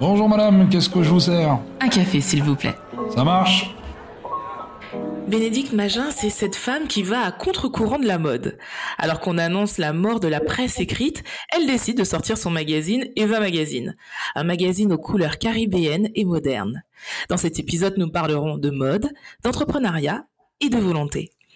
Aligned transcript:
Bonjour 0.00 0.28
madame, 0.28 0.68
qu'est-ce 0.68 0.88
que 0.88 1.02
je 1.02 1.10
vous 1.10 1.20
sers? 1.20 1.58
Un 1.80 1.88
café, 1.88 2.20
s'il 2.20 2.42
vous 2.42 2.54
plaît. 2.54 2.74
Ça 3.14 3.24
marche? 3.24 3.74
Bénédicte 5.26 5.72
Magin, 5.74 6.10
c'est 6.10 6.30
cette 6.30 6.56
femme 6.56 6.86
qui 6.86 7.02
va 7.02 7.20
à 7.20 7.32
contre-courant 7.32 7.98
de 7.98 8.06
la 8.06 8.18
mode. 8.18 8.56
Alors 8.96 9.20
qu'on 9.20 9.36
annonce 9.36 9.76
la 9.76 9.92
mort 9.92 10.20
de 10.20 10.28
la 10.28 10.40
presse 10.40 10.80
écrite, 10.80 11.22
elle 11.54 11.66
décide 11.66 11.98
de 11.98 12.04
sortir 12.04 12.38
son 12.38 12.50
magazine 12.50 13.04
Eva 13.14 13.38
Magazine, 13.38 13.94
un 14.34 14.44
magazine 14.44 14.92
aux 14.92 14.98
couleurs 14.98 15.36
caribéennes 15.38 16.08
et 16.14 16.24
modernes. 16.24 16.82
Dans 17.28 17.36
cet 17.36 17.58
épisode, 17.58 17.98
nous 17.98 18.10
parlerons 18.10 18.56
de 18.56 18.70
mode, 18.70 19.10
d'entrepreneuriat 19.44 20.24
et 20.60 20.70
de 20.70 20.78
volonté. 20.78 21.30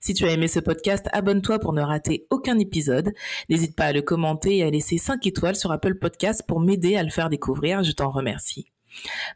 Si 0.00 0.14
tu 0.14 0.24
as 0.24 0.30
aimé 0.30 0.48
ce 0.48 0.60
podcast, 0.60 1.08
abonne-toi 1.12 1.58
pour 1.58 1.72
ne 1.72 1.82
rater 1.82 2.26
aucun 2.30 2.58
épisode. 2.58 3.12
N'hésite 3.48 3.76
pas 3.76 3.86
à 3.86 3.92
le 3.92 4.02
commenter 4.02 4.58
et 4.58 4.62
à 4.64 4.70
laisser 4.70 4.98
5 4.98 5.26
étoiles 5.26 5.56
sur 5.56 5.72
Apple 5.72 5.96
Podcast 5.96 6.42
pour 6.46 6.60
m'aider 6.60 6.96
à 6.96 7.02
le 7.02 7.10
faire 7.10 7.28
découvrir. 7.28 7.82
Je 7.82 7.92
t'en 7.92 8.10
remercie. 8.10 8.72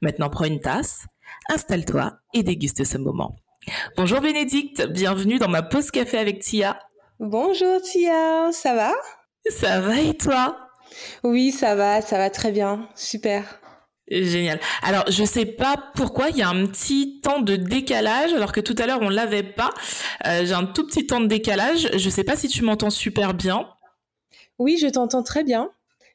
Maintenant, 0.03 0.31
prends 0.31 0.45
une 0.45 0.61
tasse, 0.61 1.07
installe-toi 1.49 2.19
et 2.35 2.43
déguste 2.43 2.85
ce 2.85 2.99
moment. 2.99 3.37
Bonjour 3.97 4.21
Bénédicte, 4.21 4.87
bienvenue 4.87 5.39
dans 5.39 5.49
ma 5.49 5.63
pause 5.63 5.91
café 5.91 6.19
avec 6.19 6.41
Tia. 6.41 6.79
Bonjour 7.19 7.81
Tia, 7.83 8.51
ça 8.53 8.75
va? 8.75 8.93
Ça 9.49 9.81
va 9.81 10.01
et 10.01 10.17
toi? 10.17 10.59
Oui, 11.25 11.51
ça 11.51 11.75
va, 11.75 12.01
ça 12.01 12.19
va 12.19 12.31
très 12.31 12.53
bien, 12.53 12.89
super. 12.95 13.61
Génial. 14.09 14.61
Alors, 14.83 15.05
je 15.09 15.25
sais 15.25 15.47
pas 15.47 15.77
pourquoi 15.95 16.31
il 16.31 16.37
y 16.37 16.43
a 16.43 16.49
un 16.49 16.67
petit 16.67 17.21
temps 17.23 17.41
de 17.41 17.57
décalage, 17.57 18.33
alors 18.33 18.53
que 18.53 18.61
tout 18.61 18.77
à 18.79 18.87
l'heure 18.87 19.01
on 19.03 19.09
l'avait 19.09 19.43
pas. 19.43 19.71
Euh, 20.27 20.47
J'ai 20.47 20.53
un 20.53 20.65
tout 20.65 20.87
petit 20.87 21.07
temps 21.07 21.21
de 21.21 21.27
décalage. 21.27 21.89
Je 21.97 22.09
sais 22.09 22.23
pas 22.23 22.37
si 22.37 22.47
tu 22.47 22.63
m'entends 22.63 22.91
super 22.91 23.35
bien. 23.35 23.69
Oui, 24.59 24.79
je 24.81 24.87
t'entends 24.87 25.25
très 25.25 25.43
bien. 25.43 25.71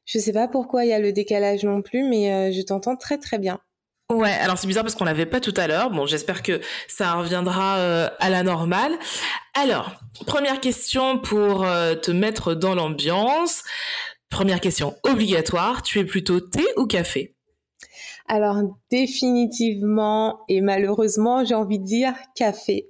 Je 0.06 0.19
sais 0.19 0.31
pas 0.31 0.47
pourquoi 0.47 0.86
il 0.86 0.89
y 0.89 0.94
a 0.94 1.00
le 1.00 1.12
décalage 1.12 1.64
non 1.64 1.81
plus, 1.81 2.03
mais 2.03 2.34
euh, 2.34 2.52
je 2.53 2.62
t'entends 2.62 2.95
très 2.95 3.17
très 3.17 3.38
bien. 3.38 3.59
Ouais, 4.09 4.31
alors 4.31 4.58
c'est 4.58 4.67
bizarre 4.67 4.84
parce 4.84 4.95
qu'on 4.95 5.06
l'avait 5.06 5.25
pas 5.25 5.42
tout 5.42 5.53
à 5.58 5.67
l'heure. 5.67 5.89
Bon, 5.89 6.06
j'espère 6.06 6.44
que 6.44 6.62
ça 6.88 7.14
reviendra 7.14 7.78
euh, 7.78 8.09
à 8.19 8.30
la 8.30 8.44
normale. 8.44 8.94
Alors, 9.53 9.92
première 10.25 10.62
question 10.62 11.19
pour 11.19 11.62
te 11.64 12.12
mettre 12.12 12.53
dans 12.53 12.73
l'ambiance. 12.73 13.64
Première 14.30 14.62
question 14.62 14.95
obligatoire. 15.03 15.81
Tu 15.81 16.00
es 16.00 16.06
plutôt 16.06 16.39
thé 16.39 16.66
ou 16.78 16.88
café? 16.88 17.36
Alors 18.28 18.58
définitivement 18.90 20.40
et 20.48 20.62
malheureusement, 20.62 21.46
j'ai 21.46 21.56
envie 21.56 21.80
de 21.80 21.86
dire 21.86 22.14
café. 22.36 22.88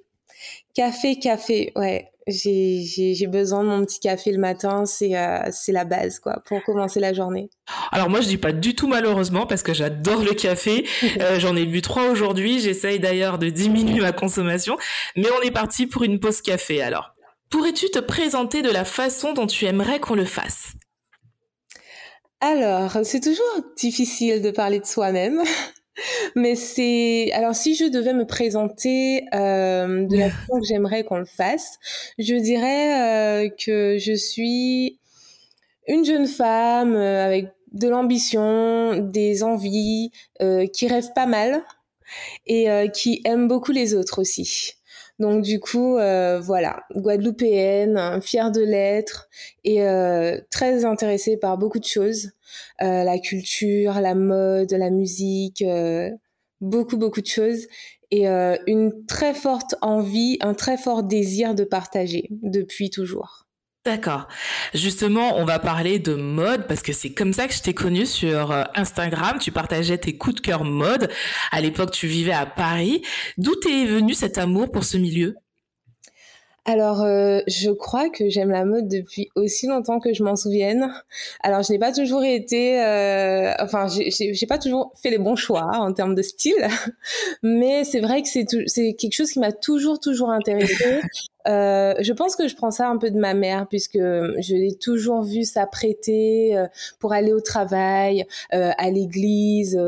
Café, 0.74 1.20
café, 1.20 1.72
ouais. 1.76 2.08
J'ai 2.28 3.28
besoin 3.28 3.64
de 3.64 3.70
mon 3.70 3.84
petit 3.84 4.00
café 4.00 4.32
le 4.32 4.38
matin, 4.38 4.86
c'est 4.86 5.18
euh, 5.18 5.40
c'est 5.52 5.72
la 5.72 5.86
base 5.86 6.20
quoi 6.20 6.42
pour 6.46 6.64
commencer 6.64 7.00
la 7.00 7.14
journée. 7.14 7.50
Alors 7.92 8.10
moi 8.10 8.22
je 8.22 8.28
dis 8.28 8.38
pas 8.38 8.52
du 8.52 8.76
tout 8.76 8.88
malheureusement 8.88 9.48
parce 9.48 9.64
que 9.64 9.74
j'adore 9.74 10.22
le 10.22 10.34
café. 10.34 10.86
Euh, 11.20 11.40
J'en 11.40 11.56
ai 11.56 11.66
bu 11.66 11.82
trois 11.82 12.10
aujourd'hui. 12.10 12.60
J'essaye 12.60 13.00
d'ailleurs 13.00 13.38
de 13.38 13.50
diminuer 13.50 14.02
ma 14.02 14.12
consommation, 14.12 14.78
mais 15.16 15.28
on 15.38 15.42
est 15.42 15.52
parti 15.52 15.88
pour 15.88 16.04
une 16.04 16.20
pause 16.20 16.42
café 16.42 16.82
alors. 16.82 17.16
Pourrais-tu 17.50 17.90
te 17.90 18.00
présenter 18.00 18.62
de 18.62 18.70
la 18.70 18.86
façon 18.86 19.34
dont 19.34 19.48
tu 19.48 19.66
aimerais 19.66 20.00
qu'on 20.00 20.16
le 20.16 20.26
fasse? 20.26 20.74
Alors, 22.42 22.98
c'est 23.04 23.20
toujours 23.20 23.62
difficile 23.78 24.42
de 24.42 24.50
parler 24.50 24.80
de 24.80 24.86
soi-même, 24.86 25.44
mais 26.36 26.56
c'est 26.56 27.32
alors 27.34 27.54
si 27.54 27.76
je 27.76 27.86
devais 27.86 28.14
me 28.14 28.26
présenter 28.26 29.26
euh, 29.36 30.08
de 30.08 30.18
la 30.18 30.30
façon 30.32 30.60
que 30.60 30.66
j'aimerais 30.66 31.04
qu'on 31.04 31.20
le 31.20 31.26
fasse, 31.26 31.78
je 32.18 32.34
dirais 32.34 33.46
euh, 33.46 33.50
que 33.64 33.98
je 34.00 34.14
suis 34.14 35.00
une 35.88 36.04
jeune 36.04 36.26
femme 36.26 36.96
euh, 36.96 37.24
avec 37.24 37.50
de 37.74 37.88
l'ambition, 37.88 38.98
des 38.98 39.44
envies, 39.44 40.12
qui 40.74 40.88
rêve 40.90 41.14
pas 41.16 41.26
mal 41.26 41.64
et 42.46 42.68
qui 42.94 43.22
aime 43.24 43.48
beaucoup 43.48 43.72
les 43.72 43.94
autres 43.94 44.20
aussi. 44.20 44.74
Donc 45.22 45.44
du 45.44 45.60
coup, 45.60 45.98
euh, 45.98 46.40
voilà, 46.40 46.84
guadeloupéenne, 46.96 48.20
fière 48.24 48.52
de 48.52 48.62
l'être 48.62 49.30
et 49.64 49.84
euh, 49.84 50.40
très 50.50 50.84
intéressée 50.84 51.38
par 51.38 51.60
beaucoup 51.60 51.78
de 51.78 51.86
choses, 51.86 52.32
euh, 52.82 53.04
la 53.04 53.20
culture, 53.20 54.02
la 54.02 54.16
mode, 54.16 54.72
la 54.72 54.90
musique, 54.90 55.64
beaucoup 56.60 56.98
beaucoup 56.98 57.22
de 57.22 57.28
choses 57.28 57.68
et 58.10 58.26
une 58.26 59.06
très 59.06 59.36
forte 59.36 59.76
envie, 59.82 60.40
un 60.42 60.56
très 60.56 60.78
fort 60.78 61.04
désir 61.04 61.54
de 61.54 61.66
partager 61.66 62.28
depuis 62.42 62.90
toujours. 62.90 63.46
D'accord. 63.84 64.28
Justement, 64.76 65.38
on 65.38 65.44
va 65.44 65.58
parler 65.58 65.98
de 65.98 66.14
mode 66.14 66.68
parce 66.68 66.84
que 66.84 66.94
c'est 66.94 67.14
comme 67.14 67.34
ça 67.34 67.48
que 67.48 67.54
je 67.54 67.64
t'ai 67.64 67.74
connue 67.74 68.06
sur 68.06 68.52
euh, 68.52 68.64
Instagram. 68.76 69.40
Tu 69.40 69.52
partageais 69.52 69.98
tes 69.98 70.18
coups 70.18 70.36
de 70.36 70.42
cœur 70.42 70.64
mode. 70.64 71.10
À 71.52 71.62
l'époque, 71.62 71.90
tu 71.90 72.06
vivais 72.06 72.32
à 72.32 72.46
Paris. 72.46 73.02
D'où 73.40 73.56
t'es 73.56 73.86
venu 73.86 74.14
cet 74.14 74.38
amour 74.38 74.72
pour 74.72 74.84
ce 74.84 74.98
milieu? 74.98 75.36
Alors, 76.66 77.02
euh, 77.02 77.40
je 77.48 77.72
crois 77.72 78.10
que 78.10 78.30
j'aime 78.30 78.52
la 78.52 78.66
mode 78.66 78.88
depuis 78.88 79.30
aussi 79.36 79.66
longtemps 79.66 80.00
que 80.00 80.14
je 80.14 80.24
m'en 80.24 80.36
souvienne. 80.36 80.94
Alors, 81.42 81.64
je 81.64 81.74
n'ai 81.74 81.80
pas 81.80 81.92
toujours 81.92 82.24
été, 82.24 82.80
euh, 82.80 83.52
enfin, 83.60 83.88
j'ai 83.88 84.46
pas 84.46 84.60
toujours 84.60 84.94
fait 85.02 85.10
les 85.10 85.18
bons 85.18 85.36
choix 85.36 85.72
en 85.74 85.92
termes 85.92 86.14
de 86.14 86.22
style, 86.22 86.68
mais 87.42 87.84
c'est 87.84 88.00
vrai 88.00 88.22
que 88.22 88.28
c'est 88.30 88.94
quelque 88.94 89.14
chose 89.14 89.32
qui 89.32 89.40
m'a 89.40 89.52
toujours, 89.52 90.00
toujours 90.00 90.30
intéressée. 90.30 91.02
Euh, 91.48 91.96
je 92.00 92.14
pense 92.14 92.36
que 92.36 92.48
je 92.48 92.56
prends 92.56 92.72
ça 92.72 92.88
un 92.88 92.98
peu 92.98 93.10
de 93.10 93.18
ma 93.18 93.34
mère 93.34 93.68
puisque 93.68 93.98
je 93.98 94.56
l'ai 94.56 94.76
toujours 94.76 95.24
vue 95.24 95.44
s'apprêter 95.44 96.58
euh, 96.58 96.68
pour 97.00 97.14
aller 97.14 97.34
au 97.34 97.42
travail, 97.42 98.26
euh, 98.54 98.72
à 98.78 98.90
l'église, 98.90 99.80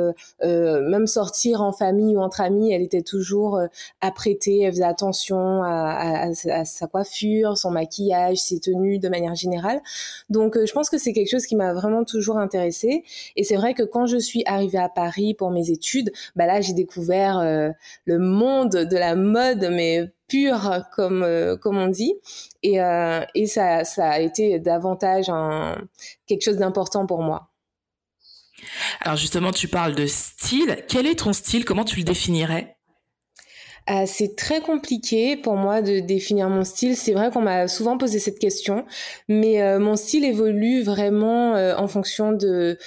même 0.42 1.08
sortir 1.08 1.62
en 1.62 1.72
famille 1.72 2.16
ou 2.16 2.22
entre 2.22 2.42
amis. 2.42 2.72
Elle 2.72 2.82
était 2.82 3.02
toujours 3.02 3.60
apprêtée, 4.02 4.62
elle 4.62 4.72
faisait 4.72 4.84
attention 4.84 5.64
à, 5.64 6.34
sa 6.34 6.88
coiffure, 6.88 7.58
son 7.58 7.72
maquillage, 7.72 8.38
ses 8.38 8.60
tenues 8.60 9.00
de 9.00 9.10
manière 9.10 9.36
générale. 9.36 9.82
Donc 10.30 10.58
je 10.64 10.72
pense 10.72 10.90
que 10.90 10.98
c'est 10.98 11.14
quelque 11.14 11.30
chose 11.30 11.46
qui 11.46 11.56
m'a 11.56 11.74
vraiment 11.74 12.04
toujours 12.04 12.38
intéressée. 12.38 13.04
Et 13.36 13.44
c'est 13.44 13.56
vrai 13.56 13.74
que 13.74 13.84
quand 13.84 14.06
je 14.06 14.18
suis 14.18 14.44
arrivée 14.46 14.80
à 14.80 14.90
Paris 14.90 15.34
pour 15.34 15.52
mes 15.52 15.70
études, 15.70 16.12
bah 16.36 16.46
là 16.46 16.62
j'ai 16.62 16.74
découvert 16.74 17.42
le 18.06 18.20
monde 18.20 18.72
de 18.72 18.98
la 18.98 19.16
mode, 19.16 19.70
mais 19.72 20.12
pur 20.28 20.84
comme 20.96 21.24
euh, 21.24 21.58
comme 21.58 21.78
on 21.78 21.88
dit 21.88 22.14
et, 22.62 22.82
euh, 22.82 23.22
et 23.36 23.46
ça, 23.46 23.84
ça 23.84 24.10
a 24.10 24.20
été 24.20 24.60
davantage 24.60 25.30
un, 25.30 25.78
quelque 26.28 26.44
chose 26.44 26.58
d'important 26.58 27.06
pour 27.06 27.22
moi. 27.22 27.50
Alors 29.02 29.18
justement, 29.18 29.52
tu 29.52 29.68
parles 29.68 29.96
de 29.96 30.06
style. 30.06 30.78
Quel 30.88 31.06
est 31.06 31.20
ton 31.20 31.34
style? 31.34 31.66
Comment 31.66 31.84
tu 31.84 31.98
le 31.98 32.04
définirais? 32.04 32.78
Euh, 33.90 34.06
c'est 34.08 34.38
très 34.38 34.62
compliqué 34.62 35.36
pour 35.36 35.56
moi 35.56 35.82
de 35.82 36.00
définir 36.00 36.48
mon 36.48 36.64
style. 36.64 36.96
C'est 36.96 37.12
vrai 37.12 37.30
qu'on 37.30 37.42
m'a 37.42 37.68
souvent 37.68 37.98
posé 37.98 38.20
cette 38.20 38.40
question, 38.40 38.86
mais 39.28 39.78
mon 39.78 39.98
style 39.98 40.24
évolue 40.24 40.82
vraiment 40.84 41.52
en 41.54 41.88
fonction 41.90 42.32
de 42.32 42.78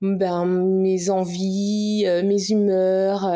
ben, 0.00 0.46
mes 0.46 1.10
envies, 1.10 2.06
mes 2.24 2.50
humeurs, 2.50 3.30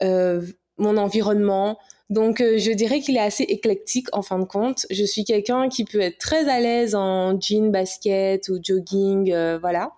mon 0.00 0.96
environnement. 0.96 1.78
Donc, 2.12 2.42
euh, 2.42 2.58
je 2.58 2.70
dirais 2.72 3.00
qu'il 3.00 3.16
est 3.16 3.20
assez 3.20 3.44
éclectique 3.44 4.06
en 4.12 4.20
fin 4.20 4.38
de 4.38 4.44
compte. 4.44 4.84
Je 4.90 5.02
suis 5.02 5.24
quelqu'un 5.24 5.70
qui 5.70 5.86
peut 5.86 6.00
être 6.02 6.18
très 6.18 6.46
à 6.46 6.60
l'aise 6.60 6.94
en 6.94 7.40
jean, 7.40 7.70
basket 7.70 8.50
ou 8.50 8.58
jogging, 8.62 9.32
euh, 9.32 9.58
voilà. 9.58 9.92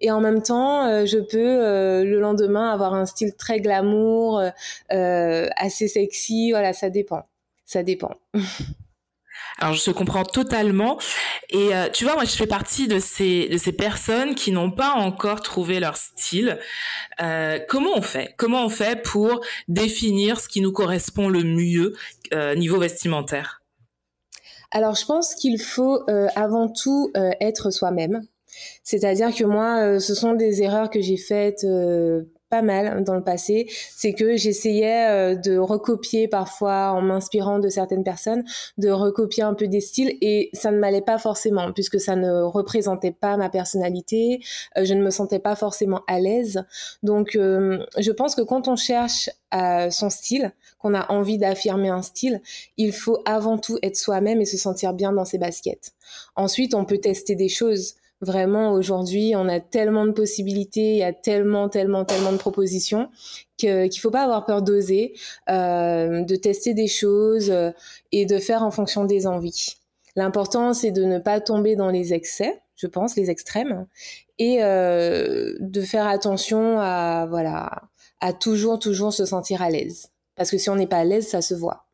Et 0.00 0.10
en 0.10 0.20
même 0.20 0.42
temps, 0.42 0.84
euh, 0.88 1.06
je 1.06 1.18
peux 1.18 2.02
le 2.02 2.18
lendemain 2.18 2.72
avoir 2.72 2.94
un 2.94 3.06
style 3.06 3.36
très 3.36 3.60
glamour, 3.60 4.42
assez 4.88 5.86
sexy. 5.86 6.50
Voilà, 6.50 6.72
ça 6.72 6.90
dépend. 6.90 7.22
Ça 7.66 7.84
dépend. 7.84 8.16
Alors 9.60 9.74
je 9.74 9.90
comprends 9.90 10.24
totalement. 10.24 10.98
Et 11.50 11.74
euh, 11.74 11.88
tu 11.92 12.04
vois, 12.04 12.14
moi 12.14 12.24
je 12.24 12.34
fais 12.34 12.46
partie 12.46 12.88
de 12.88 12.98
ces 12.98 13.46
de 13.48 13.58
ces 13.58 13.72
personnes 13.72 14.34
qui 14.34 14.52
n'ont 14.52 14.70
pas 14.70 14.92
encore 14.92 15.42
trouvé 15.42 15.80
leur 15.80 15.98
style. 15.98 16.58
Euh, 17.20 17.58
comment 17.68 17.90
on 17.94 18.00
fait? 18.00 18.34
Comment 18.38 18.64
on 18.64 18.70
fait 18.70 19.02
pour 19.02 19.42
définir 19.68 20.40
ce 20.40 20.48
qui 20.48 20.62
nous 20.62 20.72
correspond 20.72 21.28
le 21.28 21.44
mieux 21.44 21.94
euh, 22.32 22.54
niveau 22.54 22.78
vestimentaire? 22.78 23.62
Alors 24.70 24.94
je 24.94 25.04
pense 25.04 25.34
qu'il 25.34 25.60
faut 25.60 26.04
avant 26.36 26.68
tout 26.68 27.12
être 27.14 27.70
soi-même. 27.70 28.22
C'est-à-dire 28.84 29.34
que 29.34 29.44
moi, 29.44 29.98
ce 29.98 30.14
sont 30.14 30.34
des 30.34 30.62
erreurs 30.62 30.90
que 30.90 31.00
j'ai 31.00 31.16
faites 31.16 31.66
pas 32.50 32.62
mal 32.62 33.04
dans 33.04 33.14
le 33.14 33.22
passé, 33.22 33.66
c'est 33.94 34.12
que 34.12 34.36
j'essayais 34.36 35.08
euh, 35.08 35.34
de 35.36 35.56
recopier 35.56 36.28
parfois 36.28 36.90
en 36.90 37.00
m'inspirant 37.00 37.60
de 37.60 37.68
certaines 37.68 38.04
personnes, 38.04 38.44
de 38.76 38.90
recopier 38.90 39.44
un 39.44 39.54
peu 39.54 39.68
des 39.68 39.80
styles 39.80 40.18
et 40.20 40.50
ça 40.52 40.72
ne 40.72 40.78
m'allait 40.78 41.00
pas 41.00 41.18
forcément 41.18 41.72
puisque 41.72 42.00
ça 42.00 42.16
ne 42.16 42.42
représentait 42.42 43.12
pas 43.12 43.36
ma 43.36 43.48
personnalité, 43.48 44.40
euh, 44.76 44.84
je 44.84 44.94
ne 44.94 45.02
me 45.02 45.10
sentais 45.10 45.38
pas 45.38 45.54
forcément 45.54 46.02
à 46.08 46.18
l'aise. 46.18 46.64
Donc 47.02 47.36
euh, 47.36 47.86
je 47.98 48.10
pense 48.10 48.34
que 48.34 48.42
quand 48.42 48.68
on 48.68 48.76
cherche 48.76 49.30
son 49.90 50.10
style, 50.10 50.52
qu'on 50.78 50.94
a 50.94 51.10
envie 51.10 51.38
d'affirmer 51.38 51.88
un 51.88 52.02
style, 52.02 52.40
il 52.76 52.92
faut 52.92 53.18
avant 53.24 53.58
tout 53.58 53.78
être 53.82 53.96
soi-même 53.96 54.40
et 54.40 54.44
se 54.44 54.56
sentir 54.56 54.94
bien 54.94 55.12
dans 55.12 55.24
ses 55.24 55.38
baskets. 55.38 55.92
Ensuite, 56.36 56.74
on 56.74 56.84
peut 56.84 56.98
tester 56.98 57.34
des 57.34 57.48
choses. 57.48 57.96
Vraiment, 58.22 58.72
aujourd'hui, 58.72 59.32
on 59.34 59.48
a 59.48 59.60
tellement 59.60 60.04
de 60.04 60.10
possibilités, 60.10 60.92
il 60.92 60.98
y 60.98 61.02
a 61.02 61.12
tellement, 61.14 61.70
tellement, 61.70 62.04
tellement 62.04 62.32
de 62.32 62.36
propositions 62.36 63.08
qu'il 63.56 63.70
ne 63.70 64.00
faut 64.00 64.10
pas 64.10 64.24
avoir 64.24 64.44
peur 64.44 64.60
d'oser, 64.60 65.14
euh, 65.48 66.22
de 66.22 66.36
tester 66.36 66.74
des 66.74 66.86
choses 66.86 67.50
euh, 67.50 67.70
et 68.12 68.26
de 68.26 68.38
faire 68.38 68.62
en 68.62 68.70
fonction 68.70 69.06
des 69.06 69.26
envies. 69.26 69.76
L'important, 70.16 70.74
c'est 70.74 70.90
de 70.90 71.04
ne 71.04 71.18
pas 71.18 71.40
tomber 71.40 71.76
dans 71.76 71.90
les 71.90 72.12
excès, 72.12 72.60
je 72.76 72.86
pense, 72.86 73.16
les 73.16 73.30
extrêmes, 73.30 73.86
et 74.38 74.62
euh, 74.62 75.54
de 75.60 75.80
faire 75.80 76.06
attention 76.06 76.78
à, 76.78 77.26
voilà, 77.28 77.84
à 78.20 78.34
toujours, 78.34 78.78
toujours 78.78 79.14
se 79.14 79.24
sentir 79.24 79.62
à 79.62 79.70
l'aise. 79.70 80.10
Parce 80.36 80.50
que 80.50 80.58
si 80.58 80.68
on 80.68 80.76
n'est 80.76 80.86
pas 80.86 80.98
à 80.98 81.04
l'aise, 81.04 81.26
ça 81.26 81.40
se 81.40 81.54
voit. 81.54 81.89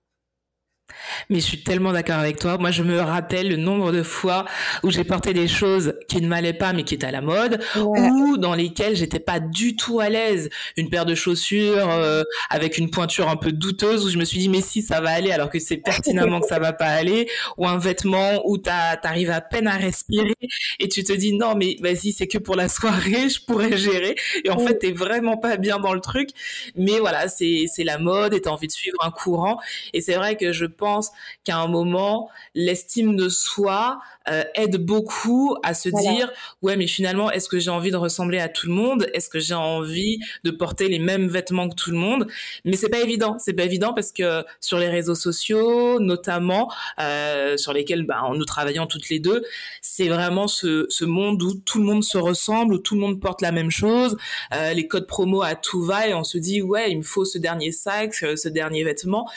Mais 1.31 1.41
je 1.41 1.45
suis 1.45 1.63
tellement 1.63 1.93
d'accord 1.93 2.17
avec 2.17 2.39
toi. 2.39 2.59
Moi, 2.59 2.71
je 2.71 2.83
me 2.83 3.01
rappelle 3.01 3.49
le 3.49 3.57
nombre 3.57 3.93
de 3.93 4.03
fois 4.03 4.45
où 4.83 4.91
j'ai 4.91 5.05
porté 5.05 5.33
des 5.33 5.49
choses 5.49 5.95
qui 6.09 6.21
ne 6.21 6.29
m'allaient 6.29 6.53
pas, 6.53 6.73
mais 6.73 6.85
qui 6.85 6.95
étaient 6.95 7.07
à 7.07 7.11
la 7.11 7.21
mode, 7.21 7.61
ou 7.77 8.37
dans 8.39 8.55
lesquelles 8.55 8.97
j'étais 8.97 9.21
pas 9.21 9.41
du 9.41 9.77
tout 9.77 10.01
à 10.01 10.09
l'aise. 10.09 10.51
Une 10.77 10.89
paire 10.89 11.05
de 11.05 11.15
chaussures 11.15 11.91
euh, 11.91 12.23
avec 12.51 12.79
une 12.79 12.91
pointure 12.91 13.29
un 13.29 13.37
peu 13.37 13.53
douteuse, 13.53 14.05
où 14.05 14.11
je 14.11 14.19
me 14.19 14.25
suis 14.25 14.39
dit 14.39 14.49
mais 14.49 14.61
si 14.61 14.83
ça 14.83 15.01
va 15.01 15.11
aller, 15.11 15.33
alors 15.33 15.51
que 15.51 15.59
c'est 15.59 15.77
pertinemment 15.79 16.41
que 16.41 16.47
ça 16.47 16.59
va 16.59 16.73
pas 16.73 16.87
aller, 16.87 17.29
ou 17.57 17.67
un 17.67 17.79
vêtement 17.79 18.43
où 18.45 18.59
tu 18.59 18.71
arrives 18.71 19.31
à 19.31 19.41
peine 19.41 19.67
à 19.67 19.77
respirer 19.77 20.35
et 20.79 20.89
tu 20.89 21.05
te 21.05 21.13
dis 21.13 21.33
non 21.33 21.55
mais 21.55 21.77
vas-y 21.81 22.13
c'est 22.13 22.27
que 22.27 22.39
pour 22.39 22.57
la 22.57 22.69
soirée, 22.69 23.29
je 23.29 23.41
pourrais 23.45 23.77
gérer. 23.77 24.15
Et 24.45 24.51
en 24.51 24.59
fait 24.59 24.79
t'es 24.79 24.93
vraiment 24.93 25.37
pas 25.37 25.57
bien 25.57 25.79
dans 25.79 25.95
le 25.95 26.01
truc. 26.01 26.31
Mais 26.77 26.99
voilà 26.99 27.29
c'est 27.29 27.65
c'est 27.73 27.85
la 27.85 27.99
mode 27.99 28.35
et 28.35 28.41
t'as 28.41 28.51
envie 28.51 28.67
de 28.67 28.73
suivre 28.73 28.99
un 29.03 29.11
courant. 29.11 29.59
Et 29.93 30.01
c'est 30.01 30.15
vrai 30.15 30.37
que 30.37 30.53
je 30.53 30.67
pense 30.77 31.11
qu'à 31.45 31.59
un 31.59 31.69
moment, 31.69 32.31
l'estime 32.55 33.17
de 33.17 33.29
soi 33.29 33.99
euh, 34.29 34.45
aide 34.55 34.77
beaucoup 34.77 35.57
à 35.63 35.75
se 35.75 35.89
dire 35.89 36.33
ouais 36.63 36.77
mais 36.77 36.87
finalement 36.87 37.31
est-ce 37.31 37.49
que 37.49 37.59
j'ai 37.59 37.71
envie 37.71 37.91
de 37.91 37.97
ressembler 37.97 38.39
à 38.39 38.49
tout 38.49 38.67
le 38.67 38.73
monde? 38.73 39.07
Est-ce 39.15 39.29
que 39.29 39.39
j'ai 39.39 39.55
envie 39.55 40.19
de 40.45 40.51
porter 40.51 40.89
les 40.89 40.99
mêmes 40.99 41.29
vêtements 41.29 41.69
que 41.69 41.75
tout 41.75 41.91
le 41.91 41.99
monde? 41.99 42.27
Mais 42.65 42.77
c'est 42.77 42.89
pas 42.89 43.01
évident, 43.01 43.37
c'est 43.39 43.53
pas 43.53 43.65
évident 43.65 43.93
parce 43.95 44.13
que 44.13 44.45
sur 44.61 44.79
les 44.79 44.89
réseaux 44.89 45.15
sociaux, 45.15 46.01
notamment 46.01 46.73
euh, 47.01 47.57
sur 47.57 47.73
lesquels 47.73 48.05
bah, 48.05 48.23
nous 48.35 48.45
travaillons 48.45 48.87
toutes 48.87 49.09
les 49.09 49.19
deux, 49.19 49.43
c'est 49.81 50.09
vraiment 50.09 50.49
ce, 50.49 50.87
ce, 50.89 51.05
monde 51.05 51.43
où 51.43 51.55
tout 51.55 51.79
le 51.79 51.85
monde 51.85 52.03
se 52.03 52.19
ressemble, 52.19 52.75
où 52.75 52.79
tout 52.79 52.95
le 52.95 53.01
monde 53.01 53.21
porte 53.21 53.43
la 53.43 53.53
même 53.53 53.71
chose, 53.71 54.17
euh, 54.55 54.73
les 54.73 54.89
codes 54.89 55.07
promo 55.07 55.43
à 55.43 55.55
tout 55.55 55.83
va 55.83 56.09
et 56.09 56.15
on 56.15 56.25
se 56.25 56.39
dit 56.39 56.63
ouais 56.63 56.91
il 56.91 56.99
me 56.99 57.03
faut 57.03 57.25
ce 57.25 57.39
dernier 57.39 57.73
sac, 57.73 58.15
ce 58.15 58.49
dernier 58.49 58.85
vêtement. 58.85 59.29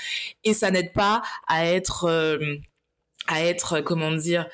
Et 0.44 0.54
ça 0.54 0.72
n'aide 0.72 0.94
pas 0.94 1.22
à 1.48 1.66
être 1.66 2.06
euh, 2.06 2.38
à 3.28 3.44
être 3.44 3.82
comment 3.82 4.12
dire 4.12 4.48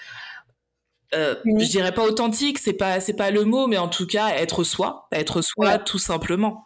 euh, 1.13 1.35
je 1.45 1.69
dirais 1.69 1.93
pas 1.93 2.03
authentique, 2.03 2.59
c'est 2.59 2.73
pas 2.73 2.99
c'est 2.99 3.13
pas 3.13 3.31
le 3.31 3.43
mot, 3.43 3.67
mais 3.67 3.77
en 3.77 3.87
tout 3.87 4.07
cas 4.07 4.29
être 4.29 4.63
soi, 4.63 5.07
être 5.11 5.41
soi 5.41 5.77
tout 5.77 5.99
simplement. 5.99 6.63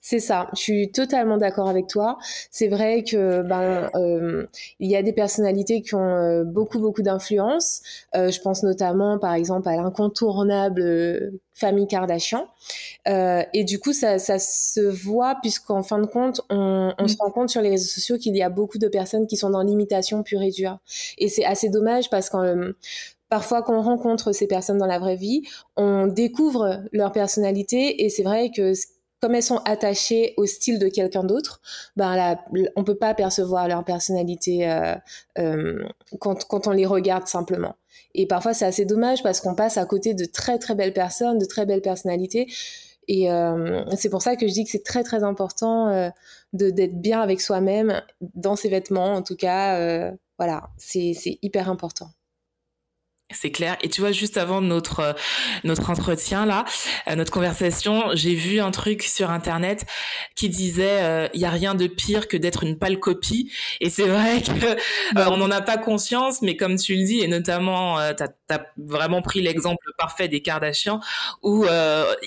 C'est 0.00 0.20
ça, 0.20 0.48
je 0.54 0.60
suis 0.60 0.92
totalement 0.92 1.36
d'accord 1.36 1.68
avec 1.68 1.86
toi. 1.86 2.18
C'est 2.50 2.68
vrai 2.68 3.02
que 3.02 3.42
ben 3.42 3.90
euh, 3.94 4.46
il 4.80 4.90
y 4.90 4.96
a 4.96 5.02
des 5.02 5.12
personnalités 5.12 5.82
qui 5.82 5.94
ont 5.94 6.16
euh, 6.16 6.44
beaucoup 6.44 6.78
beaucoup 6.78 7.02
d'influence. 7.02 7.82
Euh, 8.14 8.30
je 8.30 8.40
pense 8.40 8.62
notamment 8.62 9.18
par 9.18 9.34
exemple 9.34 9.68
à 9.68 9.76
l'incontournable 9.76 11.32
famille 11.54 11.86
Kardashian. 11.88 12.46
et 13.06 13.64
du 13.64 13.78
coup 13.78 13.92
ça, 13.92 14.18
ça 14.18 14.38
se 14.38 14.80
voit 14.80 15.36
puisqu'en 15.42 15.82
fin 15.82 15.98
de 15.98 16.06
compte 16.06 16.40
on, 16.50 16.92
on 16.98 17.08
se 17.08 17.14
mm. 17.14 17.18
rend 17.20 17.30
compte 17.30 17.50
sur 17.50 17.60
les 17.60 17.70
réseaux 17.70 17.88
sociaux 17.88 18.18
qu'il 18.18 18.36
y 18.36 18.42
a 18.42 18.50
beaucoup 18.50 18.78
de 18.78 18.88
personnes 18.88 19.26
qui 19.26 19.36
sont 19.36 19.50
dans 19.50 19.62
l'imitation 19.62 20.22
pure 20.22 20.42
et 20.42 20.50
dure. 20.50 20.78
Et 21.18 21.28
c'est 21.28 21.44
assez 21.44 21.68
dommage 21.68 22.10
parce 22.10 22.30
que 22.30 22.76
parfois 23.28 23.62
quand 23.62 23.78
on 23.78 23.82
rencontre 23.82 24.32
ces 24.32 24.46
personnes 24.46 24.78
dans 24.78 24.86
la 24.86 24.98
vraie 24.98 25.16
vie, 25.16 25.42
on 25.76 26.06
découvre 26.06 26.82
leur 26.92 27.12
personnalité 27.12 28.04
et 28.04 28.08
c'est 28.08 28.22
vrai 28.22 28.50
que 28.54 28.72
comme 29.20 29.34
elles 29.34 29.42
sont 29.42 29.62
attachées 29.64 30.34
au 30.36 30.44
style 30.44 30.78
de 30.78 30.88
quelqu'un 30.88 31.24
d'autre, 31.24 31.60
ben 31.96 32.14
là, 32.16 32.44
on 32.76 32.84
peut 32.84 32.98
pas 32.98 33.14
percevoir 33.14 33.66
leur 33.66 33.82
personnalité 33.82 34.70
euh, 34.70 34.94
euh, 35.38 35.82
quand, 36.20 36.44
quand 36.44 36.66
on 36.66 36.72
les 36.72 36.84
regarde 36.86 37.26
simplement. 37.26 37.76
Et 38.14 38.26
parfois 38.26 38.54
c'est 38.54 38.66
assez 38.66 38.84
dommage 38.84 39.22
parce 39.22 39.40
qu'on 39.40 39.54
passe 39.54 39.78
à 39.78 39.86
côté 39.86 40.14
de 40.14 40.26
très 40.26 40.58
très 40.58 40.74
belles 40.74 40.92
personnes, 40.92 41.38
de 41.38 41.46
très 41.46 41.64
belles 41.66 41.82
personnalités. 41.82 42.46
Et 43.08 43.30
euh, 43.30 43.84
c'est 43.96 44.10
pour 44.10 44.22
ça 44.22 44.36
que 44.36 44.46
je 44.46 44.52
dis 44.52 44.64
que 44.64 44.70
c'est 44.70 44.82
très 44.82 45.02
très 45.04 45.22
important 45.22 45.88
euh, 45.88 46.08
de 46.52 46.70
d'être 46.70 47.00
bien 47.00 47.20
avec 47.20 47.40
soi-même 47.40 48.02
dans 48.34 48.56
ses 48.56 48.68
vêtements. 48.68 49.14
En 49.14 49.22
tout 49.22 49.36
cas, 49.36 49.78
euh, 49.78 50.10
voilà, 50.38 50.70
c'est 50.76 51.38
hyper 51.42 51.70
important. 51.70 52.10
C'est 53.32 53.50
clair. 53.50 53.76
Et 53.82 53.88
tu 53.88 54.00
vois, 54.00 54.12
juste 54.12 54.36
avant 54.36 54.60
notre 54.60 55.00
euh, 55.00 55.12
notre 55.64 55.90
entretien 55.90 56.46
là, 56.46 56.64
euh, 57.08 57.16
notre 57.16 57.32
conversation, 57.32 58.04
j'ai 58.14 58.36
vu 58.36 58.60
un 58.60 58.70
truc 58.70 59.02
sur 59.02 59.30
internet 59.30 59.84
qui 60.36 60.48
disait 60.48 61.02
euh, 61.02 61.28
il 61.34 61.40
y 61.40 61.44
a 61.44 61.50
rien 61.50 61.74
de 61.74 61.88
pire 61.88 62.28
que 62.28 62.36
d'être 62.36 62.62
une 62.62 62.78
pâle 62.78 63.00
copie. 63.00 63.50
Et 63.80 63.90
c'est 63.90 64.06
vrai 64.06 64.42
que 64.42 64.76
on 65.28 65.38
n'en 65.38 65.50
a 65.50 65.60
pas 65.60 65.76
conscience, 65.76 66.40
mais 66.40 66.56
comme 66.56 66.76
tu 66.76 66.94
le 66.94 67.04
dis, 67.04 67.18
et 67.18 67.26
notamment 67.26 67.98
tu 68.14 68.22
as, 68.22 68.28
vraiment 68.76 69.22
pris 69.22 69.40
l'exemple 69.40 69.86
parfait 69.98 70.28
des 70.28 70.40
Kardashians 70.42 71.00
où 71.42 71.64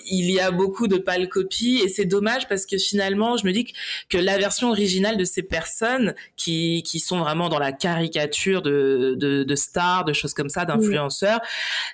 il 0.06 0.31
y 0.31 0.39
a 0.39 0.51
beaucoup 0.51 0.88
de 0.88 0.98
pâles 0.98 1.30
copies 1.30 1.81
et 1.83 1.89
c'est 1.89 2.06
dommage 2.06 2.48
parce 2.48 2.66
que 2.66 2.77
finalement, 2.77 3.38
je 3.38 3.45
me 3.45 3.51
dis 3.51 3.66
que, 3.66 3.71
que 4.10 4.18
la 4.18 4.38
version 4.38 4.69
originale 4.69 5.18
de 5.18 5.24
ces 5.24 5.44
personnes 5.44 6.16
qui 6.36 6.83
qui 6.83 7.00
sont 7.00 7.19
vraiment 7.19 7.50
dans 7.50 7.60
la 7.60 7.71
caricature 7.71 8.62
de 8.62 9.16
de, 9.18 9.44
de 9.44 9.56
stars, 9.56 10.06
de 10.06 10.13
choses 10.13 10.33
comme 10.33 10.50
ça, 10.50 10.66
d'un 10.66 10.80
influenceurs, 10.80 11.42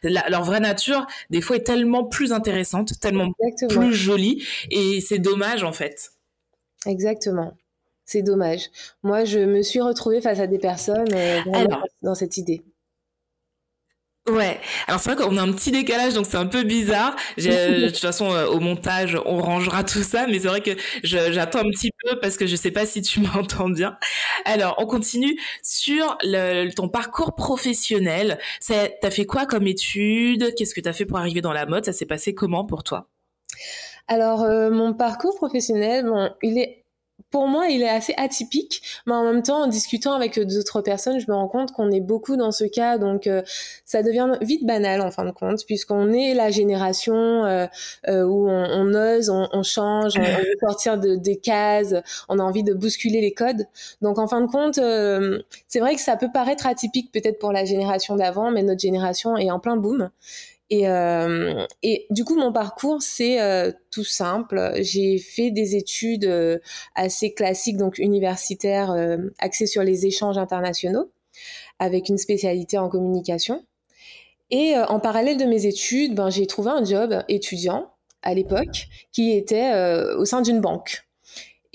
leur 0.04 0.44
vraie 0.44 0.60
nature, 0.60 1.06
des 1.30 1.42
fois, 1.42 1.58
est 1.58 1.64
tellement 1.64 2.06
plus 2.06 2.32
intéressante, 2.32 3.00
tellement 3.00 3.32
plus 3.70 3.94
jolie, 3.94 4.46
et 4.72 5.02
c'est 5.02 5.20
dommage 5.20 5.64
en 5.64 5.74
fait. 5.74 6.12
Exactement. 6.86 7.58
C'est 8.06 8.22
dommage. 8.22 8.70
Moi, 9.02 9.26
je 9.26 9.40
me 9.40 9.64
suis 9.64 9.82
retrouvée 9.82 10.22
face 10.22 10.40
à 10.40 10.46
des 10.46 10.60
personnes 10.60 11.12
euh, 11.14 11.40
dans 12.04 12.14
cette 12.14 12.38
idée. 12.38 12.64
Ouais, 14.28 14.60
alors 14.88 15.00
c'est 15.00 15.12
vrai 15.12 15.24
qu'on 15.24 15.38
a 15.38 15.42
un 15.44 15.52
petit 15.52 15.70
décalage, 15.70 16.16
donc 16.16 16.26
c'est 16.26 16.38
un 16.38 16.48
peu 16.48 16.64
bizarre. 16.64 17.16
de 17.38 17.90
toute 17.90 18.00
façon, 18.00 18.34
euh, 18.34 18.48
au 18.48 18.60
montage, 18.60 19.16
on 19.24 19.38
rangera 19.38 19.84
tout 19.84 20.02
ça, 20.02 20.26
mais 20.26 20.40
c'est 20.40 20.48
vrai 20.48 20.62
que 20.62 20.72
j'attends 21.04 21.60
un 21.60 21.70
petit 21.70 21.92
peu 22.04 22.20
parce 22.20 22.36
que 22.36 22.48
je 22.48 22.56
sais 22.56 22.72
pas 22.72 22.88
si 22.88 23.04
tu 23.04 23.20
m'entends 23.36 23.70
bien. 23.70 23.98
Alors, 24.46 24.76
on 24.80 24.88
continue 24.88 25.40
sur 25.62 26.18
le, 26.24 26.72
ton 26.74 26.90
parcours 26.90 27.36
professionnel. 27.36 28.40
T'as 28.68 29.12
fait 29.12 29.28
quoi 29.28 29.46
comme 29.46 29.68
études? 29.68 30.56
Qu'est-ce 30.56 30.74
que 30.74 30.82
t'as 30.82 30.94
fait 30.94 31.06
pour 31.06 31.20
arriver 31.20 31.42
dans 31.42 31.54
la 31.54 31.68
mode? 31.68 31.86
Ça 31.86 31.94
s'est 31.94 32.08
passé 32.08 32.34
comment 32.34 32.66
pour 32.66 32.84
toi? 32.84 33.08
Alors, 34.08 34.42
euh, 34.42 34.72
mon 34.72 34.96
parcours 34.96 35.36
professionnel, 35.36 36.06
bon, 36.06 36.32
il 36.42 36.58
est 36.58 36.85
pour 37.32 37.48
moi, 37.48 37.68
il 37.68 37.82
est 37.82 37.90
assez 37.90 38.14
atypique, 38.18 38.82
mais 39.06 39.14
en 39.14 39.24
même 39.24 39.44
temps, 39.44 39.64
en 39.64 39.68
discutant 39.68 40.14
avec 40.14 40.40
d'autres 40.40 40.82
personnes, 40.82 41.20
je 41.20 41.30
me 41.30 41.36
rends 41.36 41.48
compte 41.48 41.72
qu'on 41.72 41.92
est 41.92 42.00
beaucoup 42.00 42.38
dans 42.38 42.52
ce 42.52 42.64
cas, 42.64 42.98
donc 42.98 43.28
euh, 43.28 43.42
ça 43.86 44.04
devient 44.04 44.38
vite 44.42 44.66
banal 44.66 45.02
en 45.02 45.12
fin 45.12 45.26
de 45.26 45.32
compte, 45.32 45.66
puisqu'on 45.66 46.14
est 46.14 46.34
la 46.34 46.50
génération 46.50 47.16
euh, 47.16 47.68
euh, 48.08 48.24
où 48.24 48.48
on, 48.50 48.94
ose, 48.94 49.30
on, 49.30 49.64
change, 49.64 50.14
on, 50.18 50.22
veut 50.22 50.56
sortir 50.62 50.98
de, 50.98 51.16
des 51.16 51.36
cases, 51.36 51.96
on 52.30 52.40
a 52.40 52.44
envie 52.44 52.64
de 52.64 52.74
bousculer 52.74 53.22
les 53.22 53.34
codes. 53.34 53.66
Donc 54.02 54.18
en 54.18 54.28
fin 54.28 54.42
de 54.42 54.48
compte, 54.48 54.76
c'est 55.68 55.80
vrai 55.80 55.96
que 55.96 56.02
ça 56.02 56.16
peut 56.16 56.30
paraître 56.34 56.68
atypique 56.68 57.12
peut-être 57.12 57.40
pour 57.40 57.52
la 57.52 57.66
génération 57.66 58.16
d'avant, 58.16 58.52
mais 58.52 58.64
notre 58.64 58.82
génération 58.82 59.36
est 59.38 59.52
en 59.52 59.60
plein 59.60 59.76
boom. 59.76 60.10
Et, 60.70 60.90
euh, 60.90 61.66
et 61.84 62.08
du 62.10 62.24
coup, 62.24 62.36
mon 62.36 62.52
parcours, 62.52 63.02
c'est 63.02 63.40
euh, 63.42 63.72
tout 63.92 64.04
simple. 64.04 64.74
J'ai 64.82 65.18
fait 65.18 65.52
des 65.52 65.76
études 65.76 66.26
euh, 66.26 66.58
assez 66.96 67.34
classiques, 67.34 67.78
donc 67.78 68.00
universitaires, 68.00 68.92
euh, 68.92 69.18
axées 69.38 69.68
sur 69.68 69.84
les 69.84 70.06
échanges 70.08 70.38
internationaux, 70.38 71.12
avec 71.80 72.10
une 72.10 72.18
spécialité 72.18 72.78
en 72.78 72.90
communication. 72.90 73.64
Et 74.52 74.76
en 74.78 75.00
parallèle 75.00 75.38
de 75.38 75.46
mes 75.46 75.66
études, 75.66 76.14
ben, 76.14 76.30
j'ai 76.30 76.46
trouvé 76.46 76.70
un 76.70 76.84
job 76.84 77.24
étudiant 77.28 77.92
à 78.22 78.36
l'époque 78.36 78.88
qui 79.12 79.32
était 79.32 79.74
au 80.16 80.24
sein 80.24 80.44
d'une 80.44 80.62
banque. 80.62 81.06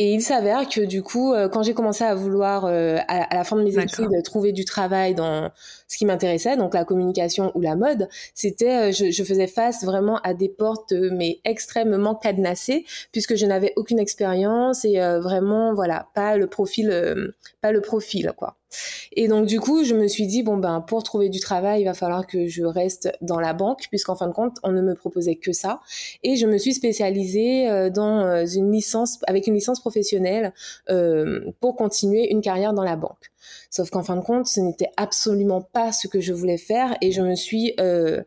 Et 0.02 0.14
il 0.14 0.22
s'avère 0.22 0.66
que 0.66 0.80
du 0.80 1.02
coup, 1.02 1.34
euh, 1.34 1.50
quand 1.50 1.62
j'ai 1.62 1.74
commencé 1.74 2.04
à 2.04 2.14
vouloir, 2.14 2.64
euh, 2.64 2.96
à, 3.06 3.34
la 3.34 3.44
fin 3.44 3.54
de 3.56 3.62
mes 3.62 3.78
études, 3.78 4.08
trouver 4.24 4.52
du 4.52 4.64
travail 4.64 5.14
dans 5.14 5.50
ce 5.90 5.98
qui 5.98 6.06
m'intéressait, 6.06 6.56
donc 6.56 6.74
la 6.74 6.84
communication 6.84 7.50
ou 7.56 7.60
la 7.60 7.74
mode, 7.74 8.08
c'était, 8.32 8.90
euh, 8.90 8.92
je, 8.92 9.10
je, 9.10 9.24
faisais 9.24 9.48
face 9.48 9.84
vraiment 9.84 10.18
à 10.22 10.34
des 10.34 10.48
portes, 10.48 10.92
mais 10.92 11.40
extrêmement 11.44 12.14
cadenassées, 12.14 12.84
puisque 13.10 13.34
je 13.34 13.44
n'avais 13.44 13.72
aucune 13.74 13.98
expérience 13.98 14.84
et 14.84 14.98
vraiment, 14.98 15.74
voilà, 15.74 16.08
pas 16.14 16.36
le 16.36 16.46
profil, 16.46 17.34
pas 17.60 17.72
le 17.72 17.80
profil, 17.80 18.32
quoi. 18.36 18.56
Et 19.12 19.28
donc 19.28 19.46
du 19.46 19.60
coup, 19.60 19.84
je 19.84 19.94
me 19.94 20.06
suis 20.06 20.26
dit 20.26 20.42
bon 20.42 20.56
ben 20.56 20.80
pour 20.80 21.02
trouver 21.02 21.28
du 21.28 21.40
travail, 21.40 21.82
il 21.82 21.84
va 21.84 21.94
falloir 21.94 22.26
que 22.26 22.46
je 22.46 22.62
reste 22.62 23.10
dans 23.20 23.40
la 23.40 23.52
banque 23.52 23.86
puisqu'en 23.88 24.14
fin 24.14 24.28
de 24.28 24.32
compte, 24.32 24.58
on 24.62 24.70
ne 24.72 24.82
me 24.82 24.94
proposait 24.94 25.36
que 25.36 25.52
ça 25.52 25.80
et 26.22 26.36
je 26.36 26.46
me 26.46 26.58
suis 26.58 26.74
spécialisée 26.74 27.68
euh, 27.68 27.90
dans 27.90 28.20
euh, 28.20 28.46
une 28.46 28.70
licence 28.70 29.18
avec 29.26 29.46
une 29.46 29.54
licence 29.54 29.80
professionnelle 29.80 30.52
euh, 30.88 31.40
pour 31.60 31.76
continuer 31.76 32.30
une 32.30 32.40
carrière 32.40 32.72
dans 32.72 32.84
la 32.84 32.96
banque. 32.96 33.29
Sauf 33.70 33.90
qu'en 33.90 34.02
fin 34.02 34.16
de 34.16 34.22
compte, 34.22 34.46
ce 34.46 34.60
n'était 34.60 34.90
absolument 34.96 35.62
pas 35.62 35.92
ce 35.92 36.08
que 36.08 36.20
je 36.20 36.32
voulais 36.32 36.58
faire 36.58 36.96
et 37.00 37.12
je 37.12 37.22
me 37.22 37.34
suis 37.34 37.74
euh, 37.80 38.22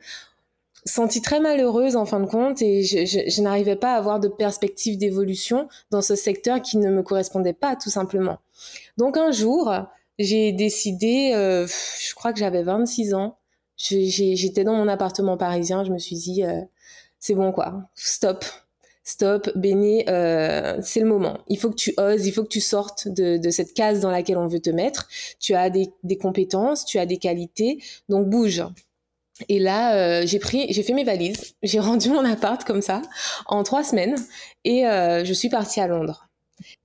sentie 0.85 1.21
très 1.21 1.39
malheureuse 1.39 1.95
en 1.95 2.05
fin 2.05 2.19
de 2.19 2.25
compte 2.25 2.61
et 2.61 2.83
je, 2.83 3.41
n'arrivais 3.41 3.75
pas 3.75 3.93
à 3.93 3.97
avoir 3.97 4.19
de 4.19 4.27
perspective 4.27 4.97
d'évolution 4.97 5.67
dans 5.91 6.01
ce 6.01 6.15
secteur 6.15 6.61
qui 6.61 6.77
ne 6.77 6.89
me 6.89 7.03
correspondait 7.03 7.53
pas 7.53 7.75
tout 7.75 7.89
simplement. 7.89 8.39
Donc 8.97 9.17
un 9.17 9.31
jour, 9.31 9.73
j'ai 10.19 10.51
décidé, 10.51 11.31
euh, 11.35 11.67
je 11.67 12.15
crois 12.15 12.33
que 12.33 12.39
j'avais 12.39 12.63
26 12.63 13.13
ans, 13.13 13.37
j'étais 13.77 14.63
dans 14.63 14.75
mon 14.75 14.87
appartement 14.87 15.37
parisien, 15.37 15.83
je 15.83 15.91
me 15.91 15.97
suis 15.97 16.15
dit, 16.15 16.43
euh, 16.43 16.61
c'est 17.19 17.35
bon 17.35 17.51
quoi, 17.51 17.89
stop, 17.95 18.45
stop, 19.03 19.49
Béné, 19.55 20.05
euh, 20.09 20.77
c'est 20.81 20.99
le 20.99 21.05
moment. 21.05 21.39
Il 21.47 21.59
faut 21.59 21.69
que 21.69 21.75
tu 21.75 21.93
oses, 21.97 22.25
il 22.25 22.31
faut 22.31 22.43
que 22.43 22.49
tu 22.49 22.61
sortes 22.61 23.07
de, 23.07 23.37
de 23.37 23.49
cette 23.49 23.73
case 23.73 23.99
dans 23.99 24.11
laquelle 24.11 24.37
on 24.37 24.47
veut 24.47 24.61
te 24.61 24.69
mettre. 24.69 25.07
Tu 25.39 25.53
as 25.53 25.69
des, 25.69 25.89
des 26.03 26.17
compétences, 26.17 26.85
tu 26.85 26.99
as 26.99 27.05
des 27.05 27.17
qualités, 27.17 27.79
donc 28.09 28.29
bouge. 28.29 28.63
Et 29.49 29.59
là, 29.59 29.95
euh, 29.95 30.25
j'ai 30.25 30.39
pris, 30.39 30.71
j'ai 30.71 30.83
fait 30.83 30.93
mes 30.93 31.03
valises, 31.03 31.55
j'ai 31.63 31.79
rendu 31.81 32.09
mon 32.09 32.23
appart 32.23 32.63
comme 32.63 32.81
ça 32.81 33.01
en 33.47 33.63
trois 33.63 33.83
semaines 33.83 34.15
et 34.63 34.87
euh, 34.87 35.25
je 35.25 35.33
suis 35.33 35.49
partie 35.49 35.81
à 35.81 35.87
Londres. 35.87 36.29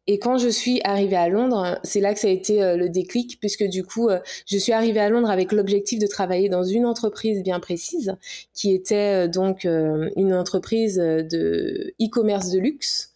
Et 0.07 0.19
quand 0.19 0.39
je 0.39 0.49
suis 0.49 0.81
arrivée 0.85 1.17
à 1.17 1.29
Londres, 1.29 1.79
c'est 1.85 2.01
là 2.01 2.15
que 2.15 2.21
ça 2.21 2.29
a 2.29 2.31
été 2.31 2.63
euh, 2.63 2.77
le 2.77 2.89
déclic, 2.89 3.39
puisque 3.41 3.65
du 3.65 3.85
coup, 3.85 4.09
euh, 4.09 4.21
je 4.47 4.57
suis 4.57 4.73
arrivée 4.73 5.01
à 5.01 5.11
Londres 5.11 5.31
avec 5.31 5.53
l'objectif 5.53 5.99
de 5.99 6.07
travailler 6.07 6.49
dans 6.49 6.65
une 6.65 6.87
entreprise 6.87 7.43
bien 7.43 7.61
précise, 7.61 8.17
qui 8.55 8.73
était 8.73 9.27
euh, 9.27 9.29
donc 9.29 9.65
une 9.65 10.33
entreprise 10.33 10.97
de 10.97 11.93
e-commerce 12.01 12.51
de 12.51 12.59
luxe. 12.59 13.13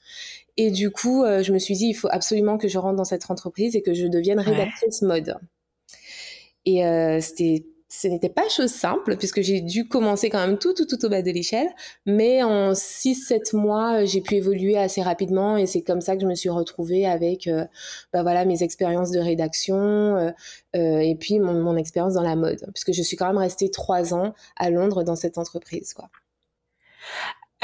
Et 0.59 0.71
du 0.71 0.90
coup, 0.90 1.25
je 1.25 1.50
me 1.50 1.59
suis 1.59 1.75
dit, 1.75 1.87
il 1.87 1.95
faut 1.95 2.09
absolument 2.11 2.59
que 2.59 2.69
je 2.69 2.76
rentre 2.76 2.97
dans 2.97 3.04
cette 3.04 3.31
entreprise 3.31 3.75
et 3.75 3.81
que 3.81 3.95
je 3.95 4.07
devienne 4.07 4.38
rédactrice 4.38 5.00
ouais. 5.00 5.09
mode. 5.09 5.37
Et 6.66 6.83
c'était 7.23 7.64
ce 7.94 8.08
n'était 8.08 8.30
pas 8.30 8.49
chose 8.49 8.70
simple 8.70 9.18
puisque 9.18 9.42
j'ai 9.42 9.61
dû 9.61 9.87
commencer 9.87 10.30
quand 10.30 10.44
même 10.44 10.56
tout, 10.58 10.72
tout, 10.72 10.87
tout 10.87 11.04
au 11.04 11.11
bas 11.11 11.20
de 11.20 11.30
l'échelle. 11.30 11.68
Mais 12.06 12.42
en 12.42 12.72
6-7 12.72 13.54
mois, 13.54 14.06
j'ai 14.06 14.22
pu 14.22 14.37
évoluer 14.37 14.78
assez 14.78 15.02
rapidement 15.02 15.58
et 15.58 15.66
c'est 15.66 15.82
comme 15.82 16.00
ça 16.00 16.16
que 16.16 16.22
je 16.22 16.26
me 16.26 16.34
suis 16.34 16.49
retrouvée 16.49 17.06
avec 17.06 17.46
euh, 17.49 17.66
bah 18.14 18.22
voilà, 18.22 18.46
mes 18.46 18.62
expériences 18.62 19.11
de 19.11 19.20
rédaction 19.20 19.76
euh, 19.76 20.30
euh, 20.75 21.00
et 21.00 21.14
puis 21.16 21.38
mon, 21.38 21.52
mon 21.52 21.76
expérience 21.76 22.14
dans 22.14 22.22
la 22.22 22.34
mode. 22.34 22.64
Puisque 22.72 22.92
je 22.92 23.02
suis 23.02 23.18
quand 23.18 23.26
même 23.26 23.37
restée 23.37 23.70
3 23.70 24.14
ans 24.14 24.32
à 24.56 24.70
Londres 24.70 25.02
dans 25.04 25.16
cette 25.16 25.37
entreprise. 25.37 25.92
Quoi. 25.92 26.08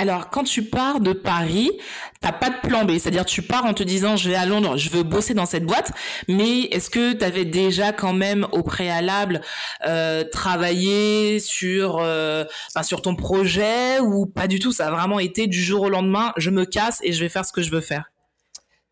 Alors, 0.00 0.30
quand 0.30 0.44
tu 0.44 0.62
pars 0.62 1.00
de 1.00 1.12
Paris, 1.12 1.72
t'as 2.20 2.30
pas 2.30 2.50
de 2.50 2.68
plan 2.68 2.84
B. 2.84 2.92
C'est-à-dire, 2.92 3.24
tu 3.24 3.42
pars 3.42 3.64
en 3.64 3.74
te 3.74 3.82
disant, 3.82 4.14
je 4.16 4.30
vais 4.30 4.36
à 4.36 4.46
Londres, 4.46 4.76
je 4.76 4.90
veux 4.90 5.02
bosser 5.02 5.34
dans 5.34 5.44
cette 5.44 5.64
boîte. 5.64 5.90
Mais 6.28 6.60
est-ce 6.70 6.88
que 6.88 7.14
tu 7.14 7.24
avais 7.24 7.44
déjà 7.44 7.92
quand 7.92 8.12
même 8.12 8.46
au 8.52 8.62
préalable 8.62 9.40
euh, 9.84 10.22
travaillé 10.22 11.40
sur, 11.40 11.98
euh, 12.00 12.44
sur 12.82 13.02
ton 13.02 13.16
projet 13.16 13.98
ou 13.98 14.24
pas 14.26 14.46
du 14.46 14.60
tout? 14.60 14.70
Ça 14.70 14.86
a 14.86 14.90
vraiment 14.92 15.18
été 15.18 15.48
du 15.48 15.60
jour 15.60 15.82
au 15.82 15.88
lendemain, 15.88 16.32
je 16.36 16.50
me 16.50 16.64
casse 16.64 17.00
et 17.02 17.12
je 17.12 17.20
vais 17.20 17.28
faire 17.28 17.44
ce 17.44 17.52
que 17.52 17.62
je 17.62 17.72
veux 17.72 17.80
faire. 17.80 18.04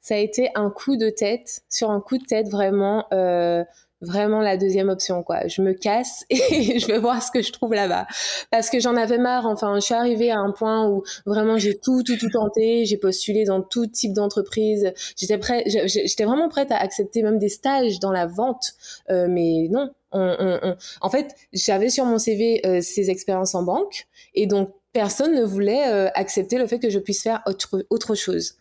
Ça 0.00 0.16
a 0.16 0.18
été 0.18 0.50
un 0.56 0.70
coup 0.70 0.96
de 0.96 1.08
tête, 1.10 1.62
sur 1.68 1.90
un 1.90 2.00
coup 2.00 2.18
de 2.18 2.24
tête 2.24 2.48
vraiment. 2.48 3.06
Euh 3.12 3.62
vraiment 4.06 4.40
la 4.40 4.56
deuxième 4.56 4.88
option 4.88 5.22
quoi. 5.22 5.46
Je 5.46 5.62
me 5.62 5.72
casse 5.72 6.24
et 6.30 6.78
je 6.78 6.86
vais 6.86 6.98
voir 6.98 7.22
ce 7.22 7.30
que 7.30 7.42
je 7.42 7.52
trouve 7.52 7.74
là-bas 7.74 8.06
parce 8.50 8.70
que 8.70 8.80
j'en 8.80 8.96
avais 8.96 9.18
marre. 9.18 9.46
Enfin, 9.46 9.74
je 9.76 9.80
suis 9.80 9.94
arrivée 9.94 10.30
à 10.30 10.38
un 10.38 10.52
point 10.52 10.88
où 10.88 11.02
vraiment 11.26 11.58
j'ai 11.58 11.78
tout 11.78 12.02
tout 12.02 12.16
tout 12.16 12.30
tenté, 12.30 12.84
j'ai 12.84 12.96
postulé 12.96 13.44
dans 13.44 13.62
tout 13.62 13.86
type 13.86 14.12
d'entreprise. 14.12 14.92
J'étais 15.16 15.38
prête, 15.38 15.66
j'étais 15.66 16.24
vraiment 16.24 16.48
prête 16.48 16.70
à 16.70 16.76
accepter 16.76 17.22
même 17.22 17.38
des 17.38 17.48
stages 17.48 18.00
dans 18.00 18.12
la 18.12 18.26
vente, 18.26 18.72
euh, 19.10 19.26
mais 19.28 19.68
non. 19.70 19.90
On, 20.12 20.36
on, 20.38 20.58
on... 20.62 20.76
En 21.00 21.10
fait, 21.10 21.34
j'avais 21.52 21.90
sur 21.90 22.04
mon 22.04 22.18
CV 22.18 22.60
euh, 22.64 22.80
ces 22.80 23.10
expériences 23.10 23.54
en 23.54 23.64
banque 23.64 24.06
et 24.34 24.46
donc 24.46 24.70
personne 24.92 25.34
ne 25.34 25.42
voulait 25.42 25.88
euh, 25.88 26.08
accepter 26.14 26.56
le 26.56 26.66
fait 26.66 26.78
que 26.78 26.88
je 26.88 26.98
puisse 26.98 27.22
faire 27.22 27.42
autre 27.46 27.84
autre 27.90 28.14
chose. 28.14 28.54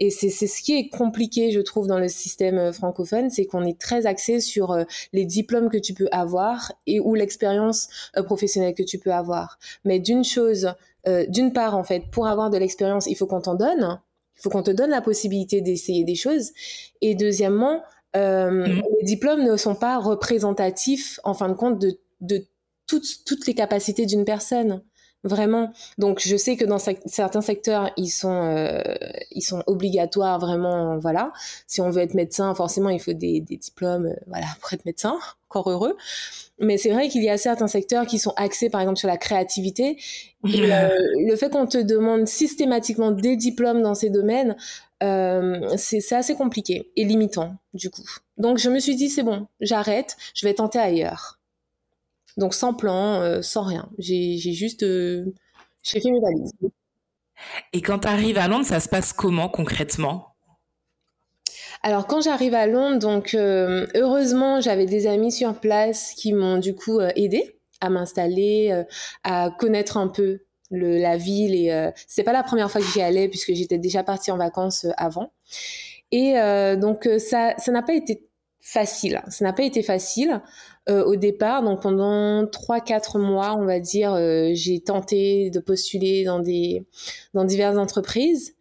Et 0.00 0.10
c'est 0.10 0.30
ce 0.30 0.62
qui 0.62 0.76
est 0.76 0.88
compliqué, 0.88 1.50
je 1.50 1.60
trouve, 1.60 1.86
dans 1.86 1.98
le 1.98 2.08
système 2.08 2.58
euh, 2.58 2.72
francophone, 2.72 3.28
c'est 3.28 3.44
qu'on 3.44 3.64
est 3.64 3.78
très 3.78 4.06
axé 4.06 4.40
sur 4.40 4.72
euh, 4.72 4.84
les 5.12 5.26
diplômes 5.26 5.68
que 5.68 5.76
tu 5.76 5.92
peux 5.92 6.08
avoir 6.10 6.72
et 6.86 7.00
ou 7.00 7.14
l'expérience 7.14 7.88
euh, 8.16 8.22
professionnelle 8.22 8.74
que 8.74 8.82
tu 8.82 8.98
peux 8.98 9.12
avoir. 9.12 9.58
Mais 9.84 9.98
d'une 9.98 10.24
chose, 10.24 10.74
d'une 11.28 11.54
part, 11.54 11.76
en 11.76 11.82
fait, 11.82 12.04
pour 12.10 12.26
avoir 12.26 12.50
de 12.50 12.58
l'expérience, 12.58 13.06
il 13.06 13.14
faut 13.14 13.26
qu'on 13.26 13.40
t'en 13.40 13.54
donne. 13.54 14.00
Il 14.36 14.42
faut 14.42 14.50
qu'on 14.50 14.62
te 14.62 14.70
donne 14.70 14.90
la 14.90 15.00
possibilité 15.00 15.60
d'essayer 15.60 16.04
des 16.04 16.14
choses. 16.14 16.50
Et 17.00 17.14
deuxièmement, 17.14 17.82
euh, 18.16 18.50
mmh. 18.50 18.82
les 18.98 19.04
diplômes 19.04 19.44
ne 19.44 19.56
sont 19.56 19.74
pas 19.74 19.98
représentatifs, 19.98 21.20
en 21.24 21.34
fin 21.34 21.48
de 21.48 21.54
compte, 21.54 21.78
de, 21.78 21.98
de 22.20 22.44
toutes, 22.86 23.24
toutes 23.24 23.46
les 23.46 23.54
capacités 23.54 24.06
d'une 24.06 24.24
personne 24.24 24.82
vraiment. 25.24 25.72
Donc 25.98 26.20
je 26.20 26.36
sais 26.36 26.56
que 26.56 26.64
dans 26.64 26.78
certains 26.78 27.40
secteurs 27.40 27.90
ils 27.96 28.08
sont 28.08 28.42
euh, 28.42 28.82
ils 29.30 29.42
sont 29.42 29.62
obligatoires 29.66 30.38
vraiment 30.38 30.98
voilà. 30.98 31.32
Si 31.66 31.80
on 31.80 31.90
veut 31.90 32.02
être 32.02 32.14
médecin, 32.14 32.54
forcément 32.54 32.90
il 32.90 33.00
faut 33.00 33.12
des, 33.12 33.40
des 33.40 33.56
diplômes 33.56 34.06
euh, 34.06 34.16
voilà 34.26 34.46
pour 34.60 34.72
être 34.72 34.84
médecin, 34.84 35.18
encore 35.48 35.70
heureux. 35.70 35.96
Mais 36.58 36.76
c'est 36.76 36.90
vrai 36.90 37.08
qu'il 37.08 37.22
y 37.24 37.30
a 37.30 37.38
certains 37.38 37.68
secteurs 37.68 38.06
qui 38.06 38.18
sont 38.18 38.32
axés 38.36 38.70
par 38.70 38.80
exemple 38.80 38.98
sur 38.98 39.08
la 39.08 39.16
créativité. 39.16 39.98
Et, 40.48 40.62
euh, 40.72 40.88
le 41.26 41.36
fait 41.36 41.50
qu'on 41.50 41.66
te 41.66 41.78
demande 41.78 42.26
systématiquement 42.26 43.10
des 43.10 43.36
diplômes 43.36 43.82
dans 43.82 43.94
ces 43.94 44.10
domaines, 44.10 44.56
euh, 45.02 45.76
c'est 45.76 46.12
assez 46.12 46.34
compliqué 46.34 46.90
et 46.96 47.04
limitant 47.04 47.56
du 47.74 47.90
coup. 47.90 48.04
Donc 48.36 48.58
je 48.58 48.70
me 48.70 48.78
suis 48.78 48.96
dit 48.96 49.08
c'est 49.08 49.22
bon, 49.22 49.46
j'arrête, 49.60 50.16
je 50.34 50.46
vais 50.46 50.54
tenter 50.54 50.78
ailleurs. 50.78 51.39
Donc 52.40 52.54
sans 52.54 52.74
plan, 52.74 53.20
euh, 53.20 53.42
sans 53.42 53.62
rien. 53.62 53.88
J'ai 53.98 54.36
juste 54.38 54.82
euh, 54.82 55.26
j'ai 55.82 56.00
fait 56.00 56.10
mes 56.10 56.20
valises. 56.20 56.52
Et 57.72 57.82
quand 57.82 58.00
tu 58.00 58.08
arrives 58.08 58.38
à 58.38 58.48
Londres, 58.48 58.64
ça 58.66 58.80
se 58.80 58.88
passe 58.88 59.12
comment 59.12 59.48
concrètement? 59.48 60.34
Alors 61.82 62.06
quand 62.06 62.22
j'arrive 62.22 62.54
à 62.54 62.66
Londres, 62.66 62.98
donc 62.98 63.34
euh, 63.34 63.86
heureusement 63.94 64.60
j'avais 64.60 64.86
des 64.86 65.06
amis 65.06 65.32
sur 65.32 65.54
place 65.54 66.12
qui 66.14 66.32
m'ont 66.32 66.58
du 66.58 66.74
coup 66.74 66.98
euh, 66.98 67.10
aidé 67.14 67.58
à 67.80 67.88
m'installer, 67.88 68.68
euh, 68.70 68.84
à 69.22 69.50
connaître 69.58 69.96
un 69.96 70.08
peu 70.08 70.40
le, 70.70 70.98
la 70.98 71.16
ville 71.16 71.54
et 71.54 71.90
c'est 72.06 72.22
pas 72.22 72.32
la 72.32 72.42
première 72.42 72.70
fois 72.70 72.80
que 72.80 72.86
j'y 72.86 73.02
allais 73.02 73.28
puisque 73.28 73.52
j'étais 73.54 73.78
déjà 73.78 74.04
partie 74.04 74.30
en 74.30 74.36
vacances 74.36 74.86
avant. 74.96 75.32
Et 76.12 76.34
donc 76.76 77.08
ça 77.18 77.54
ça 77.58 77.72
n'a 77.72 77.82
pas 77.82 77.94
été 77.94 78.29
facile. 78.60 79.22
Ça 79.28 79.44
n'a 79.44 79.52
pas 79.52 79.62
été 79.62 79.82
facile 79.82 80.42
euh, 80.88 81.04
au 81.04 81.16
départ. 81.16 81.62
Donc 81.62 81.82
pendant 81.82 82.46
trois 82.46 82.80
quatre 82.80 83.18
mois, 83.18 83.56
on 83.56 83.64
va 83.64 83.80
dire, 83.80 84.12
euh, 84.12 84.50
j'ai 84.52 84.80
tenté 84.80 85.50
de 85.50 85.60
postuler 85.60 86.24
dans 86.24 86.40
des 86.40 86.86
dans 87.34 87.44
diverses 87.44 87.78
entreprises. 87.78 88.56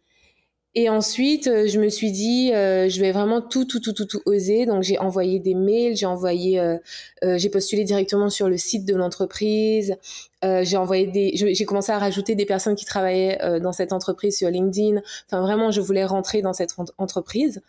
Et 0.82 0.88
ensuite, 0.88 1.48
euh, 1.48 1.68
je 1.68 1.78
me 1.78 1.90
suis 1.90 2.10
dit, 2.10 2.54
euh, 2.54 2.88
je 2.88 3.02
vais 3.02 3.12
vraiment 3.12 3.42
tout, 3.42 3.66
tout, 3.66 3.82
tout, 3.82 3.92
tout, 3.92 4.06
tout 4.06 4.22
oser. 4.26 4.66
Donc, 4.66 4.82
j'ai 4.82 4.98
envoyé 4.98 5.38
des 5.38 5.54
mails, 5.54 5.98
j'ai 5.98 6.06
envoyé, 6.06 6.58
euh, 6.58 6.78
j'ai 7.22 7.50
postulé 7.50 7.84
directement 7.84 8.30
sur 8.30 8.48
le 8.48 8.58
site 8.58 8.86
de 8.86 8.96
l'entreprise. 8.96 9.98
j'ai 10.42 10.78
envoyé 10.78 11.08
des, 11.08 11.32
j'ai 11.36 11.66
commencé 11.66 11.92
à 11.92 12.00
rajouter 12.00 12.34
des 12.34 12.46
personnes 12.46 12.76
qui 12.76 12.86
travaillaient 12.86 13.60
dans 13.60 13.74
cette 13.74 13.92
entreprise 13.92 14.38
sur 14.38 14.50
LinkedIn. 14.50 15.02
Enfin, 15.26 15.42
vraiment, 15.42 15.70
je 15.70 15.82
voulais 15.82 16.06
rentrer 16.06 16.42
dans 16.42 16.54
cette 16.54 16.74
entreprise 16.98 17.62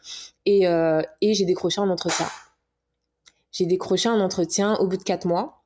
et, 0.47 0.67
et 1.21 1.35
j'ai 1.35 1.45
décroché 1.45 1.81
un 1.81 1.91
entretien. 1.91 2.27
J'ai 3.51 3.67
décroché 3.67 4.09
un 4.09 4.21
entretien 4.21 4.77
au 4.77 4.87
bout 4.87 4.99
de 4.99 5.03
quatre 5.03 5.27
mois. 5.27 5.65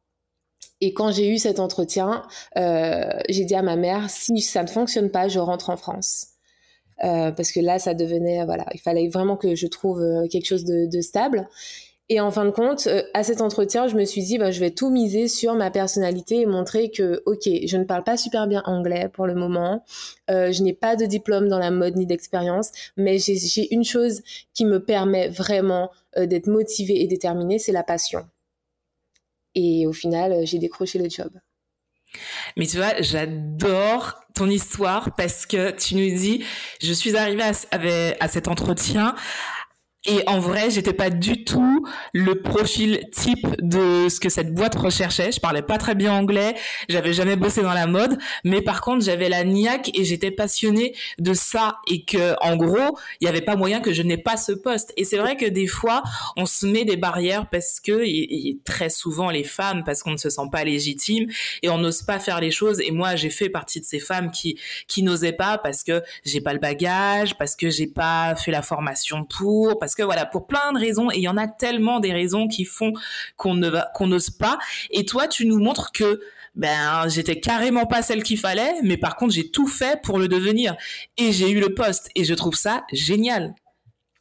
Et 0.81 0.95
quand 0.95 1.13
j'ai 1.13 1.29
eu 1.29 1.37
cet 1.37 1.61
entretien, 1.61 2.23
j'ai 2.57 3.45
dit 3.45 3.55
à 3.55 3.63
ma 3.63 3.77
mère, 3.77 4.09
si 4.09 4.41
ça 4.41 4.63
ne 4.63 4.69
fonctionne 4.69 5.11
pas, 5.11 5.29
je 5.29 5.41
rentre 5.41 5.69
en 5.69 5.77
France. 5.77 6.34
Euh, 7.03 7.33
parce 7.33 7.51
que 7.51 7.61
là, 7.61 7.79
ça 7.79 7.95
devenait, 7.95 8.45
voilà, 8.45 8.67
il 8.73 8.81
fallait 8.81 9.09
vraiment 9.09 9.37
que 9.37 9.55
je 9.55 9.67
trouve 9.67 10.01
euh, 10.01 10.29
quelque 10.29 10.47
chose 10.47 10.65
de, 10.65 11.01
stable. 11.01 11.49
Et 12.11 12.21
en 12.21 12.31
fin 12.31 12.45
de 12.45 12.51
compte, 12.51 12.87
euh, 12.87 13.03
à 13.15 13.23
cet 13.23 13.41
entretien, 13.41 13.89
je 13.89 13.97
me 13.97 14.05
suis 14.05 14.23
dit, 14.23 14.37
bah, 14.37 14.51
je 14.51 14.61
vais 14.61 14.71
tout 14.71 14.91
miser 14.91 15.27
sur 15.27 15.55
ma 15.55 15.71
personnalité 15.71 16.41
et 16.41 16.47
montrer 16.47 16.91
que, 16.91 17.23
ok, 17.25 17.49
je 17.67 17.77
ne 17.79 17.85
parle 17.85 18.05
pas 18.05 18.19
super 18.19 18.47
bien 18.47 18.63
anglais 18.67 19.09
pour 19.11 19.27
le 19.27 19.35
moment, 19.35 19.83
euh, 20.31 20.53
je 20.53 20.63
n'ai 20.63 20.75
pas 20.75 20.97
de 20.97 21.07
diplôme 21.07 21.49
dans 21.49 21.59
la 21.59 21.71
mode 21.71 21.97
ni 21.97 22.05
d'expérience, 22.05 22.73
mais 22.99 23.19
j'ai 23.19 23.73
une 23.73 23.85
chose 23.85 24.21
qui 24.53 24.67
me 24.67 24.85
permet 24.85 25.29
vraiment 25.29 25.91
euh, 26.19 26.27
d'être 26.27 26.47
motivée 26.47 27.01
et 27.01 27.07
déterminée, 27.07 27.59
c'est 27.59 27.73
la 27.73 27.83
passion. 27.83 28.29
Et 29.55 29.87
au 29.87 29.93
final, 29.95 30.47
j'ai 30.47 30.59
décroché 30.59 30.99
le 30.99 31.09
job. 31.09 31.31
Mais 32.59 32.67
tu 32.67 32.77
vois, 32.77 33.01
j'adore 33.01 34.24
ton 34.35 34.51
histoire 34.51 35.13
parce 35.13 35.47
que 35.47 35.71
tu 35.71 35.95
nous 35.95 36.17
dis, 36.17 36.45
je 36.83 36.93
suis 36.93 37.17
arrivée 37.17 37.45
à, 38.21 38.29
cet 38.29 38.49
entretien 38.49 39.15
et 40.07 40.23
en 40.27 40.39
vrai, 40.39 40.71
j'étais 40.71 40.93
pas 40.93 41.09
du 41.09 41.45
tout 41.45 41.87
le 42.13 42.43
profil 42.43 43.01
type 43.11 43.47
de 43.61 44.09
ce 44.11 44.21
que 44.21 44.29
cette 44.29 44.53
boîte 44.53 44.75
recherchait. 44.75 45.33
Je 45.33 45.41
parlais 45.41 45.63
pas 45.63 45.79
très 45.79 45.95
bien 45.95 46.13
anglais, 46.13 46.55
j'avais 46.91 47.15
jamais 47.15 47.37
bossé 47.37 47.63
dans 47.63 47.73
la 47.73 47.87
mode, 47.87 48.19
mais 48.45 48.61
par 48.61 48.83
contre, 48.83 49.05
j'avais 49.05 49.31
la 49.31 49.45
niaque 49.45 49.91
et 49.95 50.05
j'étais 50.05 50.31
passionnée 50.31 50.95
de 51.19 51.33
ça 51.33 51.79
et 51.89 52.05
que, 52.05 52.35
en 52.43 52.57
gros, 52.57 52.99
il 53.21 53.25
y 53.25 53.29
avait 53.29 53.41
pas 53.41 53.57
moyen 53.57 53.81
que 53.81 53.95
je 53.95 54.03
n'ai 54.03 54.19
pas 54.19 54.37
ce 54.37 54.53
poste. 54.53 54.93
Et 54.99 55.05
c'est 55.05 55.17
vrai 55.17 55.37
que 55.37 55.47
des 55.47 55.67
fois, 55.67 56.03
on 56.37 56.45
se 56.45 56.67
met 56.67 56.85
des 56.85 56.97
barrières 56.97 57.49
parce 57.49 57.81
que, 57.81 58.03
et, 58.05 58.59
très 58.65 58.91
souvent 58.91 59.31
les 59.31 59.45
femmes, 59.45 59.85
parce 59.85 60.03
qu'on 60.03 60.13
ne 60.13 60.17
se 60.19 60.29
sent 60.29 60.49
pas 60.53 60.65
légitime 60.65 61.27
et 61.63 61.71
on 61.71 61.79
n'ose 61.79 62.03
pas 62.03 62.19
faire 62.19 62.41
les 62.41 62.51
choses. 62.51 62.81
Et 62.81 62.91
moi, 62.91 63.17
j'ai 63.17 63.31
fait 63.31 63.49
partie 63.49 63.81
de 63.81 63.87
ces 63.87 64.01
femmes 64.01 64.31
qui, 64.31 64.59
qui 64.87 65.03
n'osaient 65.03 65.33
pas 65.33 65.57
parce 65.57 65.83
que 65.83 66.03
j'ai 66.25 66.43
pas 66.43 66.53
le 66.53 66.59
bagage, 66.59 67.39
parce 67.39 67.57
que 67.57 67.71
j'ai 67.71 67.87
pas 67.87 68.37
fait 68.37 68.51
la 68.51 68.63
formation 68.63 69.25
pour, 69.25 69.79
parce 69.79 69.94
que 69.95 70.03
voilà, 70.03 70.27
pour 70.27 70.47
plein 70.47 70.73
de 70.73 70.79
raisons, 70.79 71.11
et 71.11 71.17
il 71.17 71.23
y 71.23 71.29
en 71.29 71.37
a 71.37 71.49
tellement 71.49 72.01
des 72.01 72.13
raisons 72.13 72.49
qui 72.49 72.65
font 72.65 72.93
qu'on 73.37 73.55
ne 73.55 73.69
va, 73.69 73.91
qu'on 73.95 74.07
n'ose 74.07 74.31
pas. 74.31 74.59
Et 74.91 75.05
toi, 75.05 75.29
tu 75.29 75.47
nous 75.47 75.59
montres 75.59 75.93
que 75.93 76.21
ben 76.55 77.09
j'étais 77.09 77.41
carrément 77.41 77.87
pas 77.87 78.03
celle 78.03 78.23
qu'il 78.23 78.39
fallait, 78.39 78.75
mais 78.83 78.97
par 78.97 79.17
contre 79.17 79.35
j'ai 79.35 79.51
tout 79.51 79.67
fait 79.67 80.01
pour 80.03 80.19
le 80.19 80.29
devenir 80.29 80.77
et 81.19 81.33
j'ai 81.33 81.51
eu 81.51 81.61
le 81.61 81.75
poste 81.75 82.11
et 82.15 82.25
je 82.25 82.35
trouve 82.35 82.55
ça 82.55 82.85
génial. 82.93 83.55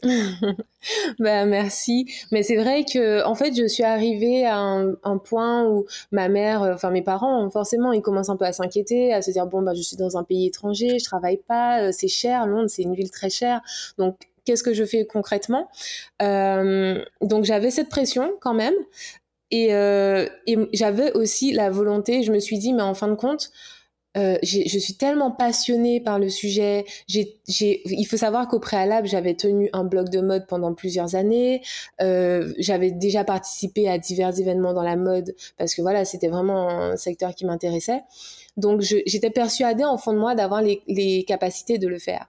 bah 1.20 1.46
merci. 1.46 2.12
Mais 2.32 2.44
c'est 2.44 2.58
vrai 2.58 2.84
que 2.84 3.24
en 3.26 3.36
fait 3.36 3.56
je 3.56 3.66
suis 3.68 3.84
arrivée 3.84 4.46
à 4.46 4.58
un, 4.58 5.18
point 5.18 5.66
où 5.66 5.86
ma 6.12 6.28
mère, 6.28 6.64
euh, 6.64 6.74
enfin 6.74 6.90
mes 6.90 7.02
parents, 7.02 7.50
forcément 7.50 7.94
ils 7.94 8.02
commencent 8.02 8.30
un 8.30 8.36
peu 8.36 8.46
à 8.46 8.52
s'inquiéter, 8.52 9.14
à 9.14 9.22
se 9.22 9.32
dire 9.32 9.46
bon 9.46 9.62
bah 9.62 9.74
je 9.74 9.82
suis 9.82 9.96
dans 9.96 10.18
un 10.18 10.24
pays 10.24 10.48
étranger, 10.48 11.00
je 11.00 11.06
travaille 11.06 11.38
pas, 11.38 11.84
euh, 11.84 11.92
c'est 11.94 12.10
cher, 12.10 12.48
Londres 12.48 12.70
c'est 12.70 12.82
une 12.82 12.96
ville 12.96 13.12
très 13.12 13.30
chère, 13.30 13.62
donc 13.98 14.18
qu'est-ce 14.46 14.64
que 14.64 14.74
je 14.74 14.84
fais 14.84 15.06
concrètement 15.06 15.70
euh, 16.22 17.04
Donc 17.22 17.46
j'avais 17.46 17.72
cette 17.72 17.90
pression 17.90 18.32
quand 18.42 18.54
même. 18.54 18.76
Et, 19.52 19.74
euh, 19.74 20.28
et 20.48 20.58
j'avais 20.74 21.12
aussi 21.14 21.54
la 21.54 21.70
volonté, 21.70 22.24
je 22.24 22.32
me 22.32 22.40
suis 22.40 22.58
dit, 22.58 22.74
mais 22.74 22.82
en 22.82 22.96
fin 22.96 23.08
de 23.08 23.14
compte, 23.14 23.52
euh, 24.16 24.38
je 24.44 24.78
suis 24.78 24.96
tellement 24.96 25.32
passionnée 25.32 26.00
par 26.00 26.20
le 26.20 26.30
sujet. 26.30 26.86
J'ai, 27.08 27.40
il 27.50 28.06
faut 28.06 28.18
savoir 28.18 28.48
qu'au 28.48 28.60
préalable, 28.60 29.08
j'avais 29.08 29.34
tenu 29.34 29.70
un 29.74 29.84
blog 29.84 30.10
de 30.10 30.22
mode 30.22 30.46
pendant 30.48 30.74
plusieurs 30.74 31.16
années. 31.16 31.62
Euh, 32.02 32.54
j'avais 32.60 32.92
déjà 32.92 33.24
participé 33.24 33.90
à 33.90 33.98
divers 33.98 34.40
événements 34.40 34.74
dans 34.74 34.84
la 34.84 34.96
mode 34.96 35.36
parce 35.58 35.74
que 35.74 35.82
voilà, 35.82 36.06
c'était 36.06 36.28
vraiment 36.28 36.70
un 36.70 36.98
secteur 36.98 37.34
qui 37.34 37.46
m'intéressait. 37.46 38.02
Donc, 38.56 38.82
j'étais 38.82 39.32
persuadée 39.32 39.84
en 39.84 39.98
fond 39.98 40.14
de 40.14 40.20
moi 40.20 40.36
d'avoir 40.36 40.62
les, 40.62 40.84
les, 40.88 41.24
capacités 41.24 41.80
de 41.80 41.88
le 41.88 41.98
faire 41.98 42.28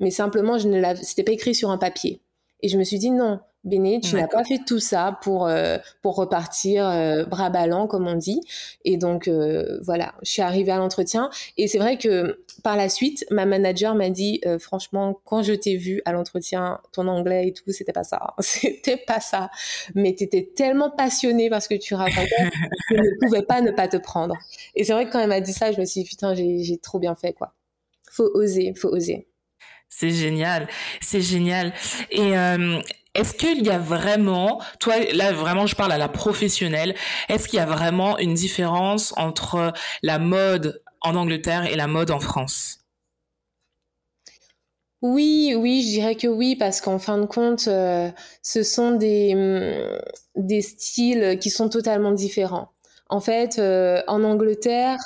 mais 0.00 0.10
simplement, 0.10 0.58
je 0.58 0.68
ne 0.68 0.94
c'était 1.02 1.22
pas 1.22 1.32
écrit 1.32 1.54
sur 1.54 1.70
un 1.70 1.78
papier. 1.78 2.20
Et 2.60 2.68
je 2.68 2.78
me 2.78 2.84
suis 2.84 2.98
dit 2.98 3.10
non, 3.10 3.40
Béné, 3.64 4.00
tu 4.00 4.16
n'as 4.16 4.26
pas 4.26 4.42
fait 4.42 4.58
tout 4.66 4.80
ça 4.80 5.20
pour 5.22 5.46
euh, 5.46 5.78
pour 6.02 6.16
repartir 6.16 6.84
euh, 6.88 7.24
bras 7.24 7.48
ballants 7.48 7.86
comme 7.86 8.08
on 8.08 8.16
dit. 8.16 8.40
Et 8.84 8.96
donc 8.96 9.28
euh, 9.28 9.78
voilà, 9.82 10.14
je 10.22 10.32
suis 10.32 10.42
arrivée 10.42 10.72
à 10.72 10.78
l'entretien 10.78 11.30
et 11.56 11.68
c'est 11.68 11.78
vrai 11.78 11.96
que 11.96 12.42
par 12.64 12.76
la 12.76 12.88
suite, 12.88 13.24
ma 13.30 13.46
manager 13.46 13.94
m'a 13.94 14.10
dit 14.10 14.40
franchement 14.58 15.20
quand 15.24 15.44
je 15.44 15.52
t'ai 15.52 15.76
vu 15.76 16.02
à 16.04 16.12
l'entretien, 16.12 16.80
ton 16.90 17.06
anglais 17.06 17.46
et 17.48 17.52
tout, 17.52 17.70
c'était 17.70 17.92
pas 17.92 18.02
ça, 18.02 18.34
c'était 18.40 18.96
pas 18.96 19.20
ça. 19.20 19.48
Mais 19.94 20.12
tu 20.16 20.24
étais 20.24 20.50
tellement 20.56 20.90
passionnée 20.90 21.48
parce 21.48 21.68
que 21.68 21.76
tu 21.76 21.94
racontais 21.94 22.26
que 22.90 22.96
je 22.96 23.00
ne 23.00 23.26
pouvais 23.26 23.42
pas 23.42 23.60
ne 23.60 23.70
pas 23.70 23.86
te 23.86 23.96
prendre. 23.96 24.34
Et 24.74 24.82
c'est 24.82 24.92
vrai 24.92 25.06
que 25.06 25.12
quand 25.12 25.20
elle 25.20 25.28
m'a 25.28 25.40
dit 25.40 25.52
ça, 25.52 25.70
je 25.70 25.78
me 25.78 25.84
suis 25.84 26.02
dit 26.02 26.08
putain, 26.08 26.34
j'ai 26.34 26.64
j'ai 26.64 26.78
trop 26.78 26.98
bien 26.98 27.14
fait 27.14 27.32
quoi. 27.32 27.54
Faut 28.10 28.28
oser, 28.34 28.74
faut 28.74 28.88
oser. 28.88 29.28
C'est 29.94 30.10
génial, 30.10 30.68
c'est 31.02 31.20
génial. 31.20 31.74
Et 32.10 32.36
euh, 32.38 32.80
est-ce 33.14 33.34
qu'il 33.34 33.62
y 33.62 33.68
a 33.68 33.78
vraiment, 33.78 34.58
toi 34.80 34.94
là 35.12 35.32
vraiment 35.32 35.66
je 35.66 35.76
parle 35.76 35.92
à 35.92 35.98
la 35.98 36.08
professionnelle, 36.08 36.94
est-ce 37.28 37.46
qu'il 37.46 37.58
y 37.58 37.62
a 37.62 37.66
vraiment 37.66 38.18
une 38.18 38.32
différence 38.32 39.12
entre 39.18 39.74
la 40.02 40.18
mode 40.18 40.82
en 41.02 41.14
Angleterre 41.14 41.66
et 41.66 41.76
la 41.76 41.88
mode 41.88 42.10
en 42.10 42.20
France? 42.20 42.78
Oui, 45.02 45.54
oui, 45.58 45.82
je 45.82 45.88
dirais 45.88 46.14
que 46.14 46.28
oui, 46.28 46.56
parce 46.56 46.80
qu'en 46.80 46.98
fin 46.98 47.18
de 47.18 47.26
compte, 47.26 47.66
euh, 47.68 48.10
ce 48.42 48.62
sont 48.62 48.92
des, 48.92 49.34
mm, 49.34 50.42
des 50.42 50.62
styles 50.62 51.38
qui 51.40 51.50
sont 51.50 51.68
totalement 51.68 52.12
différents. 52.12 52.72
En 53.10 53.20
fait, 53.20 53.58
euh, 53.58 54.00
en 54.06 54.24
Angleterre, 54.24 54.98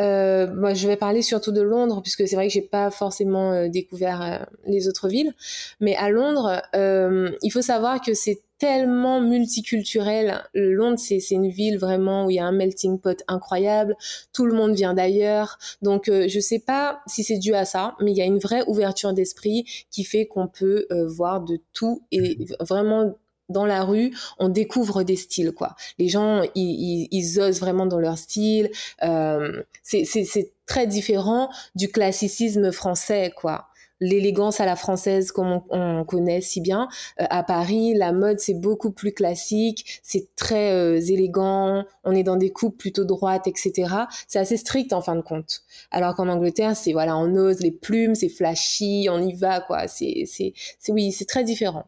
euh, 0.00 0.46
moi, 0.54 0.74
je 0.74 0.86
vais 0.86 0.96
parler 0.96 1.22
surtout 1.22 1.52
de 1.52 1.60
Londres, 1.60 2.00
puisque 2.02 2.26
c'est 2.28 2.36
vrai 2.36 2.46
que 2.46 2.52
j'ai 2.52 2.62
pas 2.62 2.90
forcément 2.90 3.52
euh, 3.52 3.68
découvert 3.68 4.22
euh, 4.22 4.38
les 4.66 4.88
autres 4.88 5.08
villes. 5.08 5.34
Mais 5.80 5.96
à 5.96 6.10
Londres, 6.10 6.62
euh, 6.74 7.30
il 7.42 7.50
faut 7.50 7.62
savoir 7.62 8.00
que 8.00 8.14
c'est 8.14 8.42
tellement 8.58 9.20
multiculturel. 9.20 10.42
Londres, 10.54 10.98
c'est 10.98 11.20
une 11.30 11.48
ville 11.48 11.78
vraiment 11.78 12.26
où 12.26 12.30
il 12.30 12.36
y 12.36 12.40
a 12.40 12.44
un 12.44 12.52
melting 12.52 12.98
pot 12.98 13.22
incroyable. 13.28 13.96
Tout 14.32 14.46
le 14.46 14.54
monde 14.54 14.74
vient 14.74 14.94
d'ailleurs. 14.94 15.58
Donc, 15.80 16.06
je 16.06 16.40
sais 16.40 16.58
pas 16.58 17.00
si 17.06 17.22
c'est 17.22 17.38
dû 17.38 17.54
à 17.54 17.64
ça, 17.64 17.94
mais 18.00 18.10
il 18.10 18.16
y 18.16 18.20
a 18.20 18.24
une 18.24 18.40
vraie 18.40 18.64
ouverture 18.66 19.12
d'esprit 19.12 19.64
qui 19.92 20.02
fait 20.02 20.26
qu'on 20.26 20.48
peut 20.48 20.88
voir 21.06 21.42
de 21.42 21.60
tout 21.72 22.02
et 22.10 22.36
vraiment 22.58 23.14
dans 23.48 23.66
la 23.66 23.84
rue, 23.84 24.14
on 24.38 24.48
découvre 24.48 25.02
des 25.02 25.16
styles, 25.16 25.52
quoi. 25.52 25.74
Les 25.98 26.08
gens, 26.08 26.42
ils, 26.54 27.40
osent 27.40 27.60
vraiment 27.60 27.86
dans 27.86 27.98
leur 27.98 28.18
style. 28.18 28.70
Euh, 29.02 29.62
c'est 29.82 30.52
très 30.66 30.86
différent 30.86 31.48
du 31.74 31.88
classicisme 31.88 32.72
français, 32.72 33.32
quoi. 33.36 33.66
L'élégance 34.00 34.60
à 34.60 34.66
la 34.66 34.76
française, 34.76 35.32
comme 35.32 35.60
on, 35.70 36.04
connaît 36.04 36.40
si 36.40 36.60
bien. 36.60 36.88
Euh, 37.20 37.24
à 37.30 37.42
Paris, 37.42 37.94
la 37.94 38.12
mode, 38.12 38.38
c'est 38.38 38.54
beaucoup 38.54 38.92
plus 38.92 39.12
classique, 39.12 40.00
c'est 40.04 40.36
très 40.36 40.70
euh, 40.70 41.00
élégant, 41.00 41.84
on 42.04 42.12
est 42.12 42.22
dans 42.22 42.36
des 42.36 42.50
coupes 42.50 42.78
plutôt 42.78 43.04
droites, 43.04 43.48
etc. 43.48 43.92
C'est 44.28 44.38
assez 44.38 44.56
strict 44.56 44.92
en 44.92 45.00
fin 45.00 45.16
de 45.16 45.20
compte. 45.20 45.62
Alors 45.90 46.14
qu'en 46.14 46.28
Angleterre, 46.28 46.76
c'est 46.76 46.92
voilà, 46.92 47.16
on 47.16 47.34
ose 47.34 47.58
les 47.58 47.72
plumes, 47.72 48.14
c'est 48.14 48.28
flashy, 48.28 49.08
on 49.10 49.20
y 49.20 49.32
va, 49.34 49.60
quoi. 49.60 49.88
C'est, 49.88 50.24
c'est, 50.26 50.52
oui, 50.90 51.10
c'est 51.10 51.26
très 51.26 51.42
différent. 51.42 51.86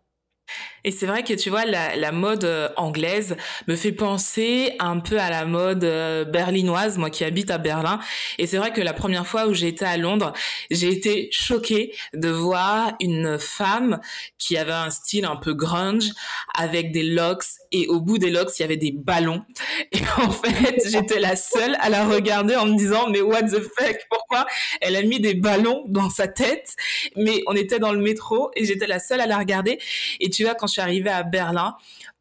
Et 0.84 0.90
c'est 0.90 1.06
vrai 1.06 1.22
que 1.22 1.34
tu 1.34 1.50
vois, 1.50 1.64
la, 1.64 2.12
mode 2.12 2.44
euh, 2.44 2.68
anglaise 2.76 3.36
me 3.68 3.76
fait 3.76 3.92
penser 3.92 4.74
un 4.78 4.98
peu 4.98 5.18
à 5.18 5.30
la 5.30 5.44
mode 5.44 5.84
euh, 5.84 6.24
berlinoise, 6.24 6.98
moi 6.98 7.10
qui 7.10 7.24
habite 7.24 7.50
à 7.50 7.58
Berlin. 7.58 8.00
Et 8.38 8.46
c'est 8.46 8.56
vrai 8.56 8.72
que 8.72 8.80
la 8.80 8.92
première 8.92 9.26
fois 9.26 9.46
où 9.46 9.54
j'étais 9.54 9.84
à 9.84 9.96
Londres, 9.96 10.32
j'ai 10.70 10.88
été 10.88 11.28
choquée 11.30 11.94
de 12.14 12.28
voir 12.28 12.94
une 13.00 13.38
femme 13.38 14.00
qui 14.38 14.56
avait 14.56 14.72
un 14.72 14.90
style 14.90 15.24
un 15.24 15.36
peu 15.36 15.54
grunge, 15.54 16.10
avec 16.54 16.92
des 16.92 17.02
locks, 17.02 17.44
et 17.72 17.86
au 17.86 18.00
bout 18.00 18.18
des 18.18 18.30
locks, 18.30 18.50
il 18.58 18.62
y 18.62 18.64
avait 18.64 18.76
des 18.76 18.92
ballons. 18.92 19.42
Et 19.92 20.00
en 20.18 20.30
fait, 20.30 20.82
j'étais 20.86 21.20
la 21.20 21.36
seule 21.36 21.76
à 21.80 21.88
la 21.88 22.06
regarder 22.06 22.56
en 22.56 22.66
me 22.66 22.76
disant, 22.76 23.08
mais 23.08 23.20
what 23.20 23.42
the 23.44 23.60
fuck, 23.60 23.98
pourquoi 24.08 24.46
elle 24.80 24.96
a 24.96 25.02
mis 25.02 25.20
des 25.20 25.34
ballons 25.34 25.84
dans 25.88 26.10
sa 26.10 26.26
tête? 26.26 26.74
Mais 27.16 27.42
on 27.46 27.54
était 27.54 27.78
dans 27.78 27.92
le 27.92 28.00
métro 28.00 28.50
et 28.56 28.64
j'étais 28.64 28.86
la 28.86 28.98
seule 28.98 29.20
à 29.20 29.26
la 29.26 29.38
regarder. 29.38 29.78
Et 30.20 30.30
tu 30.30 30.44
vois, 30.44 30.54
quand 30.54 30.66
je 30.70 30.74
suis 30.74 30.80
arrivée 30.80 31.10
à 31.10 31.22
Berlin, 31.22 31.76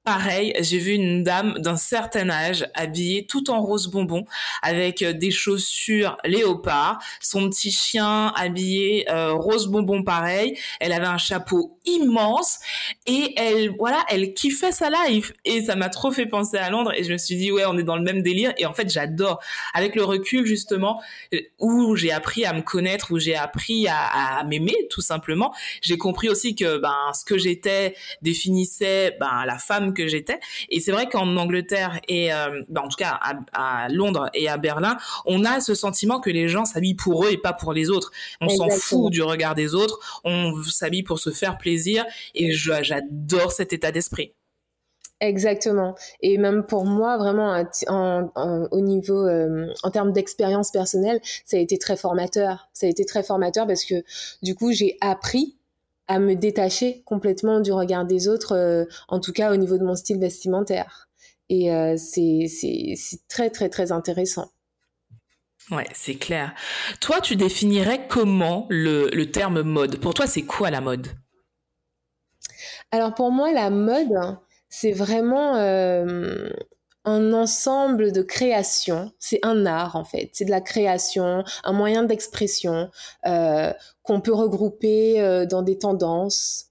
Pareil, 0.06 0.54
j'ai 0.62 0.80
vu 0.80 0.94
une 0.94 1.24
dame 1.24 1.60
d'un 1.60 1.76
certain 1.78 2.30
âge 2.30 2.66
habillée 2.74 3.28
tout 3.28 3.52
en 3.52 3.62
rose 3.62 3.88
bonbon 3.88 4.26
avec 4.64 5.04
euh, 5.04 5.14
des 5.14 5.30
chaussures 5.30 6.18
léopard, 6.24 7.00
son 7.20 7.50
petit 7.50 7.72
chien 7.72 8.34
habillé 8.36 9.08
euh, 9.12 9.34
rose 9.34 9.68
bonbon 9.68 10.02
pareil, 10.02 10.58
elle 10.80 10.94
avait 10.94 11.06
un 11.06 11.20
chapeau 11.20 11.78
immense 11.96 12.60
et 13.06 13.34
elle 13.38 13.76
voilà, 13.78 14.04
elle 14.10 14.34
kiffait 14.34 14.72
sa 14.72 14.90
life 14.90 15.34
et 15.46 15.64
ça 15.64 15.76
m'a 15.76 15.90
trop 15.90 16.12
fait 16.12 16.26
penser 16.26 16.58
à 16.58 16.70
Londres 16.70 16.94
et 16.96 17.04
je 17.04 17.12
me 17.12 17.18
suis 17.18 17.36
dit 17.36 17.52
ouais, 17.52 17.64
on 17.66 17.78
est 17.78 17.84
dans 17.84 17.96
le 17.96 18.04
même 18.04 18.22
délire 18.22 18.54
et 18.58 18.66
en 18.66 18.74
fait, 18.74 18.90
j'adore 18.90 19.40
avec 19.74 19.96
le 19.96 20.04
recul 20.04 20.46
justement 20.46 21.02
euh, 21.34 21.40
où 21.60 21.96
j'ai 21.96 22.12
appris 22.12 22.46
à 22.46 22.54
me 22.54 22.62
connaître, 22.62 23.12
où 23.12 23.20
j'ai 23.20 23.36
appris 23.36 23.88
à, 23.88 24.44
m'aimer 24.48 24.76
tout 24.90 25.02
simplement, 25.02 25.54
j'ai 25.82 25.98
compris 25.98 26.30
aussi 26.30 26.56
que 26.56 26.78
ben 26.78 26.96
ce 27.14 27.26
que 27.26 27.38
j'étais 27.38 27.96
définissait 28.22 29.16
ben 29.20 29.44
la 29.46 29.58
femme 29.58 29.94
que 29.94 30.08
j'étais. 30.08 30.40
Et 30.70 30.80
c'est 30.80 30.92
vrai 30.92 31.08
qu'en 31.08 31.36
Angleterre 31.38 32.00
et 32.08 32.34
euh, 32.34 32.62
bah, 32.70 32.82
en 32.84 32.88
tout 32.88 32.98
cas 32.98 33.20
à, 33.54 33.88
Londres 33.90 34.30
et 34.34 34.50
à 34.50 34.58
Berlin, 34.58 34.98
on 35.26 35.46
a 35.46 35.60
ce 35.60 35.76
sentiment 35.76 36.20
que 36.20 36.30
les 36.30 36.48
gens 36.48 36.66
s'habillent 36.66 36.96
pour 36.96 37.26
eux 37.26 37.32
et 37.32 37.38
pas 37.38 37.54
pour 37.54 37.74
les 37.74 37.90
autres. 37.90 38.12
On 38.42 38.50
s'en 38.50 38.70
fout 38.70 39.12
du 39.12 39.22
regard 39.22 39.56
des 39.56 39.76
autres. 39.76 40.00
On 40.24 40.62
s'habille 40.64 41.04
pour 41.04 41.20
se 41.20 41.32
faire 41.32 41.58
plaisir. 41.58 41.79
Et 42.36 42.52
j'adore 42.52 43.52
cet 43.52 43.74
état 43.74 43.92
d'esprit. 43.92 44.34
Exactement. 45.22 45.96
Et 46.22 46.38
même 46.38 46.66
pour 46.66 46.86
moi, 46.86 47.18
vraiment, 47.18 47.62
au 48.72 48.80
niveau, 48.80 49.28
euh, 49.28 49.68
en 49.84 49.92
termes 49.92 50.14
d'expérience 50.14 50.72
personnelle, 50.72 51.20
ça 51.46 51.58
a 51.58 51.60
été 51.60 51.78
très 51.78 51.98
formateur. 51.98 52.70
Ça 52.74 52.86
a 52.86 52.90
été 52.90 53.04
très 53.04 53.24
formateur 53.24 53.68
parce 53.68 53.84
que 53.84 53.96
du 54.42 54.56
coup, 54.56 54.72
j'ai 54.72 54.98
appris 55.02 55.58
à 56.08 56.20
me 56.20 56.36
détacher 56.36 57.04
complètement 57.06 57.60
du 57.60 57.72
regard 57.72 58.06
des 58.06 58.28
autres, 58.28 58.56
euh, 58.56 58.86
en 59.10 59.20
tout 59.20 59.34
cas 59.34 59.52
au 59.54 59.58
niveau 59.58 59.78
de 59.78 59.84
mon 59.84 59.96
style 59.96 60.20
vestimentaire. 60.20 61.10
Et 61.50 61.72
euh, 61.74 61.98
c'est 61.98 62.48
très, 63.28 63.50
très, 63.50 63.70
très 63.70 63.92
intéressant. 63.92 64.52
Ouais, 65.70 65.88
c'est 65.94 66.16
clair. 66.16 66.54
Toi, 67.00 67.22
tu 67.22 67.36
définirais 67.36 68.08
comment 68.08 68.66
le, 68.70 69.10
le 69.14 69.32
terme 69.32 69.62
mode? 69.62 70.00
Pour 70.00 70.14
toi, 70.14 70.26
c'est 70.26 70.44
quoi 70.44 70.72
la 70.72 70.82
mode? 70.82 71.08
Alors 72.92 73.14
pour 73.14 73.32
moi, 73.32 73.52
la 73.52 73.70
mode, 73.70 74.38
c'est 74.70 74.92
vraiment 74.92 75.56
euh, 75.58 76.50
un 77.06 77.34
ensemble 77.34 78.12
de 78.12 78.22
création. 78.22 79.12
C'est 79.20 79.40
un 79.44 79.66
art 79.66 79.96
en 79.96 80.04
fait. 80.04 80.30
C'est 80.34 80.46
de 80.46 80.52
la 80.52 80.62
création, 80.62 81.44
un 81.64 81.74
moyen 81.74 82.04
d'expression 82.04 82.90
euh, 83.26 83.72
qu'on 84.04 84.22
peut 84.22 84.34
regrouper 84.34 85.22
euh, 85.22 85.46
dans 85.46 85.62
des 85.62 85.78
tendances, 85.78 86.68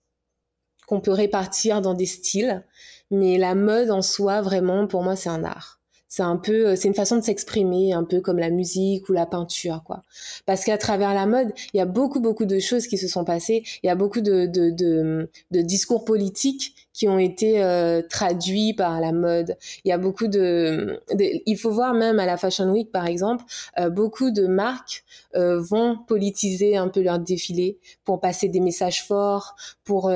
qu'on 0.87 1.01
peut 1.01 1.13
répartir 1.13 1.83
dans 1.83 1.95
des 1.95 2.07
styles. 2.07 2.65
Mais 3.11 3.39
la 3.39 3.55
mode 3.55 3.91
en 3.91 4.03
soi, 4.03 4.43
vraiment, 4.43 4.87
pour 4.87 5.03
moi, 5.03 5.17
c'est 5.17 5.31
un 5.31 5.45
art 5.45 5.78
c'est 6.09 6.23
un 6.23 6.37
peu 6.37 6.75
c'est 6.77 6.89
une 6.89 6.95
façon 6.95 7.17
de 7.17 7.23
s'exprimer 7.23 7.93
un 7.93 8.05
peu 8.05 8.21
comme 8.21 8.39
la 8.39 8.51
musique 8.51 9.09
ou 9.09 9.13
la 9.13 9.27
peinture 9.27 9.83
quoi. 9.85 10.05
Parce 10.47 10.65
qu'à 10.65 10.79
travers 10.79 11.15
la 11.15 11.27
mode 11.27 11.53
il 11.73 11.77
y 11.77 11.81
a 11.81 11.87
beaucoup 11.87 12.21
beaucoup 12.21 12.47
de 12.47 12.59
choses 12.59 12.87
qui 12.87 12.99
se 12.99 13.09
sont 13.09 13.25
passées. 13.25 13.63
Il 13.83 13.87
y 13.87 13.91
a 13.91 13.95
beaucoup 13.95 14.21
de 14.21 14.47
de, 14.47 14.71
de, 14.71 15.31
de 15.51 15.61
discours 15.63 16.05
politiques 16.05 16.75
qui 16.99 17.09
ont 17.09 17.19
été 17.19 17.63
euh, 17.63 18.03
traduits 18.03 18.75
par 18.75 19.01
la 19.01 19.13
mode. 19.13 19.57
Il 19.85 19.89
y 19.89 19.93
a 19.93 19.99
beaucoup 19.99 20.27
de, 20.27 21.01
il 21.47 21.57
faut 21.57 21.71
voir 21.71 21.95
même 21.95 22.19
à 22.19 22.27
la 22.27 22.37
Fashion 22.37 22.71
Week 22.71 22.91
par 22.91 23.07
exemple 23.07 23.45
euh, 23.79 23.89
beaucoup 23.89 24.33
de 24.33 24.47
marques 24.49 25.05
euh, 25.37 25.61
vont 25.61 25.97
politiser 25.97 26.77
un 26.77 26.89
peu 26.89 27.01
leur 27.03 27.21
défilé 27.21 27.79
pour 28.05 28.21
passer 28.21 28.49
des 28.49 28.61
messages 28.61 29.05
forts 29.05 29.55
pour 29.85 30.11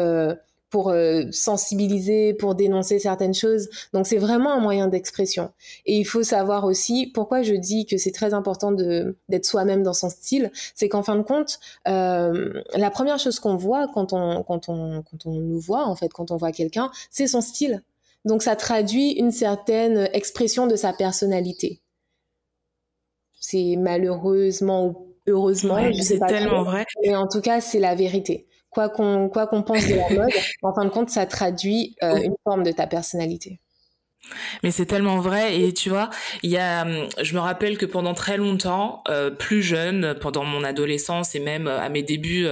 pour 0.73 0.89
euh, 0.89 1.25
sensibiliser, 1.31 2.33
pour 2.33 2.55
dénoncer 2.55 2.99
certaines 2.99 3.35
choses. 3.35 3.69
Donc 3.93 4.07
c'est 4.07 4.17
vraiment 4.17 4.53
un 4.53 4.59
moyen 4.59 4.89
d'expression. 4.89 5.53
Et 5.85 5.99
il 5.99 6.05
faut 6.05 6.23
savoir 6.23 6.65
aussi 6.65 7.07
pourquoi 7.07 7.43
je 7.43 7.55
dis 7.55 7.85
que 7.85 7.99
c'est 7.99 8.11
très 8.11 8.33
important 8.33 8.73
d'être 8.73 9.45
soi-même 9.45 9.83
dans 9.83 9.93
son 9.93 10.09
style, 10.09 10.51
c'est 10.75 10.89
qu'en 10.89 11.03
fin 11.03 11.17
de 11.17 11.23
compte, 11.23 11.61
euh, 11.87 12.63
la 12.75 12.91
première 12.91 13.19
chose 13.19 13.39
qu'on 13.39 13.55
voit 13.55 13.87
quand 13.93 14.15
on 14.15 14.43
quand 14.43 14.71
on 14.71 15.03
quand 15.03 15.27
on 15.27 15.33
nous 15.33 15.61
voit 15.61 15.85
en 15.85 15.95
fait, 15.95 16.11
quand 16.11 16.31
on 16.31 16.39
voit 16.39 16.53
quelqu'un, 16.53 16.91
c'est 17.11 17.27
son 17.27 17.43
style. 17.43 17.83
Donc 18.25 18.43
ça 18.43 18.57
traduit 18.57 19.11
une 19.11 19.31
certaine 19.31 20.09
expression 20.15 20.67
de 20.67 20.77
sa 20.77 20.95
personnalité. 20.95 21.83
C'est 23.39 23.77
malheureusement 23.77 24.87
ou 24.87 25.07
heureusement, 25.27 25.79
c'est 26.01 26.19
tellement 26.21 26.63
vrai. 26.63 26.87
Mais 27.03 27.15
en 27.15 27.29
tout 27.29 27.43
cas, 27.43 27.61
c'est 27.61 27.81
la 27.81 27.95
vérité 27.95 28.47
quoi 28.73 28.89
qu'on 28.89 29.29
quoi 29.29 29.47
qu'on 29.47 29.63
pense 29.63 29.87
de 29.87 29.95
la 29.95 30.09
mode, 30.09 30.33
en 30.63 30.75
fin 30.75 30.85
de 30.85 30.91
compte, 30.91 31.11
ça 31.11 31.27
traduit 31.27 31.95
euh, 32.03 32.17
une 32.17 32.35
forme 32.43 32.63
de 32.65 32.73
ta 32.73 32.87
personnalité. 32.87 33.61
Mais 34.63 34.71
c'est 34.71 34.87
tellement 34.87 35.19
vrai 35.19 35.61
et 35.61 35.75
tu 35.75 35.89
vois, 35.89 36.09
il 36.45 36.51
y 36.51 36.57
a, 36.57 36.83
hum, 36.83 37.09
je 37.21 37.35
me 37.35 37.41
rappelle 37.41 37.77
que 37.77 37.87
pendant 37.87 38.15
très 38.15 38.37
longtemps, 38.37 39.03
euh, 39.09 39.31
plus 39.31 39.63
jeune, 39.63 40.15
pendant 40.21 40.45
mon 40.45 40.63
adolescence 40.63 41.35
et 41.35 41.41
même 41.41 41.67
euh, 41.67 41.81
à 41.81 41.89
mes 41.89 42.03
débuts 42.03 42.47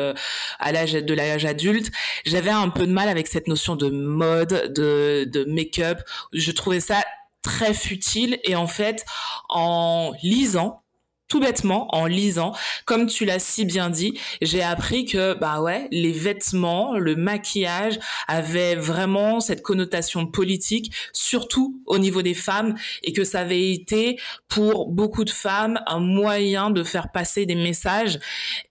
à 0.59 0.72
l'âge 0.72 0.92
de 0.92 1.14
l'âge 1.14 1.44
adulte, 1.44 1.90
j'avais 2.24 2.50
un 2.50 2.68
peu 2.68 2.87
de 2.87 2.92
mal 2.92 3.09
avec 3.09 3.28
cette 3.28 3.46
notion 3.46 3.76
de 3.76 3.88
mode, 3.88 4.72
de, 4.74 5.24
de 5.24 5.44
make-up. 5.44 6.00
Je 6.33 6.50
trouvais 6.50 6.80
ça 6.80 7.02
très 7.42 7.72
futile 7.72 8.38
et 8.44 8.56
en 8.56 8.66
fait, 8.66 9.04
en 9.48 10.12
lisant 10.22 10.83
tout 11.31 11.40
bêtement 11.40 11.87
en 11.95 12.07
lisant, 12.07 12.53
comme 12.85 13.07
tu 13.07 13.25
l'as 13.25 13.38
si 13.38 13.64
bien 13.64 13.88
dit, 13.88 14.19
j'ai 14.43 14.62
appris 14.62 15.07
que 15.07 15.33
bah 15.35 15.62
ouais, 15.62 15.87
les 15.93 16.12
vêtements, 16.12 16.99
le 16.99 17.14
maquillage 17.16 17.99
avaient 18.27 18.75
vraiment 18.75 19.40
cette 19.40 19.62
connotation 19.62 20.27
politique, 20.27 20.93
surtout 21.12 21.81
au 21.87 21.99
niveau 21.99 22.21
des 22.21 22.35
femmes, 22.35 22.75
et 23.05 23.12
que 23.12 23.25
ça 23.25 23.40
avait 23.40 23.71
été 23.71 24.19
pour 24.49 24.90
beaucoup 24.90 25.25
de 25.25 25.31
femmes 25.31 25.81
un 25.87 26.01
moyen 26.01 26.71
de 26.71 26.83
faire 26.83 27.12
passer 27.12 27.47
des 27.47 27.55
messages. 27.55 28.19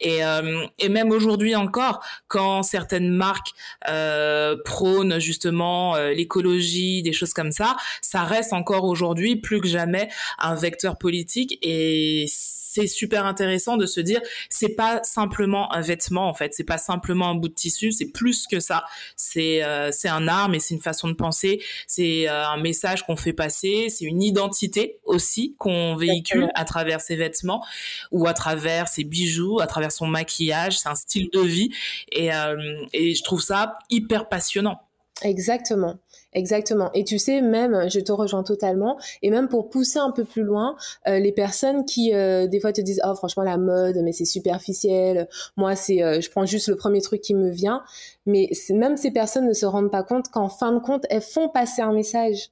Et, 0.02 0.26
euh, 0.26 0.65
et 0.80 0.89
même 0.89 1.12
aujourd'hui 1.12 1.56
encore, 1.56 2.04
quand 2.28 2.62
certaines 2.63 3.10
marques 3.10 3.54
euh, 3.88 4.58
prônent 4.65 5.19
justement 5.19 5.95
euh, 5.95 6.12
l'écologie, 6.12 7.02
des 7.04 7.13
choses 7.13 7.34
comme 7.34 7.54
ça, 7.54 7.78
ça 8.02 8.24
reste 8.24 8.52
encore 8.52 8.84
aujourd'hui 8.84 9.38
plus 9.38 9.62
que 9.62 9.67
jamais 9.69 10.10
un 10.39 10.56
vecteur 10.56 10.98
politique 10.98 11.58
et 11.62 12.26
c'est 12.71 12.88
super 12.88 13.25
intéressant 13.25 13.77
de 13.77 13.85
se 13.85 13.99
dire 13.99 14.21
c'est 14.49 14.75
pas 14.75 15.01
simplement 15.03 15.73
un 15.73 15.81
vêtement 15.81 16.27
en 16.29 16.33
fait, 16.33 16.53
c'est 16.53 16.63
pas 16.63 16.77
simplement 16.77 17.29
un 17.29 17.35
bout 17.35 17.49
de 17.49 17.53
tissu, 17.53 17.91
c'est 17.91 18.12
plus 18.12 18.45
que 18.47 18.59
ça. 18.59 18.83
C'est 19.15 19.63
euh, 19.63 19.91
c'est 19.91 20.07
un 20.07 20.27
art, 20.27 20.49
mais 20.49 20.59
c'est 20.59 20.75
une 20.75 20.81
façon 20.81 21.07
de 21.07 21.13
penser, 21.13 21.62
c'est 21.88 22.29
euh, 22.29 22.47
un 22.47 22.57
message 22.57 23.05
qu'on 23.05 23.15
fait 23.15 23.33
passer, 23.33 23.88
c'est 23.89 24.05
une 24.05 24.21
identité 24.21 24.99
aussi 25.03 25.55
qu'on 25.57 25.95
véhicule 25.95 26.49
à 26.55 26.65
travers 26.65 27.01
ses 27.01 27.15
vêtements 27.15 27.63
ou 28.12 28.27
à 28.27 28.33
travers 28.33 28.88
ses 28.88 29.03
bijoux, 29.03 29.59
à 29.59 29.67
travers 29.67 29.91
son 29.91 30.05
maquillage, 30.05 30.77
c'est 30.77 30.89
un 30.89 30.95
style 30.95 31.29
de 31.33 31.41
vie 31.41 31.71
et 32.12 32.33
euh, 32.33 32.55
et 32.93 33.15
je 33.15 33.23
trouve 33.23 33.41
ça 33.41 33.79
hyper 33.89 34.29
passionnant. 34.29 34.79
Exactement. 35.21 35.97
Exactement. 36.33 36.91
Et 36.93 37.03
tu 37.03 37.17
sais, 37.17 37.41
même, 37.41 37.89
je 37.89 37.99
te 37.99 38.11
rejoins 38.11 38.43
totalement. 38.43 38.97
Et 39.21 39.31
même 39.31 39.47
pour 39.47 39.69
pousser 39.69 39.99
un 39.99 40.11
peu 40.11 40.23
plus 40.23 40.43
loin, 40.43 40.75
euh, 41.07 41.19
les 41.19 41.31
personnes 41.31 41.85
qui 41.85 42.13
euh, 42.13 42.47
des 42.47 42.59
fois 42.59 42.71
te 42.71 42.81
disent, 42.81 43.01
oh 43.03 43.15
franchement 43.15 43.43
la 43.43 43.57
mode, 43.57 43.97
mais 44.03 44.11
c'est 44.11 44.25
superficiel. 44.25 45.27
Moi, 45.57 45.75
c'est, 45.75 46.03
euh, 46.03 46.21
je 46.21 46.29
prends 46.29 46.45
juste 46.45 46.67
le 46.67 46.75
premier 46.75 47.01
truc 47.01 47.21
qui 47.21 47.33
me 47.33 47.49
vient. 47.49 47.83
Mais 48.25 48.49
même 48.69 48.95
ces 48.97 49.11
personnes 49.11 49.47
ne 49.47 49.53
se 49.53 49.65
rendent 49.65 49.91
pas 49.91 50.03
compte 50.03 50.29
qu'en 50.29 50.49
fin 50.49 50.71
de 50.71 50.79
compte, 50.79 51.05
elles 51.09 51.21
font 51.21 51.49
passer 51.49 51.81
un 51.81 51.93
message 51.93 52.51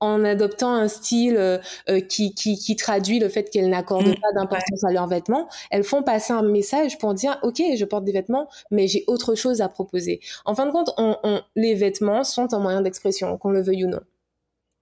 en 0.00 0.24
adoptant 0.24 0.74
un 0.74 0.88
style 0.88 1.36
euh, 1.36 1.58
euh, 1.88 2.00
qui, 2.00 2.34
qui, 2.34 2.58
qui, 2.58 2.76
traduit 2.76 3.18
le 3.18 3.28
fait 3.28 3.50
qu'elles 3.50 3.70
n'accordent 3.70 4.08
mmh. 4.08 4.20
pas 4.20 4.32
d'importance 4.34 4.84
à 4.84 4.92
leurs 4.92 5.06
vêtements, 5.06 5.48
elles 5.70 5.84
font 5.84 6.02
passer 6.02 6.32
un 6.32 6.42
message 6.42 6.98
pour 6.98 7.14
dire 7.14 7.38
ok 7.42 7.62
je 7.76 7.84
porte 7.84 8.04
des 8.04 8.12
vêtements 8.12 8.48
mais 8.70 8.88
j'ai 8.88 9.04
autre 9.06 9.34
chose 9.34 9.60
à 9.60 9.68
proposer. 9.68 10.20
En 10.44 10.54
fin 10.54 10.66
de 10.66 10.72
compte, 10.72 10.90
on, 10.98 11.16
on, 11.22 11.42
les 11.54 11.74
vêtements 11.74 12.24
sont 12.24 12.52
un 12.52 12.58
moyen 12.58 12.80
d'expression, 12.80 13.36
qu'on 13.38 13.50
le 13.50 13.62
veuille 13.62 13.84
ou 13.84 13.88
non. 13.88 14.00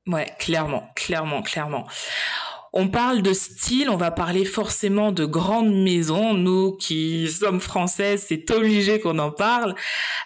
Ouais, 0.06 0.26
clairement, 0.38 0.82
clairement, 0.94 1.40
clairement. 1.42 1.86
On 2.76 2.88
parle 2.88 3.22
de 3.22 3.32
style, 3.32 3.88
on 3.88 3.96
va 3.96 4.10
parler 4.10 4.44
forcément 4.44 5.12
de 5.12 5.24
grandes 5.24 5.72
maisons. 5.72 6.34
Nous 6.34 6.72
qui 6.72 7.30
sommes 7.30 7.60
françaises, 7.60 8.24
c'est 8.26 8.50
obligé 8.50 8.98
qu'on 8.98 9.20
en 9.20 9.30
parle. 9.30 9.76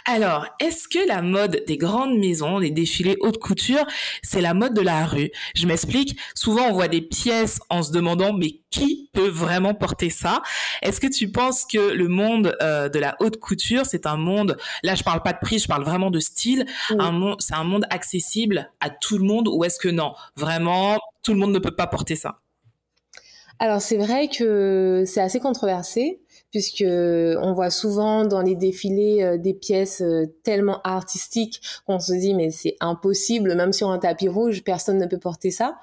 Alors, 0.06 0.46
est-ce 0.58 0.88
que 0.88 1.06
la 1.06 1.20
mode 1.20 1.62
des 1.66 1.76
grandes 1.76 2.18
maisons, 2.18 2.58
des 2.58 2.70
défilés 2.70 3.18
haute 3.20 3.36
couture, 3.36 3.84
c'est 4.22 4.40
la 4.40 4.54
mode 4.54 4.72
de 4.72 4.80
la 4.80 5.04
rue? 5.04 5.30
Je 5.54 5.66
m'explique. 5.66 6.18
Souvent, 6.34 6.68
on 6.70 6.72
voit 6.72 6.88
des 6.88 7.02
pièces 7.02 7.58
en 7.68 7.82
se 7.82 7.92
demandant, 7.92 8.32
mais 8.32 8.60
qui 8.70 9.08
peut 9.12 9.28
vraiment 9.28 9.74
porter 9.74 10.10
ça? 10.10 10.42
Est-ce 10.82 11.00
que 11.00 11.06
tu 11.06 11.30
penses 11.30 11.64
que 11.64 11.78
le 11.78 12.08
monde 12.08 12.56
euh, 12.62 12.88
de 12.88 12.98
la 12.98 13.16
haute 13.20 13.38
couture, 13.38 13.86
c'est 13.86 14.06
un 14.06 14.16
monde, 14.16 14.56
là 14.82 14.94
je 14.94 15.02
parle 15.02 15.22
pas 15.22 15.32
de 15.32 15.38
prix, 15.40 15.58
je 15.58 15.68
parle 15.68 15.84
vraiment 15.84 16.10
de 16.10 16.20
style, 16.20 16.66
un 16.90 17.36
c'est 17.38 17.54
un 17.54 17.64
monde 17.64 17.84
accessible 17.90 18.70
à 18.80 18.90
tout 18.90 19.18
le 19.18 19.24
monde 19.24 19.48
ou 19.48 19.64
est-ce 19.64 19.78
que 19.78 19.88
non? 19.88 20.12
Vraiment, 20.36 20.98
tout 21.22 21.32
le 21.32 21.38
monde 21.38 21.52
ne 21.52 21.58
peut 21.58 21.74
pas 21.74 21.86
porter 21.86 22.16
ça? 22.16 22.36
Alors 23.58 23.82
c'est 23.82 23.96
vrai 23.96 24.28
que 24.28 25.02
c'est 25.06 25.20
assez 25.20 25.40
controversé 25.40 26.20
puisque 26.50 26.84
on 26.86 27.52
voit 27.52 27.70
souvent 27.70 28.24
dans 28.24 28.40
les 28.40 28.54
défilés 28.54 29.22
euh, 29.22 29.36
des 29.36 29.52
pièces 29.52 30.00
euh, 30.00 30.26
tellement 30.44 30.80
artistiques 30.82 31.60
qu'on 31.86 31.98
se 31.98 32.12
dit 32.12 32.34
mais 32.34 32.50
c'est 32.50 32.76
impossible 32.80 33.54
même 33.54 33.72
sur 33.72 33.90
un 33.90 33.98
tapis 33.98 34.28
rouge 34.28 34.62
personne 34.62 34.98
ne 34.98 35.06
peut 35.06 35.18
porter 35.18 35.50
ça. 35.50 35.78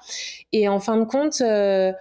Et 0.52 0.68
en 0.68 0.80
fin 0.80 0.96
de 0.96 1.04
compte 1.04 1.40
euh, 1.40 1.92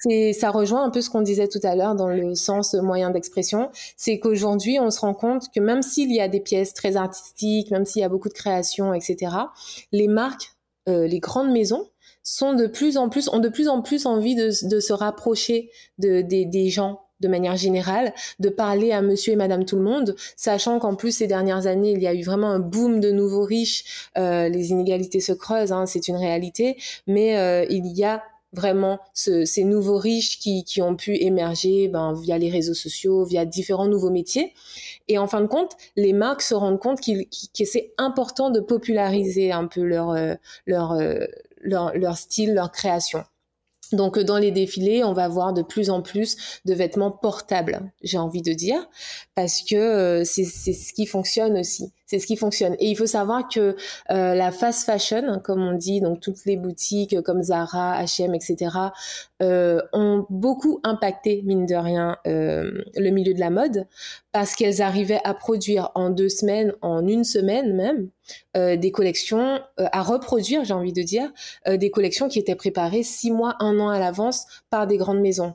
c'est 0.00 0.32
ça 0.32 0.50
rejoint 0.50 0.84
un 0.84 0.90
peu 0.90 1.00
ce 1.00 1.10
qu'on 1.10 1.22
disait 1.22 1.48
tout 1.48 1.60
à 1.62 1.74
l'heure 1.74 1.94
dans 1.94 2.08
le 2.08 2.34
sens 2.34 2.74
moyen 2.74 3.10
d'expression, 3.10 3.70
c'est 3.96 4.18
qu'aujourd'hui 4.18 4.78
on 4.80 4.90
se 4.90 5.00
rend 5.00 5.14
compte 5.14 5.50
que 5.54 5.60
même 5.60 5.82
s'il 5.82 6.12
y 6.12 6.20
a 6.20 6.28
des 6.28 6.40
pièces 6.40 6.74
très 6.74 6.96
artistiques, 6.96 7.70
même 7.70 7.84
s'il 7.84 8.02
y 8.02 8.04
a 8.04 8.08
beaucoup 8.08 8.28
de 8.28 8.34
créations, 8.34 8.94
etc., 8.94 9.32
les 9.92 10.08
marques, 10.08 10.54
les 10.86 11.20
grandes 11.20 11.50
maisons 11.50 11.86
sont 12.22 12.54
de 12.54 12.66
plus 12.66 12.96
en 12.96 13.08
plus, 13.08 13.28
ont 13.28 13.38
de 13.38 13.48
plus 13.48 13.68
en 13.68 13.82
plus 13.82 14.06
envie 14.06 14.34
de, 14.34 14.50
de 14.68 14.80
se 14.80 14.92
rapprocher 14.92 15.70
de, 15.98 16.20
des, 16.20 16.44
des 16.44 16.68
gens 16.68 17.00
de 17.20 17.28
manière 17.28 17.56
générale, 17.56 18.12
de 18.38 18.48
parler 18.48 18.92
à 18.92 19.02
monsieur 19.02 19.32
et 19.32 19.36
madame 19.36 19.64
tout 19.64 19.76
le 19.76 19.82
monde, 19.82 20.14
sachant 20.36 20.78
qu'en 20.78 20.94
plus 20.94 21.16
ces 21.16 21.26
dernières 21.26 21.66
années, 21.66 21.92
il 21.92 22.02
y 22.02 22.06
a 22.06 22.14
eu 22.14 22.22
vraiment 22.22 22.50
un 22.50 22.60
boom 22.60 23.00
de 23.00 23.10
nouveaux 23.10 23.44
riches, 23.44 24.08
euh, 24.16 24.48
les 24.48 24.70
inégalités 24.70 25.20
se 25.20 25.32
creusent, 25.32 25.72
hein, 25.72 25.86
c'est 25.86 26.08
une 26.08 26.16
réalité, 26.16 26.76
mais 27.06 27.36
euh, 27.36 27.66
il 27.70 27.86
y 27.86 28.04
a 28.04 28.22
vraiment 28.52 28.98
ces 29.12 29.64
nouveaux 29.64 29.98
riches 29.98 30.38
qui, 30.38 30.64
qui 30.64 30.80
ont 30.80 30.96
pu 30.96 31.16
émerger 31.16 31.88
ben, 31.88 32.14
via 32.14 32.38
les 32.38 32.50
réseaux 32.50 32.74
sociaux, 32.74 33.24
via 33.24 33.44
différents 33.44 33.88
nouveaux 33.88 34.10
métiers. 34.10 34.54
Et 35.08 35.18
en 35.18 35.26
fin 35.26 35.40
de 35.40 35.46
compte, 35.46 35.76
les 35.96 36.12
marques 36.12 36.42
se 36.42 36.54
rendent 36.54 36.80
compte 36.80 37.00
qu'il, 37.00 37.26
que 37.26 37.64
c'est 37.64 37.92
important 37.98 38.50
de 38.50 38.60
populariser 38.60 39.52
un 39.52 39.66
peu 39.66 39.82
leur, 39.82 40.10
euh, 40.10 40.34
leur, 40.66 40.92
euh, 40.92 41.24
leur, 41.60 41.96
leur 41.96 42.16
style, 42.16 42.54
leur 42.54 42.72
création. 42.72 43.24
Donc 43.92 44.18
dans 44.18 44.38
les 44.38 44.50
défilés, 44.50 45.02
on 45.02 45.12
va 45.12 45.28
voir 45.28 45.52
de 45.54 45.62
plus 45.62 45.88
en 45.90 46.02
plus 46.02 46.60
de 46.66 46.74
vêtements 46.74 47.10
portables, 47.10 47.90
j'ai 48.02 48.18
envie 48.18 48.42
de 48.42 48.52
dire, 48.52 48.86
parce 49.38 49.62
que 49.62 49.76
euh, 49.76 50.24
c'est 50.24 50.42
ce 50.44 50.92
qui 50.92 51.06
fonctionne 51.06 51.56
aussi 51.58 51.92
c'est 52.08 52.18
ce 52.18 52.26
qui 52.26 52.36
fonctionne. 52.36 52.74
Et 52.80 52.86
il 52.86 52.96
faut 52.96 53.06
savoir 53.06 53.48
que 53.48 53.76
euh, 54.10 54.34
la 54.34 54.50
fast 54.50 54.86
fashion, 54.86 55.40
comme 55.44 55.62
on 55.62 55.74
dit, 55.74 56.00
donc 56.00 56.20
toutes 56.20 56.46
les 56.46 56.56
boutiques 56.56 57.20
comme 57.20 57.42
Zara, 57.42 58.02
H&M, 58.02 58.34
etc., 58.34 58.74
euh, 59.42 59.82
ont 59.92 60.24
beaucoup 60.30 60.80
impacté, 60.84 61.42
mine 61.44 61.66
de 61.66 61.74
rien, 61.74 62.16
euh, 62.26 62.82
le 62.96 63.10
milieu 63.10 63.34
de 63.34 63.40
la 63.40 63.50
mode, 63.50 63.86
parce 64.32 64.54
qu'elles 64.54 64.80
arrivaient 64.80 65.20
à 65.22 65.34
produire 65.34 65.90
en 65.94 66.08
deux 66.08 66.30
semaines, 66.30 66.72
en 66.80 67.06
une 67.06 67.24
semaine 67.24 67.74
même, 67.74 68.08
des 68.54 68.90
collections, 68.90 69.60
à 69.76 70.02
reproduire, 70.02 70.64
j'ai 70.64 70.74
envie 70.74 70.92
de 70.92 71.02
dire, 71.02 71.30
des 71.66 71.90
collections 71.90 72.28
qui 72.28 72.38
étaient 72.38 72.56
préparées 72.56 73.02
six 73.02 73.30
mois, 73.30 73.56
un 73.60 73.78
an 73.80 73.88
à 73.88 73.98
l'avance 73.98 74.46
par 74.68 74.86
des 74.86 74.96
grandes 74.96 75.20
maisons. 75.20 75.54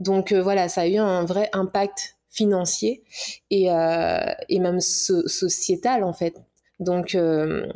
Donc 0.00 0.32
voilà, 0.32 0.68
ça 0.68 0.82
a 0.82 0.86
eu 0.86 0.98
un 0.98 1.24
vrai 1.24 1.48
impact 1.52 2.16
financier 2.32 3.02
et, 3.50 3.70
euh, 3.70 4.32
et 4.48 4.58
même 4.58 4.80
sociétal 4.80 6.02
en 6.02 6.12
fait. 6.12 6.34
Donc 6.80 7.14
euh, 7.14 7.66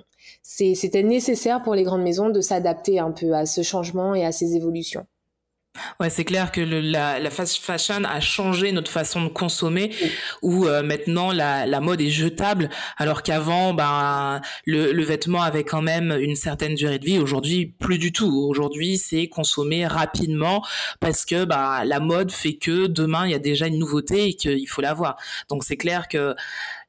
c'était 0.43 1.03
nécessaire 1.03 1.63
pour 1.63 1.75
les 1.75 1.85
grandes 1.85 2.03
maisons 2.03 2.31
de 2.31 2.41
s'adapter 2.41 2.99
un 2.99 3.13
peu 3.13 3.35
à 3.35 3.47
ce 3.47 3.63
changement 3.63 4.15
et 4.15 4.25
à 4.25 4.33
ces 4.33 4.57
évolutions. 4.57 5.07
Ouais, 6.01 6.11
c'est 6.11 6.25
clair 6.25 6.53
que 6.53 6.61
le, 6.61 6.81
la, 6.81 7.19
la, 7.19 7.31
fashion 7.31 8.05
a 8.05 8.21
changé 8.21 8.73
notre 8.73 8.91
façon 8.91 9.25
de 9.25 9.29
consommer, 9.29 9.91
où 10.43 10.67
euh, 10.67 10.83
maintenant 10.83 11.33
la, 11.33 11.67
la, 11.67 11.81
mode 11.81 12.01
est 12.01 12.11
jetable, 12.11 12.71
alors 12.97 13.23
qu'avant, 13.23 13.75
ben 13.75 14.41
le, 14.65 14.93
le, 14.93 15.05
vêtement 15.05 15.43
avait 15.43 15.65
quand 15.65 15.83
même 15.83 16.17
une 16.21 16.37
certaine 16.37 16.75
durée 16.75 16.99
de 16.99 17.05
vie. 17.05 17.19
Aujourd'hui, 17.19 17.75
plus 17.79 17.99
du 17.99 18.13
tout. 18.13 18.47
Aujourd'hui, 18.49 18.99
c'est 18.99 19.29
consommé 19.29 19.87
rapidement 19.87 20.65
parce 21.01 21.25
que 21.25 21.45
bah 21.45 21.85
la 21.85 22.01
mode 22.01 22.31
fait 22.33 22.55
que 22.55 22.87
demain 22.87 23.27
il 23.27 23.33
y 23.33 23.35
a 23.35 23.39
déjà 23.39 23.67
une 23.67 23.79
nouveauté 23.79 24.29
et 24.29 24.35
qu'il 24.35 24.69
faut 24.69 24.83
l'avoir. 24.83 25.17
Donc 25.49 25.65
c'est 25.65 25.77
clair 25.77 26.09
que 26.09 26.35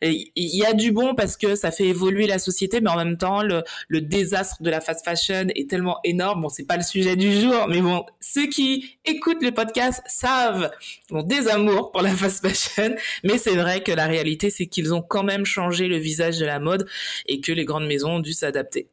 il 0.02 0.30
y 0.36 0.66
a 0.66 0.74
du 0.74 0.92
bon 0.92 1.16
parce 1.16 1.38
que 1.38 1.56
ça 1.56 1.72
fait 1.72 1.86
évoluer 1.86 2.28
la 2.28 2.40
société, 2.40 2.82
mais 2.82 2.90
en 2.90 2.98
même 2.98 3.18
temps, 3.18 3.42
le, 3.42 3.64
le 3.88 4.02
désastre 4.02 4.62
de 4.62 4.70
la 4.70 4.82
fast 4.82 5.04
fashion 5.04 5.48
est 5.56 5.70
tellement 5.70 6.00
énorme. 6.04 6.42
Bon, 6.42 6.50
c'est 6.50 6.66
pas 6.66 6.78
le 6.78 6.84
sujet 6.84 7.16
du 7.16 7.42
jour, 7.42 7.68
mais 7.68 7.82
bon, 7.82 8.06
ceux 8.20 8.48
qui 8.48 8.98
écoutent 9.06 9.42
le 9.42 9.52
podcast 9.52 10.02
savent 10.08 10.72
bon, 11.10 11.24
des 11.24 11.48
amours 11.48 11.92
pour 11.92 12.02
la 12.02 12.12
fast 12.12 12.46
fashion, 12.46 12.96
mais 13.24 13.38
c'est 13.38 13.56
vrai 13.56 13.82
que 13.82 13.92
la 13.92 14.06
réalité, 14.06 14.50
c'est 14.50 14.68
qu'ils 14.68 14.94
ont 14.94 15.02
quand 15.02 15.24
même 15.24 15.46
changé 15.46 15.88
le 15.88 15.98
visage 15.98 16.38
de 16.38 16.46
la 16.46 16.60
mode 16.60 16.88
et 17.26 17.42
que 17.42 17.52
les 17.52 17.66
grandes 17.66 17.88
maisons 17.88 18.16
ont 18.16 18.20
dû 18.20 18.34
s'adapter. 18.34 18.90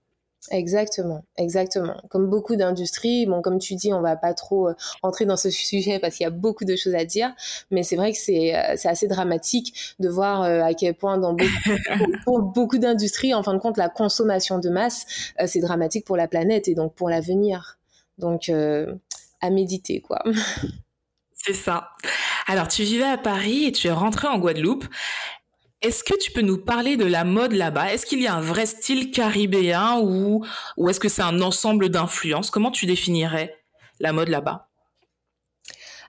Exactement, 0.51 1.25
exactement. 1.39 1.97
Comme 2.11 2.29
beaucoup 2.29 2.55
d'industries, 2.57 3.25
bon, 3.25 3.41
comme 3.41 3.59
tu 3.59 3.77
dis, 3.77 3.95
on 3.95 4.03
va 4.03 4.15
pas 4.17 4.35
trop 4.35 4.69
euh, 4.69 4.75
entrer 5.03 5.25
dans 5.25 5.39
ce 5.39 5.49
sujet 5.51 5.99
parce 5.99 6.17
qu'il 6.17 6.25
y 6.25 6.27
a 6.27 6.31
beaucoup 6.31 6.65
de 6.65 6.77
choses 6.77 6.95
à 6.95 7.05
dire, 7.05 7.33
mais 7.71 7.83
c'est 7.83 7.97
vrai 7.97 8.13
que 8.13 8.19
c'est 8.19 8.55
euh, 8.55 8.75
assez 8.85 9.09
dramatique 9.09 9.95
de 10.01 10.09
voir 10.09 10.43
euh, 10.43 10.63
à 10.63 10.75
quel 10.75 10.95
point 10.95 11.17
dans 11.17 11.33
beaucoup, 11.33 11.81
pour 12.25 12.43
beaucoup 12.43 12.79
d'industries, 12.79 13.33
en 13.33 13.43
fin 13.43 13.55
de 13.55 13.59
compte, 13.59 13.79
la 13.79 13.89
consommation 13.89 14.59
de 14.59 14.69
masse, 14.69 15.07
c'est 15.47 15.61
dramatique 15.61 16.05
pour 16.05 16.17
la 16.17 16.29
planète 16.29 16.69
et 16.69 16.75
donc 16.75 16.95
pour 16.95 17.09
l'avenir. 17.09 17.79
Donc, 18.19 18.49
à 18.49 19.51
méditer, 19.51 20.01
quoi. 20.01 20.23
C'est 21.33 21.55
ça. 21.55 21.91
Alors, 22.47 22.69
tu 22.69 22.85
vivais 22.85 23.05
à 23.05 23.19
Paris 23.19 23.65
et 23.65 23.73
tu 23.73 23.89
es 23.89 23.93
rentré 23.93 24.29
en 24.29 24.39
Guadeloupe. 24.39 24.87
Est-ce 25.85 26.03
que 26.03 26.19
tu 26.19 26.33
peux 26.33 26.41
nous 26.41 26.57
parler 26.57 26.97
de 26.97 27.05
la 27.05 27.25
mode 27.25 27.53
là-bas? 27.53 27.93
Est-ce 27.93 28.07
qu'il 28.07 28.23
y 28.23 28.27
a 28.27 28.35
un 28.35 28.41
vrai 28.41 28.65
style 28.65 29.11
caribéen 29.11 30.01
ou, 30.01 30.43
ou 30.79 30.89
est-ce 30.89 30.99
que 30.99 31.11
c'est 31.11 31.21
un 31.21 31.43
ensemble 31.43 31.91
d'influences? 31.91 32.51
Comment 32.51 32.71
tu 32.71 32.87
définirais 32.87 33.55
la 34.01 34.15
mode 34.15 34.29
là-bas? 34.29 34.71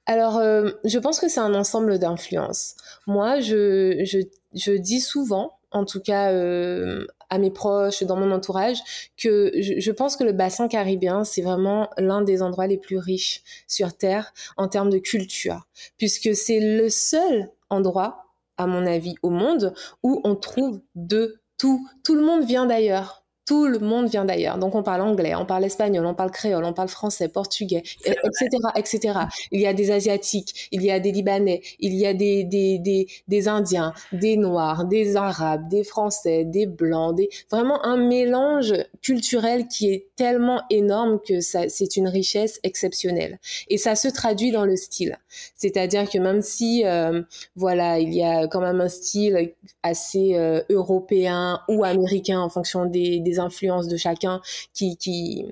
Alors, 0.06 0.38
euh, 0.38 0.72
je 0.86 0.98
pense 0.98 1.20
que 1.20 1.28
c'est 1.28 1.42
un 1.42 1.54
ensemble 1.54 2.00
d'influences. 2.00 2.76
Moi, 3.06 3.42
je, 3.42 4.02
je, 4.06 4.20
je, 4.54 4.72
dis 4.72 5.02
souvent, 5.02 5.60
en 5.72 5.84
tout 5.84 6.00
cas 6.00 6.32
euh, 6.32 7.06
à 7.30 7.38
mes 7.38 7.52
proches, 7.52 8.02
dans 8.04 8.16
mon 8.16 8.32
entourage, 8.32 8.78
que 9.18 9.52
je, 9.60 9.74
je 9.78 9.92
pense 9.92 10.16
que 10.16 10.24
le 10.24 10.32
bassin 10.32 10.70
caribéen, 10.70 11.26
c'est 11.26 11.42
vraiment 11.42 11.90
l'un 11.98 12.22
des 12.22 12.42
endroits 12.42 12.68
les 12.68 12.78
plus 12.78 12.98
riches 12.98 13.44
sur 13.68 13.92
Terre 13.98 14.34
en 14.56 14.70
termes 14.70 14.90
de 14.90 15.00
culture, 15.00 15.68
puisque 15.98 16.34
c'est 16.34 16.62
le 16.62 16.88
seul 16.88 17.50
endroit 17.70 18.25
à 18.58 18.68
mon 18.68 18.86
avis, 18.86 19.16
au 19.22 19.30
monde 19.30 19.74
où 20.04 20.22
on 20.24 20.36
trouve 20.36 20.82
de 20.96 21.42
tout. 21.58 21.88
Tout 22.04 22.16
le 22.16 22.26
monde 22.26 22.46
vient 22.46 22.66
d'ailleurs. 22.66 23.25
Tout 23.46 23.68
le 23.68 23.80
monde 23.80 24.08
vient 24.08 24.26
d'ailleurs. 24.26 24.58
Donc 24.58 24.74
on 24.74 24.82
parle 24.82 25.02
anglais, 25.02 25.36
on 25.36 25.46
parle 25.46 25.66
espagnol, 25.66 26.06
on 26.06 26.16
parle 26.16 26.32
créole, 26.32 26.66
on 26.66 26.74
parle 26.74 26.90
français, 26.90 27.28
portugais, 27.28 27.84
etc., 28.04 28.50
etc. 28.76 29.20
Il 29.52 29.62
y 29.62 29.68
a 29.68 29.74
des 29.74 29.92
asiatiques, 29.92 30.68
il 30.72 30.82
y 30.82 30.90
a 30.90 31.00
des 31.00 31.12
libanais, 31.12 31.62
il 31.80 31.94
y 31.94 32.08
a 32.08 32.14
des 32.14 32.44
des 32.44 32.80
des, 32.80 33.08
des 33.28 33.48
indiens, 33.48 33.94
des 34.12 34.36
noirs, 34.38 34.86
des 34.86 35.16
arabes, 35.16 35.68
des 35.70 35.84
français, 35.84 36.44
des 36.44 36.66
blancs, 36.66 37.16
des 37.16 37.30
vraiment 37.52 37.84
un 37.86 37.98
mélange 37.98 38.74
culturel 39.02 39.68
qui 39.68 39.92
est 39.92 40.08
tellement 40.16 40.62
énorme 40.72 41.20
que 41.28 41.40
ça 41.40 41.70
c'est 41.70 41.98
une 41.98 42.08
richesse 42.08 42.60
exceptionnelle. 42.64 43.40
Et 43.68 43.78
ça 43.78 43.96
se 43.96 44.08
traduit 44.08 44.52
dans 44.52 44.66
le 44.66 44.76
style. 44.76 45.20
C'est-à-dire 45.56 46.10
que 46.10 46.18
même 46.18 46.42
si 46.42 46.84
euh, 46.86 47.22
voilà, 47.56 48.00
il 48.00 48.14
y 48.14 48.24
a 48.24 48.48
quand 48.48 48.62
même 48.62 48.82
un 48.82 48.90
style 48.90 49.54
assez 49.84 50.36
euh, 50.36 50.62
européen 50.70 51.60
ou 51.70 51.84
américain 51.84 52.40
en 52.40 52.50
fonction 52.50 52.86
des, 52.86 53.20
des 53.20 53.35
influences 53.40 53.88
de 53.88 53.98
chacun 53.98 54.42
qui, 54.74 55.46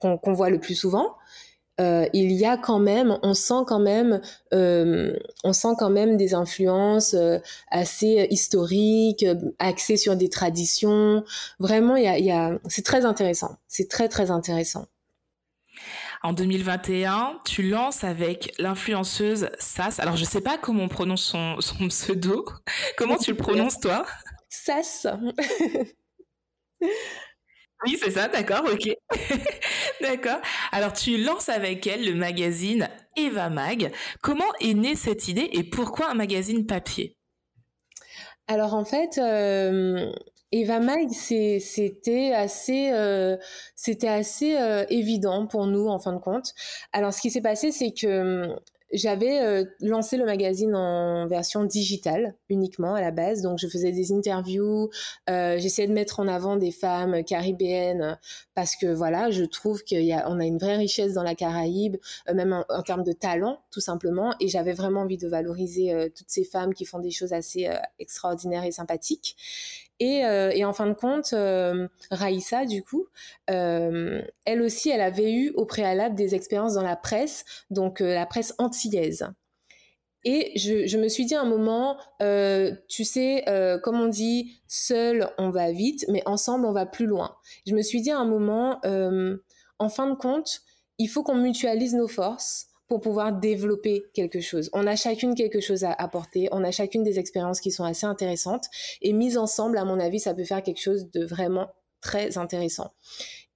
qu'on 0.00 0.32
voit 0.32 0.50
le 0.50 0.60
plus 0.60 0.74
souvent. 0.74 1.16
Euh, 1.78 2.06
il 2.14 2.32
y 2.32 2.46
a 2.46 2.56
quand 2.56 2.78
même, 2.78 3.18
on 3.22 3.34
sent 3.34 3.64
quand 3.66 3.78
même, 3.78 4.22
euh, 4.54 5.14
on 5.44 5.52
sent 5.52 5.74
quand 5.78 5.90
même 5.90 6.16
des 6.16 6.32
influences 6.32 7.12
euh, 7.12 7.38
assez 7.70 8.26
historiques, 8.30 9.26
axées 9.58 9.98
sur 9.98 10.16
des 10.16 10.30
traditions. 10.30 11.22
Vraiment, 11.58 11.96
il 11.96 12.04
y 12.04 12.08
a, 12.08 12.18
il 12.18 12.24
y 12.24 12.30
a 12.30 12.58
c'est 12.66 12.84
très 12.84 13.04
intéressant. 13.04 13.58
C'est 13.68 13.90
très 13.90 14.08
très 14.08 14.30
intéressant. 14.30 14.86
En 16.22 16.32
2021, 16.32 17.40
tu 17.44 17.68
lances 17.68 18.02
avec 18.02 18.54
l'influenceuse 18.58 19.50
Sass. 19.58 20.00
Alors, 20.00 20.16
je 20.16 20.24
sais 20.24 20.40
pas 20.40 20.56
comment 20.56 20.84
on 20.84 20.88
prononce 20.88 21.22
son, 21.22 21.60
son 21.60 21.88
pseudo. 21.88 22.46
Comment 22.96 23.18
tu 23.18 23.30
le 23.32 23.36
prononces, 23.36 23.78
toi? 23.78 24.06
Sass. 24.48 25.06
Oui, 27.84 27.98
c'est 28.00 28.12
ça, 28.12 28.28
d'accord, 28.28 28.64
ok. 28.64 28.88
d'accord. 30.00 30.40
Alors, 30.72 30.92
tu 30.92 31.22
lances 31.22 31.48
avec 31.48 31.86
elle 31.86 32.04
le 32.04 32.14
magazine 32.14 32.88
Eva 33.16 33.50
Mag. 33.50 33.92
Comment 34.22 34.44
est 34.60 34.74
née 34.74 34.94
cette 34.94 35.28
idée 35.28 35.48
et 35.52 35.62
pourquoi 35.62 36.10
un 36.10 36.14
magazine 36.14 36.66
papier? 36.66 37.16
Alors, 38.48 38.74
en 38.74 38.84
fait, 38.84 39.18
euh, 39.18 40.12
Eva 40.52 40.80
Mag, 40.80 41.10
c'était 41.10 42.32
assez, 42.32 42.90
euh, 42.92 43.36
assez 44.04 44.56
euh, 44.56 44.84
évident 44.88 45.46
pour 45.46 45.66
nous, 45.66 45.88
en 45.88 45.98
fin 45.98 46.12
de 46.12 46.18
compte. 46.18 46.54
Alors, 46.92 47.12
ce 47.12 47.20
qui 47.20 47.30
s'est 47.30 47.42
passé, 47.42 47.72
c'est 47.72 47.92
que 47.92 48.56
j'avais 48.92 49.40
euh, 49.40 49.64
lancé 49.80 50.16
le 50.16 50.24
magazine 50.24 50.74
en 50.74 51.26
version 51.26 51.64
digitale 51.64 52.34
uniquement 52.48 52.94
à 52.94 53.00
la 53.00 53.10
base, 53.10 53.42
donc 53.42 53.58
je 53.58 53.66
faisais 53.66 53.92
des 53.92 54.12
interviews, 54.12 54.90
euh, 55.28 55.58
j'essayais 55.58 55.88
de 55.88 55.92
mettre 55.92 56.20
en 56.20 56.28
avant 56.28 56.56
des 56.56 56.70
femmes 56.70 57.24
caribéennes 57.24 58.18
parce 58.54 58.76
que 58.76 58.86
voilà, 58.86 59.30
je 59.30 59.44
trouve 59.44 59.82
qu'on 59.84 59.96
a, 60.12 60.40
a 60.40 60.44
une 60.44 60.58
vraie 60.58 60.76
richesse 60.76 61.12
dans 61.12 61.22
la 61.22 61.34
Caraïbe, 61.34 61.96
euh, 62.28 62.34
même 62.34 62.52
en, 62.52 62.64
en, 62.68 62.82
termes 62.82 63.04
de 63.04 63.12
talent 63.12 63.60
tout 63.70 63.80
simplement, 63.80 64.34
et 64.40 64.48
j'avais 64.48 64.72
vraiment 64.72 65.00
envie 65.02 65.18
de 65.18 65.28
valoriser 65.28 65.92
euh, 65.92 66.08
toutes 66.08 66.30
ces 66.30 66.44
femmes 66.44 66.72
qui 66.72 66.84
font 66.84 66.98
des 66.98 67.10
choses 67.10 67.32
assez 67.32 67.66
euh, 67.66 67.76
extraordinaires 67.98 68.64
et 68.64 68.72
sympathiques. 68.72 69.36
Et, 69.98 70.24
euh, 70.26 70.50
et, 70.50 70.64
en 70.64 70.72
fin 70.72 70.86
de 70.86 70.92
compte, 70.92 71.32
euh, 71.32 71.88
Raïssa, 72.10 72.66
du 72.66 72.82
coup, 72.82 73.06
euh, 73.50 74.20
elle 74.44 74.60
aussi, 74.60 74.90
elle 74.90 75.00
avait 75.00 75.32
eu 75.32 75.50
au 75.52 75.64
préalable 75.64 76.14
des 76.14 76.34
expériences 76.34 76.74
dans 76.74 76.82
la 76.82 76.96
presse, 76.96 77.44
donc 77.70 78.00
la 78.00 78.26
presse 78.26 78.54
antillaise. 78.58 79.28
Et 80.24 80.52
je, 80.58 80.86
je, 80.86 80.98
me 80.98 81.08
suis 81.08 81.24
dit 81.24 81.34
à 81.34 81.40
un 81.40 81.46
moment, 81.46 81.96
tu 82.88 83.04
sais, 83.04 83.44
comme 83.82 84.00
on 84.00 84.08
dit, 84.08 84.60
seul 84.66 85.30
on 85.38 85.50
va 85.50 85.70
vite, 85.70 86.04
mais 86.08 86.22
ensemble 86.26 86.66
on 86.66 86.72
va 86.72 86.84
plus 86.84 87.06
loin. 87.06 87.36
Je 87.66 87.74
me 87.74 87.82
suis 87.82 88.02
dit 88.02 88.10
à 88.10 88.18
un 88.18 88.24
moment, 88.24 88.80
en 89.78 89.88
fin 89.88 90.10
de 90.10 90.16
compte, 90.16 90.62
il 90.98 91.06
faut 91.06 91.22
qu'on 91.22 91.36
mutualise 91.36 91.94
nos 91.94 92.08
forces 92.08 92.66
pour 92.88 93.00
pouvoir 93.00 93.32
développer 93.32 94.04
quelque 94.14 94.40
chose. 94.40 94.70
On 94.72 94.86
a 94.86 94.96
chacune 94.96 95.34
quelque 95.34 95.60
chose 95.60 95.84
à 95.84 95.92
apporter, 95.92 96.48
on 96.52 96.62
a 96.64 96.70
chacune 96.70 97.02
des 97.02 97.18
expériences 97.18 97.60
qui 97.60 97.70
sont 97.70 97.84
assez 97.84 98.06
intéressantes 98.06 98.66
et 99.02 99.12
mises 99.12 99.38
ensemble, 99.38 99.78
à 99.78 99.84
mon 99.84 99.98
avis, 99.98 100.20
ça 100.20 100.34
peut 100.34 100.44
faire 100.44 100.62
quelque 100.62 100.80
chose 100.80 101.10
de 101.10 101.24
vraiment 101.24 101.68
très 102.00 102.38
intéressant. 102.38 102.92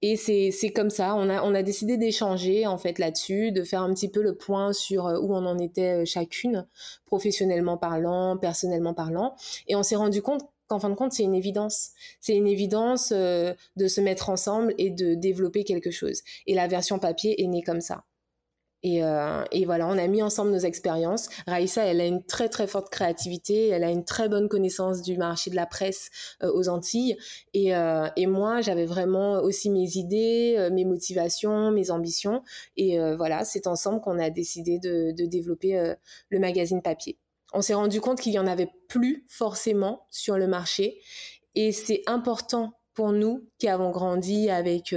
Et 0.03 0.15
c'est 0.17 0.71
comme 0.71 0.89
ça, 0.89 1.15
on 1.15 1.29
a, 1.29 1.43
on 1.43 1.53
a 1.53 1.61
décidé 1.61 1.95
d'échanger 1.95 2.65
en 2.65 2.79
fait 2.79 2.97
là-dessus, 2.97 3.51
de 3.51 3.63
faire 3.63 3.83
un 3.83 3.93
petit 3.93 4.09
peu 4.09 4.23
le 4.23 4.35
point 4.35 4.73
sur 4.73 5.05
euh, 5.05 5.19
où 5.19 5.35
on 5.35 5.45
en 5.45 5.59
était 5.59 6.01
euh, 6.01 6.05
chacune, 6.05 6.67
professionnellement 7.05 7.77
parlant, 7.77 8.35
personnellement 8.35 8.95
parlant. 8.95 9.35
Et 9.67 9.75
on 9.75 9.83
s'est 9.83 9.95
rendu 9.95 10.23
compte 10.23 10.41
qu'en 10.67 10.79
fin 10.79 10.89
de 10.89 10.95
compte, 10.95 11.11
c'est 11.11 11.23
une 11.23 11.35
évidence. 11.35 11.91
C'est 12.19 12.35
une 12.35 12.47
évidence 12.47 13.13
euh, 13.15 13.53
de 13.75 13.87
se 13.87 14.01
mettre 14.01 14.29
ensemble 14.29 14.73
et 14.79 14.89
de 14.89 15.13
développer 15.13 15.63
quelque 15.63 15.91
chose. 15.91 16.21
Et 16.47 16.55
la 16.55 16.67
version 16.67 16.97
papier 16.97 17.43
est 17.43 17.47
née 17.47 17.61
comme 17.61 17.81
ça. 17.81 18.03
Et, 18.83 19.03
euh, 19.03 19.43
et, 19.51 19.65
voilà, 19.65 19.87
on 19.87 19.97
a 19.97 20.07
mis 20.07 20.23
ensemble 20.23 20.51
nos 20.51 20.59
expériences. 20.59 21.29
Raïssa, 21.45 21.85
elle 21.85 22.01
a 22.01 22.05
une 22.05 22.23
très 22.23 22.49
très 22.49 22.65
forte 22.65 22.89
créativité, 22.89 23.67
elle 23.67 23.83
a 23.83 23.91
une 23.91 24.05
très 24.05 24.27
bonne 24.27 24.49
connaissance 24.49 25.01
du 25.01 25.17
marché 25.17 25.51
de 25.51 25.55
la 25.55 25.67
presse 25.67 26.09
euh, 26.43 26.51
aux 26.53 26.67
Antilles. 26.67 27.17
Et, 27.53 27.75
euh, 27.75 28.07
et 28.15 28.25
moi, 28.25 28.61
j'avais 28.61 28.85
vraiment 28.85 29.39
aussi 29.41 29.69
mes 29.69 29.97
idées, 29.97 30.55
euh, 30.57 30.71
mes 30.71 30.85
motivations, 30.85 31.71
mes 31.71 31.91
ambitions. 31.91 32.41
Et 32.75 32.99
euh, 32.99 33.15
voilà, 33.15 33.45
c'est 33.45 33.67
ensemble 33.67 34.01
qu'on 34.01 34.17
a 34.17 34.29
décidé 34.29 34.79
de, 34.79 35.11
de 35.11 35.25
développer 35.25 35.95
le 36.29 36.39
magazine 36.39 36.81
papier. 36.81 37.17
On 37.53 37.61
s'est 37.61 37.73
rendu 37.73 38.01
compte 38.01 38.19
qu'il 38.19 38.33
y 38.33 38.39
en 38.39 38.47
avait 38.47 38.69
plus 38.87 39.25
forcément 39.27 40.07
sur 40.09 40.37
le 40.37 40.47
marché. 40.47 40.99
Et 41.53 41.71
c'est 41.71 42.01
important 42.07 42.73
pour 42.93 43.11
nous 43.11 43.47
qui 43.57 43.67
avons 43.67 43.91
grandi 43.91 44.49
avec 44.49 44.95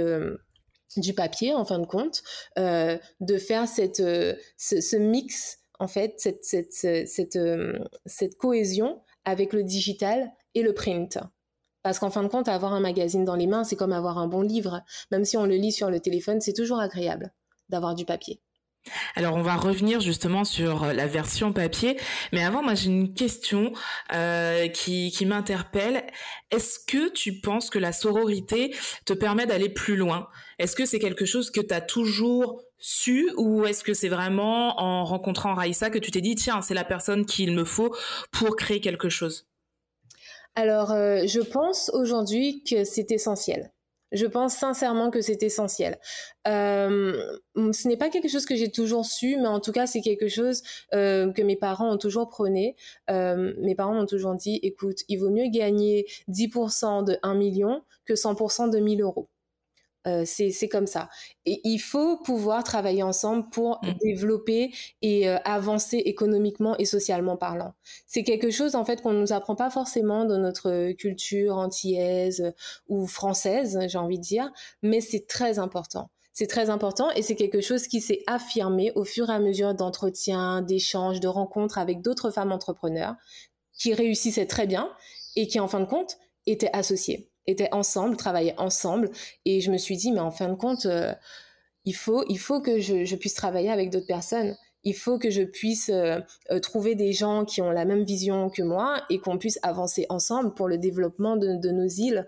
du 0.97 1.13
papier 1.13 1.53
en 1.53 1.65
fin 1.65 1.79
de 1.79 1.85
compte, 1.85 2.23
euh, 2.57 2.97
de 3.19 3.37
faire 3.37 3.67
cette, 3.67 3.99
euh, 3.99 4.33
ce, 4.57 4.95
mix 4.95 5.59
en 5.79 5.87
fait, 5.87 6.15
cette, 6.17 6.43
cette, 6.43 6.73
cette, 6.73 7.35
euh, 7.35 7.77
cette 8.05 8.35
cohésion 8.37 9.01
avec 9.25 9.53
le 9.53 9.63
digital 9.63 10.31
et 10.53 10.61
le 10.61 10.73
print. 10.73 11.19
Parce 11.83 11.99
qu'en 11.99 12.09
fin 12.09 12.23
de 12.23 12.27
compte, 12.27 12.47
avoir 12.47 12.73
un 12.73 12.79
magazine 12.79 13.25
dans 13.25 13.35
les 13.35 13.47
mains, 13.47 13.63
c'est 13.63 13.75
comme 13.75 13.93
avoir 13.93 14.17
un 14.17 14.27
bon 14.27 14.41
livre. 14.41 14.81
Même 15.11 15.25
si 15.25 15.37
on 15.37 15.45
le 15.45 15.55
lit 15.55 15.71
sur 15.71 15.89
le 15.89 15.99
téléphone, 15.99 16.41
c'est 16.41 16.53
toujours 16.53 16.79
agréable 16.79 17.31
d'avoir 17.69 17.93
du 17.93 18.05
papier. 18.05 18.41
Alors 19.15 19.35
on 19.35 19.41
va 19.41 19.55
revenir 19.55 19.99
justement 19.99 20.43
sur 20.43 20.85
la 20.85 21.07
version 21.07 21.53
papier, 21.53 21.99
mais 22.31 22.43
avant 22.43 22.61
moi 22.61 22.75
j'ai 22.75 22.91
une 22.91 23.15
question 23.15 23.73
qui, 24.73 25.11
qui 25.11 25.25
m'interpelle. 25.25 26.05
Est-ce 26.51 26.77
que 26.85 27.09
tu 27.09 27.39
penses 27.39 27.71
que 27.71 27.79
la 27.79 27.91
sororité 27.91 28.75
te 29.05 29.13
permet 29.13 29.47
d'aller 29.47 29.69
plus 29.69 29.95
loin? 29.95 30.27
Est-ce 30.59 30.75
que 30.75 30.85
c'est 30.85 30.99
quelque 30.99 31.25
chose 31.25 31.51
que 31.51 31.61
tu 31.61 31.73
as 31.73 31.81
toujours 31.81 32.61
su 32.77 33.31
ou 33.37 33.65
est-ce 33.65 33.83
que 33.83 33.93
c'est 33.93 34.09
vraiment 34.09 34.79
en 34.79 35.05
rencontrant 35.05 35.53
Raïssa 35.53 35.89
que 35.89 35.99
tu 35.99 36.11
t'es 36.11 36.21
dit 36.21 36.35
tiens 36.35 36.61
c'est 36.61 36.73
la 36.73 36.83
personne 36.83 37.25
qu'il 37.25 37.53
me 37.53 37.63
faut 37.63 37.95
pour 38.31 38.55
créer 38.55 38.79
quelque 38.79 39.09
chose? 39.09 39.47
Alors 40.55 40.91
euh, 40.91 41.23
je 41.25 41.41
pense 41.41 41.89
aujourd'hui 41.93 42.63
que 42.63 42.83
c'est 42.83 43.11
essentiel. 43.11 43.71
Je 44.11 44.27
pense 44.27 44.55
sincèrement 44.55 45.09
que 45.09 45.19
c'est 45.19 45.43
essentiel. 45.43 45.97
Euh, 46.47 47.37
ce 47.55 47.87
n'est 47.87 47.97
pas 47.97 48.09
quelque 48.09 48.29
chose 48.29 48.45
que 48.45 48.55
j'ai 48.55 48.71
toujours 48.71 49.05
su, 49.05 49.35
mais 49.35 49.47
en 49.47 49.59
tout 49.59 49.73
cas, 49.73 49.87
c'est 49.87 49.99
quelque 49.99 50.29
chose 50.29 50.61
euh, 50.93 51.33
que 51.33 51.41
mes 51.41 51.57
parents 51.57 51.91
ont 51.91 51.97
toujours 51.97 52.29
prôné. 52.29 52.77
Mes 53.09 53.75
parents 53.75 53.95
m'ont 53.95 54.05
toujours 54.05 54.35
dit, 54.35 54.59
écoute, 54.63 54.99
il 55.09 55.17
vaut 55.17 55.31
mieux 55.31 55.49
gagner 55.49 56.05
10% 56.29 57.03
de 57.03 57.17
1 57.23 57.33
million 57.33 57.81
que 58.05 58.13
100% 58.13 58.69
de 58.69 58.79
1000 58.79 59.01
euros. 59.01 59.27
Euh, 60.07 60.23
c'est 60.25 60.67
comme 60.69 60.87
ça. 60.87 61.09
Et 61.45 61.61
il 61.63 61.79
faut 61.79 62.17
pouvoir 62.17 62.63
travailler 62.63 63.01
ensemble 63.01 63.49
pour 63.49 63.79
mmh. 63.81 63.91
développer 64.03 64.71
et 65.01 65.27
euh, 65.27 65.37
avancer 65.45 65.97
économiquement 65.97 66.77
et 66.77 66.85
socialement 66.85 67.37
parlant. 67.37 67.73
C'est 68.05 68.23
quelque 68.23 68.51
chose 68.51 68.75
en 68.75 68.85
fait 68.85 69.01
qu'on 69.01 69.13
nous 69.13 69.33
apprend 69.33 69.55
pas 69.55 69.69
forcément 69.69 70.25
dans 70.25 70.37
notre 70.37 70.91
culture 70.93 71.57
antillaise 71.57 72.53
ou 72.87 73.07
française, 73.07 73.79
j'ai 73.87 73.97
envie 73.97 74.19
de 74.19 74.23
dire, 74.23 74.51
mais 74.83 75.01
c'est 75.01 75.27
très 75.27 75.57
important. 75.59 76.09
C'est 76.33 76.47
très 76.47 76.69
important 76.69 77.09
et 77.11 77.21
c'est 77.21 77.35
quelque 77.35 77.61
chose 77.61 77.87
qui 77.87 78.01
s'est 78.01 78.21
affirmé 78.27 78.91
au 78.95 79.05
fur 79.05 79.29
et 79.29 79.33
à 79.33 79.39
mesure 79.39 79.73
d'entretiens, 79.73 80.61
d'échanges, 80.61 81.21
de 81.21 81.29
rencontres 81.29 81.77
avec 81.77 82.01
d'autres 82.01 82.29
femmes 82.29 82.51
entrepreneurs 82.51 83.15
qui 83.73 83.93
réussissaient 83.93 84.45
très 84.45 84.67
bien 84.67 84.91
et 85.35 85.47
qui 85.47 85.59
en 85.59 85.67
fin 85.67 85.79
de 85.79 85.85
compte 85.85 86.17
étaient 86.45 86.69
associées 86.73 87.29
étaient 87.47 87.73
ensemble, 87.73 88.17
travaillaient 88.17 88.59
ensemble. 88.59 89.09
Et 89.45 89.61
je 89.61 89.71
me 89.71 89.77
suis 89.77 89.97
dit, 89.97 90.11
mais 90.11 90.19
en 90.19 90.31
fin 90.31 90.49
de 90.49 90.55
compte, 90.55 90.85
euh, 90.85 91.13
il 91.85 91.95
faut, 91.95 92.23
il 92.29 92.39
faut 92.39 92.61
que 92.61 92.79
je, 92.79 93.15
puisse 93.15 93.33
travailler 93.33 93.69
avec 93.69 93.89
d'autres 93.89 94.07
personnes. 94.07 94.55
Il 94.83 94.95
faut 94.95 95.17
que 95.17 95.29
je 95.29 95.43
puisse 95.43 95.89
euh, 95.89 96.19
euh, 96.51 96.59
trouver 96.59 96.95
des 96.95 97.13
gens 97.13 97.45
qui 97.45 97.61
ont 97.61 97.71
la 97.71 97.85
même 97.85 98.03
vision 98.03 98.49
que 98.49 98.61
moi 98.61 99.01
et 99.09 99.19
qu'on 99.19 99.37
puisse 99.37 99.59
avancer 99.63 100.05
ensemble 100.09 100.53
pour 100.53 100.67
le 100.67 100.77
développement 100.77 101.37
de, 101.37 101.55
de 101.55 101.69
nos 101.69 101.87
îles. 101.87 102.27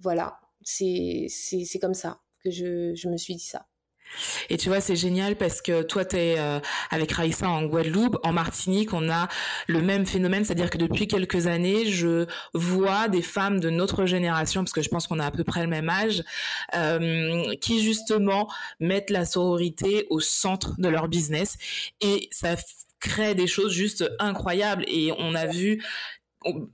Voilà, 0.00 0.38
c'est 0.62 1.28
comme 1.80 1.94
ça 1.94 2.20
que 2.42 2.50
je, 2.50 2.94
je 2.94 3.08
me 3.08 3.16
suis 3.16 3.36
dit 3.36 3.44
ça. 3.44 3.66
Et 4.50 4.56
tu 4.56 4.68
vois, 4.68 4.80
c'est 4.80 4.96
génial 4.96 5.36
parce 5.36 5.62
que 5.62 5.82
toi, 5.82 6.04
tu 6.04 6.16
es 6.16 6.38
euh, 6.38 6.60
avec 6.90 7.12
Raïssa 7.12 7.48
en 7.48 7.64
Guadeloupe, 7.64 8.16
en 8.22 8.32
Martinique, 8.32 8.92
on 8.92 9.10
a 9.10 9.28
le 9.66 9.80
même 9.80 10.06
phénomène, 10.06 10.44
c'est-à-dire 10.44 10.70
que 10.70 10.78
depuis 10.78 11.08
quelques 11.08 11.46
années, 11.46 11.86
je 11.86 12.26
vois 12.52 13.08
des 13.08 13.22
femmes 13.22 13.60
de 13.60 13.70
notre 13.70 14.06
génération, 14.06 14.62
parce 14.62 14.72
que 14.72 14.82
je 14.82 14.88
pense 14.88 15.06
qu'on 15.06 15.18
a 15.18 15.26
à 15.26 15.30
peu 15.30 15.44
près 15.44 15.62
le 15.62 15.68
même 15.68 15.88
âge, 15.88 16.22
euh, 16.74 17.54
qui 17.60 17.82
justement 17.82 18.48
mettent 18.80 19.10
la 19.10 19.24
sororité 19.24 20.06
au 20.10 20.20
centre 20.20 20.74
de 20.78 20.88
leur 20.88 21.08
business. 21.08 21.56
Et 22.00 22.28
ça 22.30 22.56
crée 23.00 23.34
des 23.34 23.46
choses 23.46 23.72
juste 23.72 24.10
incroyables. 24.18 24.84
Et 24.88 25.12
on 25.18 25.34
a 25.34 25.46
vu 25.46 25.82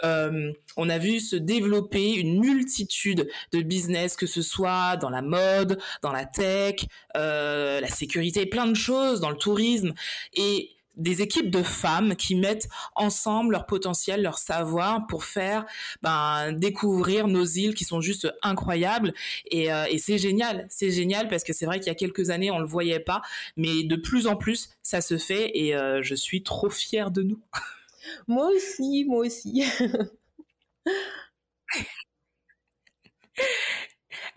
euh, 0.05 0.53
on 0.77 0.89
a 0.89 0.99
vu 0.99 1.21
se 1.21 1.37
développer 1.37 2.15
une 2.15 2.41
multitude 2.41 3.29
de 3.53 3.61
business, 3.63 4.17
que 4.17 4.27
ce 4.27 4.43
soit 4.43 4.97
dans 4.97 5.11
la 5.11 5.23
mode, 5.23 5.79
dans 6.03 6.13
la 6.13 6.25
tech, 6.25 6.87
euh, 7.17 7.81
la 7.81 7.89
sécurité, 7.89 8.47
plein 8.47 8.67
de 8.67 8.75
choses, 8.75 9.21
dans 9.21 9.31
le 9.31 9.37
tourisme, 9.37 9.93
et 10.35 10.71
des 10.97 11.23
équipes 11.23 11.51
de 11.51 11.63
femmes 11.63 12.15
qui 12.15 12.35
mettent 12.35 12.69
ensemble 12.95 13.53
leur 13.53 13.65
potentiel, 13.65 14.23
leur 14.23 14.39
savoir 14.39 15.07
pour 15.07 15.25
faire 15.25 15.65
ben, 16.03 16.53
découvrir 16.53 17.27
nos 17.27 17.45
îles 17.45 17.75
qui 17.75 17.85
sont 17.85 18.03
juste 18.03 18.31
incroyables. 18.43 19.15
Et, 19.51 19.73
euh, 19.73 19.87
et 19.89 19.99
c'est 19.99 20.19
génial, 20.19 20.67
c'est 20.69 20.91
génial 20.91 21.29
parce 21.29 21.45
que 21.45 21.53
c'est 21.53 21.65
vrai 21.65 21.79
qu'il 21.79 21.87
y 21.87 21.91
a 21.91 21.95
quelques 21.95 22.29
années 22.29 22.51
on 22.51 22.59
le 22.59 22.67
voyait 22.67 23.01
pas, 23.01 23.23
mais 23.57 23.83
de 23.85 23.97
plus 23.97 24.27
en 24.27 24.37
plus 24.37 24.69
ça 24.83 25.01
se 25.01 25.17
fait 25.17 25.51
et 25.55 25.75
je 26.03 26.15
suis 26.15 26.43
trop 26.43 26.69
fière 26.69 27.11
de 27.11 27.23
nous. 27.23 27.41
Moi 28.27 28.49
aussi, 28.49 29.05
moi 29.07 29.27
aussi. 29.27 29.65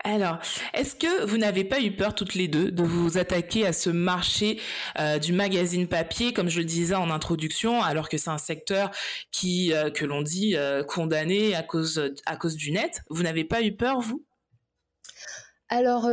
Alors, 0.02 0.38
est-ce 0.74 0.94
que 0.94 1.24
vous 1.24 1.38
n'avez 1.38 1.64
pas 1.64 1.80
eu 1.80 1.90
peur 1.96 2.14
toutes 2.14 2.34
les 2.34 2.46
deux 2.46 2.70
de 2.70 2.82
vous 2.82 3.16
attaquer 3.16 3.66
à 3.66 3.72
ce 3.72 3.88
marché 3.88 4.60
euh, 4.98 5.18
du 5.18 5.32
magazine 5.32 5.88
papier, 5.88 6.34
comme 6.34 6.50
je 6.50 6.58
le 6.58 6.66
disais 6.66 6.94
en 6.94 7.10
introduction, 7.10 7.82
alors 7.82 8.10
que 8.10 8.18
c'est 8.18 8.30
un 8.30 8.38
secteur 8.38 8.90
qui, 9.32 9.72
euh, 9.72 9.90
que 9.90 10.04
l'on 10.04 10.20
dit, 10.20 10.56
euh, 10.56 10.84
condamné 10.84 11.54
à 11.54 11.62
cause, 11.62 12.12
à 12.26 12.36
cause 12.36 12.56
du 12.56 12.70
net? 12.70 13.00
Vous 13.08 13.22
n'avez 13.22 13.44
pas 13.44 13.62
eu 13.62 13.74
peur, 13.74 14.00
vous? 14.00 14.24
Alors, 15.70 16.06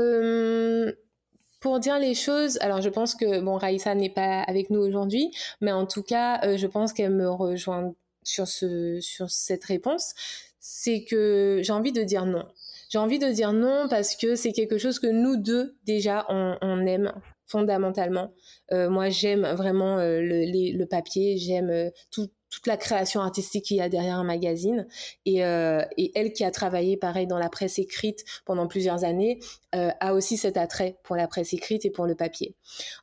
pour 1.61 1.79
dire 1.79 1.99
les 1.99 2.15
choses, 2.15 2.57
alors 2.59 2.81
je 2.81 2.89
pense 2.89 3.15
que 3.15 3.39
bon 3.39 3.55
Raïssa 3.55 3.95
n'est 3.95 4.09
pas 4.09 4.41
avec 4.41 4.69
nous 4.71 4.81
aujourd'hui, 4.81 5.31
mais 5.61 5.71
en 5.71 5.85
tout 5.85 6.03
cas, 6.03 6.43
euh, 6.43 6.57
je 6.57 6.67
pense 6.67 6.91
qu'elle 6.91 7.11
me 7.11 7.29
rejoint 7.29 7.93
sur 8.23 8.47
ce 8.47 8.99
sur 8.99 9.29
cette 9.29 9.63
réponse, 9.63 10.13
c'est 10.59 11.03
que 11.03 11.59
j'ai 11.63 11.71
envie 11.71 11.91
de 11.93 12.03
dire 12.03 12.25
non. 12.25 12.45
J'ai 12.89 12.97
envie 12.97 13.19
de 13.19 13.27
dire 13.27 13.53
non 13.53 13.87
parce 13.89 14.15
que 14.15 14.35
c'est 14.35 14.51
quelque 14.51 14.77
chose 14.77 14.99
que 14.99 15.07
nous 15.07 15.37
deux 15.37 15.77
déjà 15.85 16.25
on, 16.29 16.85
aime 16.85 17.13
fondamentalement. 17.47 18.33
Euh, 18.71 18.89
moi, 18.89 19.09
j'aime 19.09 19.43
vraiment 19.53 19.97
euh, 19.99 20.19
le, 20.21 20.77
le, 20.77 20.85
papier, 20.85 21.37
j'aime 21.37 21.91
tout, 22.11 22.29
toute 22.51 22.67
la 22.67 22.77
création 22.77 23.21
artistique 23.21 23.65
qu'il 23.65 23.77
y 23.77 23.81
a 23.81 23.89
derrière 23.89 24.17
un 24.17 24.23
magazine. 24.23 24.85
Et, 25.25 25.43
euh, 25.43 25.81
et, 25.97 26.11
elle 26.13 26.33
qui 26.33 26.43
a 26.43 26.51
travaillé 26.51 26.97
pareil 26.97 27.25
dans 27.25 27.39
la 27.39 27.49
presse 27.49 27.79
écrite 27.79 28.23
pendant 28.45 28.67
plusieurs 28.67 29.03
années 29.03 29.39
euh, 29.73 29.89
a 30.01 30.13
aussi 30.13 30.35
cet 30.35 30.57
attrait 30.57 30.97
pour 31.03 31.15
la 31.15 31.27
presse 31.27 31.53
écrite 31.53 31.85
et 31.85 31.89
pour 31.89 32.05
le 32.05 32.13
papier. 32.13 32.55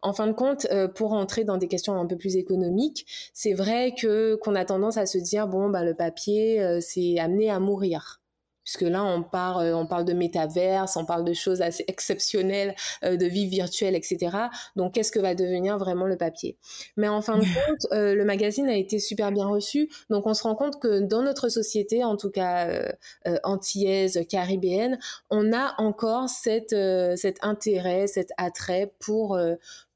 En 0.03 0.13
fin 0.13 0.27
de 0.27 0.33
compte, 0.33 0.67
euh, 0.71 0.87
pour 0.87 1.13
entrer 1.13 1.45
dans 1.45 1.57
des 1.57 1.67
questions 1.67 1.99
un 1.99 2.07
peu 2.07 2.17
plus 2.17 2.37
économiques, 2.37 3.07
c'est 3.33 3.55
vrai 3.55 3.95
que 3.99 4.35
qu'on 4.37 4.55
a 4.55 4.67
tendance 4.67 4.99
à 4.99 5.07
se 5.07 5.17
dire 5.17 5.49
bon 5.49 5.71
bah 5.71 5.83
le 5.83 5.95
papier 5.95 6.61
euh, 6.61 6.81
c'est 6.81 7.19
amené 7.19 7.51
à 7.51 7.59
mourir 7.59 8.21
puisque 8.69 8.83
là 8.83 9.03
on 9.03 9.23
parle 9.23 9.73
on 9.73 9.87
parle 9.87 10.05
de 10.05 10.13
métaverse, 10.13 10.99
on 10.99 11.07
parle 11.07 11.25
de 11.25 11.33
choses 11.33 11.63
assez 11.63 11.85
exceptionnelles, 11.89 12.75
euh, 13.03 13.17
de 13.17 13.25
vie 13.25 13.47
virtuelle, 13.47 13.97
etc. 13.97 14.37
Donc 14.77 14.93
qu'est-ce 14.93 15.11
que 15.11 15.19
va 15.19 15.35
devenir 15.35 15.79
vraiment 15.79 16.05
le 16.05 16.19
papier? 16.19 16.59
Mais 16.99 17.09
en 17.09 17.23
fin 17.23 17.39
de 17.39 17.45
compte, 17.67 17.87
euh, 17.93 18.15
le 18.15 18.25
magazine 18.27 18.69
a 18.69 18.77
été 18.77 18.99
super 18.99 19.33
bien 19.33 19.47
reçu, 19.47 19.89
donc 20.11 20.27
on 20.27 20.35
se 20.35 20.43
rend 20.43 20.55
compte 20.55 20.79
que 20.83 21.01
dans 21.01 21.23
notre 21.23 21.49
société, 21.49 22.05
en 22.05 22.19
tout 22.19 22.31
cas 22.31 22.69
euh, 22.69 22.93
euh 23.27 23.39
antillaise, 23.43 24.21
caribéenne, 24.29 24.99
on 25.31 25.55
a 25.55 25.75
encore 25.79 26.29
cette, 26.29 26.75
euh, 26.75 27.17
cet 27.17 27.39
intérêt, 27.41 28.07
cet 28.07 28.33
attrait 28.37 28.93
pour 28.99 29.41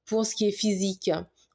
pour 0.06 0.24
ce 0.24 0.34
qui 0.34 0.48
est 0.48 0.52
physique 0.52 1.10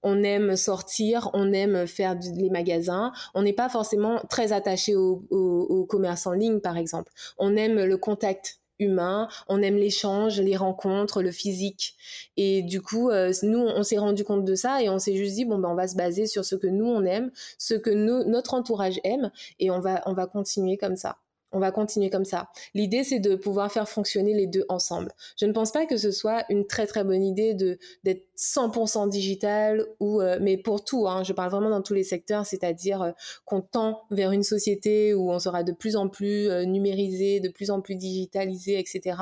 on 0.08 0.24
aime 0.24 0.56
sortir, 0.56 1.30
on 1.34 1.52
aime 1.52 1.86
faire 1.86 2.16
les 2.36 2.50
magasins. 2.50 3.12
On 3.34 3.42
n'est 3.42 3.54
pas 3.54 3.70
forcément 3.70 4.22
très 4.30 4.54
attaché 4.54 4.96
au, 4.96 5.86
commerce 5.90 6.26
en 6.28 6.34
ligne, 6.34 6.60
par 6.60 6.78
exemple. 6.78 7.12
On 7.38 7.56
aime 7.56 7.84
le 7.84 7.98
contact 7.98 8.60
humain, 8.80 9.28
on 9.48 9.62
aime 9.62 9.76
l'échange, 9.76 10.40
les 10.40 10.56
rencontres, 10.56 11.22
le 11.22 11.32
physique. 11.32 11.96
Et 12.38 12.62
du 12.62 12.82
coup, 12.82 13.10
euh, 13.10 13.34
nous, 13.44 13.60
on 13.60 13.84
s'est 13.84 13.98
rendu 13.98 14.24
compte 14.24 14.46
de 14.46 14.56
ça 14.56 14.82
et 14.82 14.90
on 14.90 15.00
s'est 15.00 15.16
juste 15.16 15.36
dit 15.36 15.46
bon 15.46 15.58
ben 15.58 15.70
on 15.70 15.76
va 15.76 15.88
se 15.88 15.96
baser 15.96 16.28
sur 16.28 16.46
ce 16.46 16.56
que 16.56 16.68
nous 16.68 16.86
on 16.86 17.04
aime, 17.04 17.32
ce 17.58 17.74
que 17.74 17.90
notre 17.90 18.54
entourage 18.54 19.00
aime 19.04 19.32
et 19.60 19.72
on 19.72 19.80
va 19.80 20.04
on 20.06 20.14
va 20.14 20.28
continuer 20.28 20.78
comme 20.78 20.96
ça. 20.96 21.18
On 21.54 21.60
va 21.60 21.72
continuer 21.72 22.10
comme 22.10 22.26
ça. 22.26 22.50
L'idée, 22.74 23.04
c'est 23.04 23.20
de 23.20 23.36
pouvoir 23.36 23.72
faire 23.72 23.88
fonctionner 23.88 24.34
les 24.34 24.48
deux 24.48 24.66
ensemble. 24.68 25.12
Je 25.40 25.46
ne 25.46 25.54
pense 25.54 25.72
pas 25.72 25.86
que 25.86 25.96
ce 25.96 26.12
soit 26.12 26.44
une 26.50 26.68
très 26.68 26.88
très 26.88 27.04
bonne 27.06 27.24
idée 27.24 27.54
de 27.54 27.78
d'être 28.04 28.28
100% 28.38 29.10
digital 29.10 29.86
ou 30.00 30.22
euh, 30.22 30.38
mais 30.42 30.58
pour 30.58 30.84
tout. 30.84 31.08
Hein, 31.08 31.24
je 31.24 31.34
parle 31.34 31.50
vraiment 31.50 31.70
dans 31.70 31.82
tous 31.82 31.94
les 31.94 32.04
secteurs, 32.04 32.46
c'est-à-dire 32.46 33.02
euh, 33.02 33.12
qu'on 33.46 33.62
tend 33.62 34.04
vers 34.12 34.32
une 34.32 34.44
société 34.44 35.14
où 35.14 35.32
on 35.32 35.40
sera 35.40 35.64
de 35.64 35.72
plus 35.72 35.96
en 35.96 36.10
plus 36.10 36.50
euh, 36.50 36.66
numérisé, 36.66 37.40
de 37.40 37.50
plus 37.50 37.72
en 37.72 37.82
plus 37.82 37.96
digitalisé, 37.96 38.78
etc. 38.78 39.18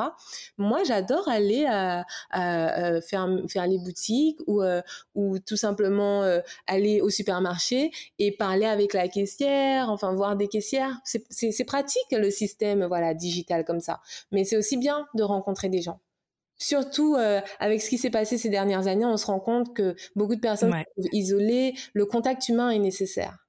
Moi, 0.58 0.84
j'adore 0.84 1.28
aller 1.30 1.66
à, 1.68 2.06
faire 3.02 3.30
faire 3.50 3.68
les 3.68 3.78
boutiques 3.78 4.40
ou 4.48 4.62
ou 5.14 5.40
tout 5.40 5.56
simplement 5.56 6.24
aller 6.68 7.02
au 7.02 7.10
supermarché 7.10 7.92
et 8.20 8.32
parler 8.32 8.66
avec 8.66 8.94
la 8.94 9.08
caissière, 9.08 9.90
enfin 9.90 10.14
voir 10.14 10.36
des 10.36 10.48
caissières. 10.48 11.00
C'est 11.04 11.64
pratique 11.66 12.15
le 12.18 12.32
système 12.32 12.86
voilà 12.86 13.14
digital 13.14 13.66
comme 13.66 13.80
ça. 13.80 14.02
Mais 14.32 14.44
c'est 14.44 14.58
aussi 14.58 14.78
bien 14.78 15.08
de 15.14 15.24
rencontrer 15.24 15.70
des 15.70 15.82
gens. 15.82 16.00
Surtout 16.58 17.16
euh, 17.16 17.42
avec 17.60 17.82
ce 17.82 17.90
qui 17.90 17.98
s'est 17.98 18.10
passé 18.10 18.38
ces 18.38 18.50
dernières 18.50 18.88
années, 18.88 19.06
on 19.06 19.18
se 19.18 19.26
rend 19.26 19.40
compte 19.40 19.76
que 19.76 19.96
beaucoup 20.16 20.36
de 20.36 20.42
personnes 20.42 20.72
sont 20.72 21.10
isolées, 21.12 21.74
le 21.94 22.06
contact 22.06 22.48
humain 22.48 22.70
est 22.70 22.80
nécessaire. 22.80 23.45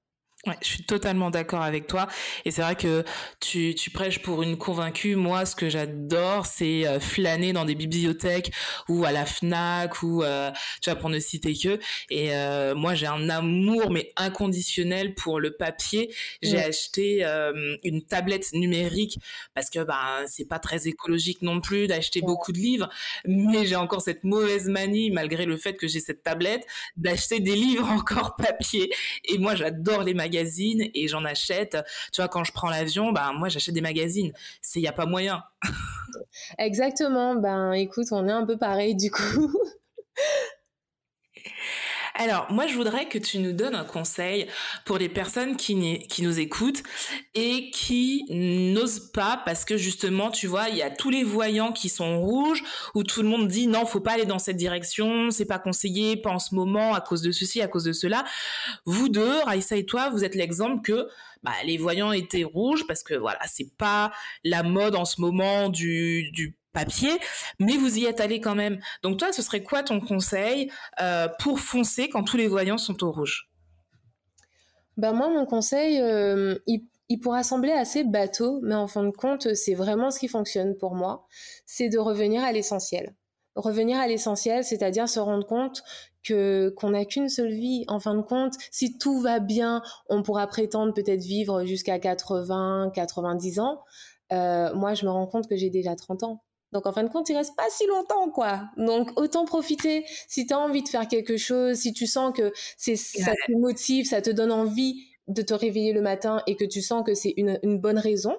Ouais, 0.46 0.54
je 0.62 0.66
suis 0.68 0.84
totalement 0.84 1.30
d'accord 1.30 1.62
avec 1.62 1.88
toi. 1.88 2.06
Et 2.44 2.52
c'est 2.52 2.62
vrai 2.62 2.76
que 2.76 3.04
tu, 3.40 3.74
tu 3.74 3.90
prêches 3.90 4.20
pour 4.22 4.44
une 4.44 4.56
convaincue. 4.56 5.16
Moi, 5.16 5.44
ce 5.44 5.56
que 5.56 5.68
j'adore, 5.68 6.46
c'est 6.46 6.86
euh, 6.86 7.00
flâner 7.00 7.52
dans 7.52 7.64
des 7.64 7.74
bibliothèques 7.74 8.52
ou 8.88 9.04
à 9.04 9.10
la 9.10 9.26
Fnac 9.26 10.04
ou 10.04 10.22
euh, 10.22 10.52
tu 10.82 10.90
vois 10.90 10.98
pour 11.00 11.10
ne 11.10 11.18
citer 11.18 11.54
que. 11.54 11.80
Et 12.10 12.32
euh, 12.32 12.76
moi, 12.76 12.94
j'ai 12.94 13.06
un 13.06 13.28
amour 13.28 13.90
mais 13.90 14.12
inconditionnel 14.16 15.14
pour 15.14 15.40
le 15.40 15.56
papier. 15.56 16.14
J'ai 16.42 16.62
acheté 16.62 17.24
une 17.82 18.02
tablette 18.02 18.52
numérique 18.52 19.18
parce 19.54 19.68
que 19.70 19.80
bah 19.80 20.22
c'est 20.26 20.44
pas 20.46 20.58
très 20.58 20.86
écologique 20.86 21.42
non 21.42 21.60
plus 21.60 21.86
d'acheter 21.88 22.20
beaucoup 22.20 22.52
de 22.52 22.58
livres. 22.58 22.88
Mais 23.26 23.66
j'ai 23.66 23.76
encore 23.76 24.00
cette 24.00 24.22
mauvaise 24.22 24.68
manie, 24.68 25.10
malgré 25.10 25.44
le 25.44 25.56
fait 25.56 25.74
que 25.74 25.88
j'ai 25.88 26.00
cette 26.00 26.22
tablette, 26.22 26.64
d'acheter 26.96 27.40
des 27.40 27.56
livres 27.56 27.88
encore 27.90 28.36
papier. 28.36 28.92
Et 29.24 29.38
moi, 29.38 29.54
j'adore 29.56 30.04
les 30.04 30.14
et 30.94 31.08
j'en 31.08 31.24
achète. 31.24 31.76
Tu 32.12 32.20
vois, 32.20 32.28
quand 32.28 32.44
je 32.44 32.52
prends 32.52 32.70
l'avion, 32.70 33.12
ben 33.12 33.32
moi 33.32 33.48
j'achète 33.48 33.74
des 33.74 33.80
magazines. 33.80 34.32
C'est 34.60 34.80
y 34.80 34.88
a 34.88 34.92
pas 34.92 35.06
moyen. 35.06 35.42
Exactement. 36.58 37.34
Ben 37.34 37.72
écoute, 37.72 38.08
on 38.10 38.28
est 38.28 38.32
un 38.32 38.46
peu 38.46 38.56
pareil 38.56 38.94
du 38.94 39.10
coup. 39.10 39.52
Alors, 42.18 42.50
moi, 42.50 42.66
je 42.66 42.74
voudrais 42.74 43.08
que 43.08 43.18
tu 43.18 43.38
nous 43.38 43.52
donnes 43.52 43.74
un 43.74 43.84
conseil 43.84 44.46
pour 44.86 44.96
les 44.96 45.10
personnes 45.10 45.56
qui, 45.56 45.74
nous 46.22 46.40
écoutent 46.40 46.82
et 47.34 47.70
qui 47.70 48.24
n'osent 48.30 49.10
pas 49.12 49.42
parce 49.44 49.66
que 49.66 49.76
justement, 49.76 50.30
tu 50.30 50.46
vois, 50.46 50.70
il 50.70 50.76
y 50.76 50.82
a 50.82 50.90
tous 50.90 51.10
les 51.10 51.24
voyants 51.24 51.72
qui 51.72 51.90
sont 51.90 52.20
rouges 52.20 52.64
où 52.94 53.02
tout 53.02 53.20
le 53.20 53.28
monde 53.28 53.48
dit 53.48 53.66
non, 53.66 53.84
faut 53.84 54.00
pas 54.00 54.12
aller 54.12 54.24
dans 54.24 54.38
cette 54.38 54.56
direction, 54.56 55.30
c'est 55.30 55.44
pas 55.44 55.58
conseillé, 55.58 56.16
pas 56.16 56.30
en 56.30 56.38
ce 56.38 56.54
moment, 56.54 56.94
à 56.94 57.02
cause 57.02 57.20
de 57.20 57.32
ceci, 57.32 57.60
à 57.60 57.68
cause 57.68 57.84
de 57.84 57.92
cela. 57.92 58.24
Vous 58.86 59.10
deux, 59.10 59.40
Raïssa 59.44 59.76
et 59.76 59.84
toi, 59.84 60.08
vous 60.08 60.24
êtes 60.24 60.34
l'exemple 60.34 60.82
que 60.82 61.08
bah, 61.42 61.52
les 61.64 61.76
voyants 61.76 62.12
étaient 62.12 62.44
rouges 62.44 62.86
parce 62.86 63.02
que 63.02 63.14
voilà, 63.14 63.40
c'est 63.46 63.76
pas 63.76 64.10
la 64.42 64.62
mode 64.62 64.96
en 64.96 65.04
ce 65.04 65.20
moment 65.20 65.68
du 65.68 66.56
papier, 66.76 67.18
mais 67.58 67.76
vous 67.76 67.98
y 67.98 68.04
êtes 68.04 68.20
allé 68.20 68.40
quand 68.40 68.54
même. 68.54 68.78
Donc 69.02 69.18
toi, 69.18 69.32
ce 69.32 69.42
serait 69.42 69.62
quoi 69.62 69.82
ton 69.82 70.00
conseil 70.00 70.70
euh, 71.00 71.26
pour 71.40 71.58
foncer 71.58 72.08
quand 72.08 72.22
tous 72.22 72.36
les 72.36 72.48
voyants 72.48 72.78
sont 72.78 73.02
au 73.02 73.10
rouge? 73.10 73.48
Ben 74.96 75.12
moi, 75.12 75.28
mon 75.28 75.46
conseil, 75.46 76.00
euh, 76.00 76.58
il, 76.66 77.20
pourra 77.20 77.42
sembler 77.42 77.72
assez 77.72 78.04
bateau, 78.04 78.60
mais 78.62 78.74
en 78.74 78.88
fin 78.88 79.04
de 79.04 79.10
compte, 79.10 79.54
c'est 79.54 79.74
vraiment 79.74 80.10
ce 80.10 80.18
qui 80.18 80.28
fonctionne 80.28 80.76
pour 80.76 80.94
moi, 80.94 81.26
c'est 81.64 81.88
de 81.88 81.98
revenir 81.98 82.42
à 82.44 82.52
l'essentiel. 82.52 83.14
Revenir 83.54 83.98
à 83.98 84.06
l'essentiel, 84.06 84.64
c'est-à-dire 84.64 85.08
se 85.08 85.18
rendre 85.18 85.46
compte 85.46 85.82
que 86.22 86.74
qu'on 86.76 86.90
n'a 86.90 87.04
qu'une 87.06 87.30
seule 87.30 87.52
vie. 87.52 87.84
En 87.88 88.00
fin 88.00 88.14
de 88.14 88.22
compte, 88.22 88.54
si 88.70 88.98
tout 88.98 89.20
va 89.20 89.38
bien, 89.38 89.82
on 90.08 90.22
pourra 90.22 90.46
prétendre 90.46 90.92
peut-être 90.92 91.22
vivre 91.22 91.64
jusqu'à 91.64 91.98
80, 91.98 92.90
90 92.94 93.60
ans. 93.60 93.82
Euh, 94.32 94.74
moi, 94.74 94.94
je 94.94 95.06
me 95.06 95.10
rends 95.10 95.26
compte 95.26 95.48
que 95.48 95.56
j'ai 95.56 95.70
déjà 95.70 95.94
30 95.94 96.22
ans. 96.22 96.42
Donc 96.72 96.86
en 96.86 96.92
fin 96.92 97.04
de 97.04 97.08
compte, 97.08 97.28
il 97.28 97.36
reste 97.36 97.56
pas 97.56 97.68
si 97.70 97.86
longtemps 97.86 98.30
quoi. 98.30 98.64
Donc 98.76 99.10
autant 99.18 99.44
profiter. 99.44 100.04
Si 100.28 100.46
tu 100.46 100.54
as 100.54 100.58
envie 100.58 100.82
de 100.82 100.88
faire 100.88 101.08
quelque 101.08 101.36
chose, 101.36 101.76
si 101.76 101.92
tu 101.92 102.06
sens 102.06 102.32
que 102.36 102.52
c'est 102.76 102.96
ça 102.96 103.32
te 103.46 103.52
motive, 103.52 104.06
ça 104.06 104.20
te 104.20 104.30
donne 104.30 104.52
envie 104.52 105.06
de 105.28 105.42
te 105.42 105.54
réveiller 105.54 105.92
le 105.92 106.02
matin 106.02 106.42
et 106.46 106.56
que 106.56 106.64
tu 106.64 106.82
sens 106.82 107.04
que 107.04 107.14
c'est 107.14 107.34
une, 107.36 107.58
une 107.62 107.78
bonne 107.80 107.98
raison, 107.98 108.36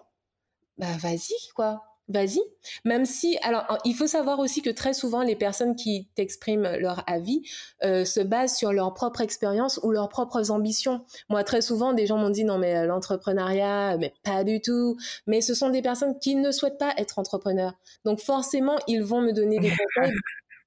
bah 0.78 0.96
vas-y 1.00 1.34
quoi 1.56 1.87
vas-y. 2.08 2.40
Même 2.86 3.06
si, 3.06 3.38
alors, 3.42 3.78
il 3.86 3.96
faut 3.96 4.08
savoir 4.08 4.40
aussi 4.40 4.62
que 4.62 4.70
très 4.70 4.94
souvent, 4.94 5.22
les 5.22 5.36
personnes 5.36 5.76
qui 5.76 6.08
t'expriment 6.16 6.76
leur 6.78 7.04
avis 7.08 7.44
euh, 7.84 8.06
se 8.06 8.20
basent 8.20 8.56
sur 8.56 8.72
leur 8.72 8.94
propre 8.94 9.22
expérience 9.22 9.80
ou 9.84 9.92
leurs 9.92 10.10
propres 10.10 10.52
ambitions. 10.52 11.06
Moi, 11.30 11.44
très 11.44 11.62
souvent, 11.62 11.94
des 11.94 12.08
gens 12.08 12.18
m'ont 12.18 12.30
dit 12.30 12.44
non, 12.44 12.58
mais 12.58 12.76
euh, 12.76 12.86
l'entrepreneuriat, 12.86 13.98
mais 13.98 14.14
pas 14.24 14.44
du 14.44 14.62
tout. 14.62 14.98
Mais 15.26 15.42
ce 15.42 15.54
sont 15.54 15.70
des 15.70 15.82
personnes 15.82 16.18
qui 16.20 16.36
ne 16.36 16.52
souhaitent 16.52 16.80
pas 16.80 16.94
être 16.98 17.20
entrepreneurs. 17.20 17.74
Donc, 18.06 18.20
forcément, 18.20 18.78
ils 18.88 19.04
vont 19.04 19.22
me 19.22 19.34
donner 19.34 19.60
des 19.60 19.72
conseils 19.96 20.14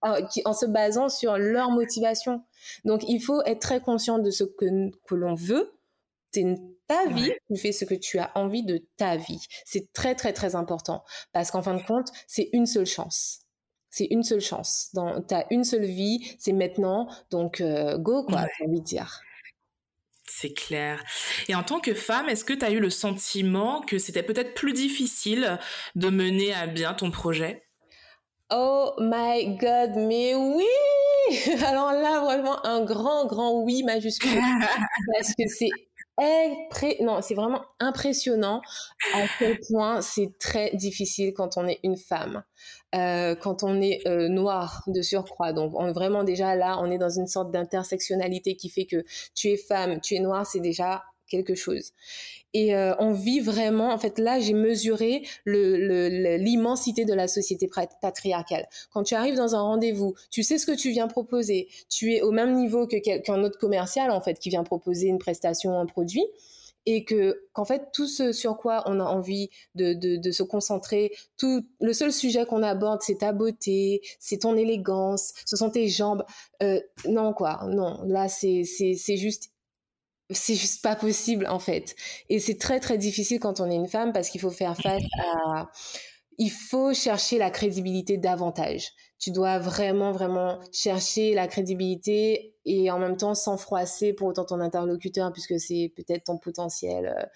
euh, 0.04 0.22
en 0.44 0.52
se 0.52 0.66
basant 0.66 1.08
sur 1.08 1.38
leur 1.38 1.70
motivation. 1.70 2.42
Donc, 2.84 3.02
il 3.08 3.20
faut 3.20 3.42
être 3.42 3.60
très 3.60 3.80
conscient 3.80 4.18
de 4.18 4.30
ce 4.30 4.44
que, 4.44 4.90
que 5.06 5.14
l'on 5.14 5.34
veut. 5.34 5.72
C'est 6.32 6.56
ta 6.90 7.06
vie, 7.06 7.32
tu 7.48 7.56
fais 7.56 7.70
ce 7.70 7.84
que 7.84 7.94
tu 7.94 8.18
as 8.18 8.32
envie 8.34 8.64
de 8.64 8.84
ta 8.96 9.16
vie. 9.16 9.46
C'est 9.64 9.92
très 9.92 10.16
très 10.16 10.32
très 10.32 10.56
important 10.56 11.04
parce 11.32 11.52
qu'en 11.52 11.62
fin 11.62 11.74
de 11.74 11.82
compte, 11.82 12.08
c'est 12.26 12.50
une 12.52 12.66
seule 12.66 12.86
chance. 12.86 13.42
C'est 13.90 14.08
une 14.10 14.24
seule 14.24 14.40
chance. 14.40 14.88
Dans 14.92 15.24
as 15.30 15.46
une 15.50 15.62
seule 15.62 15.84
vie, 15.84 16.34
c'est 16.40 16.52
maintenant. 16.52 17.08
Donc 17.30 17.60
euh, 17.60 17.96
go 17.96 18.24
quoi, 18.24 18.44
j'ai 18.58 18.66
envie 18.66 18.80
de 18.80 18.84
dire. 18.84 19.20
C'est 20.28 20.52
clair. 20.52 21.04
Et 21.48 21.54
en 21.54 21.62
tant 21.62 21.78
que 21.78 21.94
femme, 21.94 22.28
est-ce 22.28 22.44
que 22.44 22.54
tu 22.54 22.64
as 22.64 22.70
eu 22.70 22.80
le 22.80 22.90
sentiment 22.90 23.82
que 23.82 23.98
c'était 23.98 24.24
peut-être 24.24 24.54
plus 24.54 24.72
difficile 24.72 25.60
de 25.94 26.08
mener 26.08 26.52
à 26.54 26.66
bien 26.66 26.94
ton 26.94 27.12
projet? 27.12 27.68
Oh 28.50 28.94
my 28.98 29.56
god, 29.58 29.92
mais 29.94 30.34
oui 30.34 30.64
Alors 31.66 31.92
là, 31.92 32.20
vraiment 32.20 32.64
un 32.66 32.84
grand, 32.84 33.26
grand 33.26 33.60
oui 33.62 33.84
majuscule. 33.84 34.40
parce 35.14 35.34
que 35.34 35.46
c'est 35.48 35.70
non, 37.00 37.22
c'est 37.22 37.34
vraiment 37.34 37.62
impressionnant 37.78 38.60
à 39.14 39.22
quel 39.38 39.58
point 39.60 40.00
c'est 40.02 40.32
très 40.38 40.70
difficile 40.74 41.32
quand 41.32 41.56
on 41.56 41.66
est 41.66 41.80
une 41.82 41.96
femme, 41.96 42.42
euh, 42.94 43.34
quand 43.34 43.62
on 43.62 43.80
est 43.80 44.06
euh, 44.06 44.28
noir 44.28 44.82
de 44.86 45.02
surcroît. 45.02 45.52
Donc 45.52 45.72
on, 45.74 45.92
vraiment 45.92 46.24
déjà 46.24 46.54
là, 46.56 46.78
on 46.80 46.90
est 46.90 46.98
dans 46.98 47.10
une 47.10 47.26
sorte 47.26 47.50
d'intersectionnalité 47.50 48.56
qui 48.56 48.68
fait 48.68 48.86
que 48.86 49.04
tu 49.34 49.48
es 49.48 49.56
femme, 49.56 50.00
tu 50.00 50.14
es 50.14 50.20
noire, 50.20 50.46
c'est 50.46 50.60
déjà 50.60 51.02
quelque 51.30 51.54
chose. 51.54 51.92
Et 52.52 52.74
euh, 52.74 52.94
on 52.98 53.12
vit 53.12 53.40
vraiment, 53.40 53.92
en 53.92 53.98
fait, 53.98 54.18
là, 54.18 54.40
j'ai 54.40 54.52
mesuré 54.52 55.22
l'immensité 55.46 57.04
de 57.04 57.14
la 57.14 57.28
société 57.28 57.70
patriarcale. 58.02 58.66
Quand 58.92 59.04
tu 59.04 59.14
arrives 59.14 59.36
dans 59.36 59.54
un 59.54 59.62
rendez-vous, 59.62 60.14
tu 60.30 60.42
sais 60.42 60.58
ce 60.58 60.66
que 60.66 60.76
tu 60.76 60.90
viens 60.90 61.06
proposer. 61.06 61.68
Tu 61.88 62.14
es 62.14 62.22
au 62.22 62.32
même 62.32 62.54
niveau 62.54 62.86
que 62.86 62.96
qu'un 62.96 63.44
autre 63.44 63.58
commercial, 63.58 64.10
en 64.10 64.20
fait, 64.20 64.38
qui 64.38 64.50
vient 64.50 64.64
proposer 64.64 65.06
une 65.06 65.18
prestation, 65.18 65.78
un 65.78 65.86
produit 65.86 66.26
et 66.86 67.04
que 67.04 67.42
qu'en 67.52 67.64
fait 67.64 67.90
tout 67.92 68.06
ce 68.06 68.32
sur 68.32 68.56
quoi 68.56 68.82
on 68.86 69.00
a 69.00 69.04
envie 69.04 69.50
de, 69.74 69.92
de, 69.92 70.30
se 70.30 70.42
concentrer, 70.42 71.12
tout 71.36 71.62
le 71.80 71.92
seul 71.92 72.12
sujet 72.12 72.46
qu'on 72.46 72.62
aborde 72.62 73.02
c'est 73.02 73.18
ta 73.18 73.32
beauté, 73.32 74.00
c'est 74.18 74.38
ton 74.38 74.56
élégance, 74.56 75.32
ce 75.44 75.56
sont 75.56 75.70
tes 75.70 75.88
jambes. 75.88 76.24
Euh, 76.62 76.80
non 77.08 77.32
quoi, 77.32 77.60
non 77.68 78.02
là 78.06 78.28
c'est 78.28 78.64
c'est 78.64 79.16
juste 79.16 79.49
c'est 80.30 80.54
juste 80.54 80.82
pas 80.82 80.96
possible 80.96 81.46
en 81.46 81.58
fait. 81.58 81.96
Et 82.28 82.38
c'est 82.38 82.58
très 82.58 82.80
très 82.80 82.98
difficile 82.98 83.40
quand 83.40 83.60
on 83.60 83.70
est 83.70 83.74
une 83.74 83.88
femme 83.88 84.12
parce 84.12 84.28
qu'il 84.30 84.40
faut 84.40 84.50
faire 84.50 84.76
face 84.76 85.02
à 85.18 85.70
il 86.38 86.50
faut 86.50 86.94
chercher 86.94 87.38
la 87.38 87.50
crédibilité 87.50 88.16
davantage. 88.16 88.92
Tu 89.18 89.30
dois 89.30 89.58
vraiment 89.58 90.12
vraiment 90.12 90.58
chercher 90.72 91.34
la 91.34 91.46
crédibilité 91.48 92.54
et 92.64 92.90
en 92.90 92.98
même 92.98 93.16
temps 93.16 93.34
sans 93.34 93.58
froisser 93.58 94.12
pour 94.14 94.28
autant 94.28 94.44
ton 94.46 94.60
interlocuteur 94.60 95.32
puisque 95.32 95.58
c'est 95.60 95.92
peut-être 95.96 96.24
ton 96.24 96.38
potentiel 96.38 97.14
euh, 97.18 97.26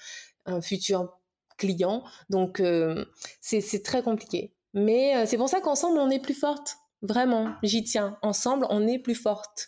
un 0.47 0.61
futur 0.63 1.19
client. 1.59 2.05
Donc 2.31 2.61
euh, 2.61 3.05
c'est 3.41 3.83
très 3.83 4.03
compliqué. 4.03 4.55
Mais 4.73 5.17
euh, 5.17 5.27
c'est 5.27 5.37
pour 5.37 5.49
ça 5.49 5.61
qu'ensemble 5.61 5.99
on 5.99 6.11
est 6.11 6.21
plus 6.21 6.35
forte. 6.35 6.77
Vraiment, 7.03 7.55
j'y 7.63 7.85
tiens. 7.85 8.19
Ensemble, 8.23 8.67
on 8.71 8.87
est 8.87 8.99
plus 8.99 9.15
forte. 9.15 9.67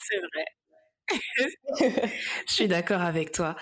C'est 0.00 0.18
vrai. 0.18 0.57
je 1.80 2.52
suis 2.52 2.68
d'accord 2.68 3.00
avec 3.00 3.32
toi. 3.32 3.56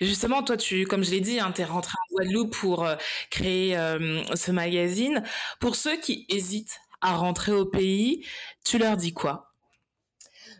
Justement, 0.00 0.42
toi, 0.42 0.56
tu, 0.56 0.86
comme 0.86 1.04
je 1.04 1.10
l'ai 1.10 1.20
dit, 1.20 1.40
hein, 1.40 1.52
tu 1.54 1.62
es 1.62 1.64
rentré 1.64 1.94
en 1.94 2.14
Guadeloupe 2.14 2.54
pour 2.54 2.84
euh, 2.84 2.96
créer 3.30 3.76
euh, 3.76 4.22
ce 4.34 4.50
magazine. 4.52 5.22
Pour 5.60 5.76
ceux 5.76 5.96
qui 5.96 6.26
hésitent 6.28 6.80
à 7.00 7.16
rentrer 7.16 7.52
au 7.52 7.66
pays, 7.66 8.24
tu 8.64 8.78
leur 8.78 8.96
dis 8.96 9.12
quoi? 9.12 9.52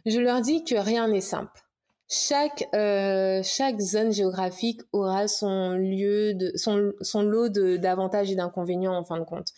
Je 0.05 0.19
leur 0.19 0.41
dis 0.41 0.65
que 0.65 0.75
rien 0.75 1.09
n'est 1.09 1.21
simple. 1.21 1.61
Chaque 2.09 2.69
euh, 2.75 3.43
zone 3.81 4.13
géographique 4.13 4.83
aura 4.93 5.29
son 5.29 5.73
lieu 5.73 6.35
son 6.57 7.23
lot 7.23 7.49
d'avantages 7.49 8.31
et 8.31 8.35
d'inconvénients 8.35 8.95
en 8.95 9.05
fin 9.05 9.19
de 9.19 9.25
compte. 9.25 9.49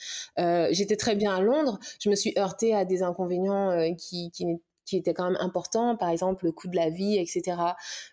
J'étais 0.71 0.97
très 0.97 1.17
bien 1.17 1.35
à 1.35 1.41
Londres, 1.41 1.81
je 2.01 2.11
me 2.11 2.15
suis 2.15 2.33
heurtée 2.39 2.73
à 2.73 2.85
des 2.85 3.03
inconvénients 3.03 3.93
qui 3.97 4.31
qui 4.31 4.45
qui 4.85 4.97
était 4.97 5.15
quand 5.15 5.25
même 5.25 5.39
important, 5.41 5.97
par 5.97 6.11
exemple 6.11 6.45
le 6.45 6.53
coût 6.53 6.69
de 6.69 6.77
la 6.77 6.91
vie, 6.91 7.19
etc. 7.19 7.57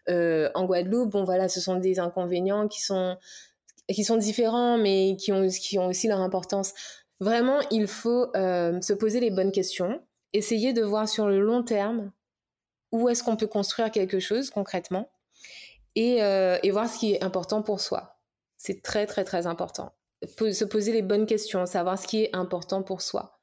Euh, 0.09 0.49
en 0.55 0.65
Guadeloupe, 0.65 1.11
bon 1.11 1.23
voilà, 1.23 1.49
ce 1.49 1.59
sont 1.59 1.75
des 1.75 1.99
inconvénients 1.99 2.67
qui 2.67 2.81
sont 2.81 3.17
qui 3.89 4.03
sont 4.03 4.17
différents, 4.17 4.77
mais 4.77 5.17
qui 5.17 5.31
ont 5.31 5.47
qui 5.47 5.77
ont 5.79 5.87
aussi 5.87 6.07
leur 6.07 6.19
importance. 6.19 6.73
Vraiment, 7.19 7.59
il 7.71 7.87
faut 7.87 8.35
euh, 8.35 8.79
se 8.81 8.93
poser 8.93 9.19
les 9.19 9.31
bonnes 9.31 9.51
questions, 9.51 10.01
essayer 10.33 10.73
de 10.73 10.81
voir 10.81 11.07
sur 11.07 11.27
le 11.27 11.39
long 11.39 11.63
terme 11.63 12.11
où 12.91 13.09
est-ce 13.09 13.23
qu'on 13.23 13.37
peut 13.37 13.47
construire 13.47 13.91
quelque 13.91 14.19
chose 14.19 14.49
concrètement, 14.49 15.09
et, 15.95 16.23
euh, 16.23 16.57
voir 16.71 16.89
ce 16.89 16.99
qui 16.99 17.13
est 17.13 17.23
important 17.23 17.61
pour 17.61 17.79
soi. 17.79 18.17
C'est 18.57 18.81
très 18.81 19.05
très 19.05 19.23
très 19.23 19.47
important. 19.47 19.93
Se 20.37 20.65
poser 20.65 20.93
les 20.93 21.01
bonnes 21.01 21.25
questions, 21.25 21.65
savoir 21.65 21.97
ce 21.97 22.07
qui 22.07 22.23
est 22.23 22.35
important 22.35 22.83
pour 22.83 23.01
soi, 23.01 23.39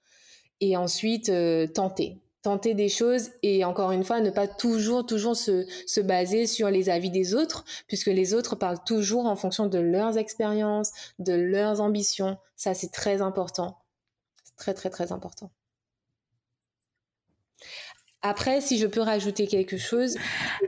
et 0.60 0.76
ensuite 0.76 1.30
tenter 1.74 2.20
tenter 2.42 2.74
des 2.74 2.88
choses 2.88 3.30
et 3.42 3.64
encore 3.64 3.92
une 3.92 4.04
fois 4.04 4.20
ne 4.20 4.30
pas 4.30 4.46
toujours 4.46 5.04
toujours 5.04 5.36
se, 5.36 5.66
se 5.86 6.00
baser 6.00 6.46
sur 6.46 6.70
les 6.70 6.88
avis 6.88 7.10
des 7.10 7.34
autres 7.34 7.64
puisque 7.88 8.06
les 8.06 8.34
autres 8.34 8.56
parlent 8.56 8.82
toujours 8.84 9.26
en 9.26 9.36
fonction 9.36 9.66
de 9.66 9.78
leurs 9.78 10.18
expériences, 10.18 10.92
de 11.18 11.34
leurs 11.34 11.80
ambitions. 11.80 12.38
Ça 12.56 12.74
c'est 12.74 12.92
très 12.92 13.22
important. 13.22 13.78
C'est 14.44 14.56
très 14.56 14.74
très 14.74 14.90
très 14.90 15.12
important. 15.12 15.50
Après, 18.22 18.60
si 18.60 18.78
je 18.78 18.86
peux 18.86 19.00
rajouter 19.00 19.46
quelque 19.46 19.76
chose. 19.76 20.16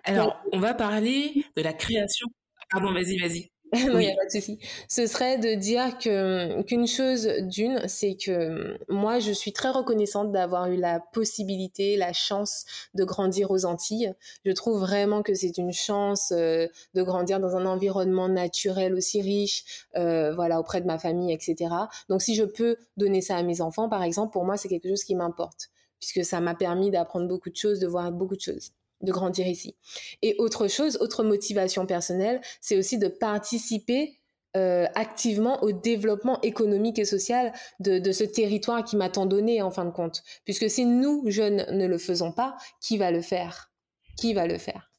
Alors, 0.04 0.40
on 0.52 0.60
va 0.60 0.72
parler 0.72 1.44
de 1.56 1.62
la 1.62 1.72
création. 1.72 2.28
Pardon, 2.70 2.92
vas-y, 2.92 3.18
vas-y. 3.18 3.50
non, 3.86 4.00
il 4.00 4.10
a 4.10 4.16
pas 4.16 4.24
de 4.26 4.30
souci. 4.30 4.58
Ce 4.88 5.06
serait 5.06 5.38
de 5.38 5.54
dire 5.54 5.96
que 5.98 6.60
qu'une 6.62 6.88
chose 6.88 7.26
d'une, 7.42 7.86
c'est 7.86 8.16
que 8.16 8.76
moi, 8.88 9.20
je 9.20 9.30
suis 9.30 9.52
très 9.52 9.70
reconnaissante 9.70 10.32
d'avoir 10.32 10.66
eu 10.70 10.76
la 10.76 10.98
possibilité, 10.98 11.96
la 11.96 12.12
chance 12.12 12.64
de 12.94 13.04
grandir 13.04 13.52
aux 13.52 13.64
Antilles. 13.66 14.12
Je 14.44 14.50
trouve 14.50 14.80
vraiment 14.80 15.22
que 15.22 15.34
c'est 15.34 15.56
une 15.56 15.72
chance 15.72 16.32
euh, 16.32 16.66
de 16.94 17.02
grandir 17.02 17.38
dans 17.38 17.54
un 17.54 17.64
environnement 17.64 18.28
naturel 18.28 18.94
aussi 18.94 19.22
riche, 19.22 19.86
euh, 19.96 20.34
voilà, 20.34 20.58
auprès 20.58 20.80
de 20.80 20.86
ma 20.86 20.98
famille, 20.98 21.32
etc. 21.32 21.72
Donc, 22.08 22.22
si 22.22 22.34
je 22.34 22.44
peux 22.44 22.76
donner 22.96 23.20
ça 23.20 23.36
à 23.36 23.42
mes 23.44 23.60
enfants, 23.60 23.88
par 23.88 24.02
exemple, 24.02 24.32
pour 24.32 24.44
moi, 24.44 24.56
c'est 24.56 24.68
quelque 24.68 24.88
chose 24.88 25.04
qui 25.04 25.14
m'importe, 25.14 25.70
puisque 26.00 26.24
ça 26.24 26.40
m'a 26.40 26.56
permis 26.56 26.90
d'apprendre 26.90 27.28
beaucoup 27.28 27.50
de 27.50 27.56
choses, 27.56 27.78
de 27.78 27.86
voir 27.86 28.10
beaucoup 28.10 28.36
de 28.36 28.40
choses 28.40 28.72
de 29.01 29.12
grandir 29.12 29.46
ici. 29.46 29.76
Et 30.22 30.36
autre 30.38 30.68
chose, 30.68 30.98
autre 31.01 31.24
motivation 31.24 31.86
personnelle, 31.86 32.40
c'est 32.61 32.76
aussi 32.76 32.98
de 32.98 33.09
participer 33.09 34.20
euh, 34.57 34.86
activement 34.96 35.62
au 35.62 35.70
développement 35.70 36.40
économique 36.42 36.98
et 36.98 37.05
social 37.05 37.53
de, 37.78 37.98
de 37.98 38.12
ce 38.12 38.24
territoire 38.24 38.84
qui 38.84 38.96
m'a 38.96 39.09
tant 39.09 39.26
donné 39.26 39.62
en 39.62 39.70
fin 39.70 39.84
de 39.84 39.90
compte. 39.90 40.24
Puisque 40.44 40.68
si 40.68 40.84
nous, 40.84 41.22
jeunes, 41.30 41.66
ne 41.70 41.86
le 41.86 41.98
faisons 41.98 42.32
pas, 42.32 42.57
qui 42.80 42.98
va 42.98 43.12
le 43.12 43.20
faire? 43.20 43.70
Qui 44.16 44.34
va 44.34 44.46
le 44.46 44.59
faire? 44.59 44.89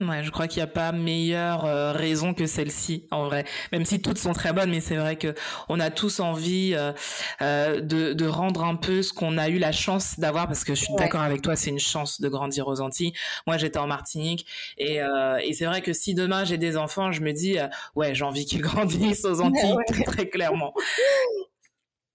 Ouais, 0.00 0.24
je 0.24 0.30
crois 0.30 0.48
qu'il 0.48 0.60
n'y 0.60 0.64
a 0.64 0.66
pas 0.66 0.92
meilleure 0.92 1.66
euh, 1.66 1.92
raison 1.92 2.32
que 2.32 2.46
celle-ci, 2.46 3.06
en 3.10 3.26
vrai. 3.26 3.44
Même 3.70 3.84
si 3.84 4.00
toutes 4.00 4.16
sont 4.16 4.32
très 4.32 4.54
bonnes, 4.54 4.70
mais 4.70 4.80
c'est 4.80 4.96
vrai 4.96 5.16
que 5.16 5.34
on 5.68 5.78
a 5.78 5.90
tous 5.90 6.20
envie 6.20 6.72
euh, 6.74 6.92
euh, 7.42 7.82
de, 7.82 8.14
de, 8.14 8.26
rendre 8.26 8.64
un 8.64 8.76
peu 8.76 9.02
ce 9.02 9.12
qu'on 9.12 9.36
a 9.36 9.50
eu 9.50 9.58
la 9.58 9.72
chance 9.72 10.18
d'avoir, 10.18 10.46
parce 10.46 10.64
que 10.64 10.74
je 10.74 10.84
suis 10.84 10.94
d'accord 10.94 11.20
avec 11.20 11.42
toi, 11.42 11.54
c'est 11.54 11.68
une 11.68 11.78
chance 11.78 12.18
de 12.22 12.28
grandir 12.30 12.66
aux 12.66 12.80
Antilles. 12.80 13.12
Moi, 13.46 13.58
j'étais 13.58 13.78
en 13.78 13.86
Martinique, 13.86 14.46
et, 14.78 15.00
et 15.42 15.52
c'est 15.52 15.66
vrai 15.66 15.82
que 15.82 15.92
si 15.92 16.14
demain 16.14 16.44
j'ai 16.44 16.56
des 16.56 16.78
enfants, 16.78 17.12
je 17.12 17.20
me 17.20 17.32
dis, 17.32 17.58
ouais, 17.94 18.14
j'ai 18.14 18.24
envie 18.24 18.46
qu'ils 18.46 18.62
grandissent 18.62 19.26
aux 19.26 19.42
Antilles, 19.42 19.76
très, 19.86 20.04
très 20.04 20.28
clairement. 20.28 20.72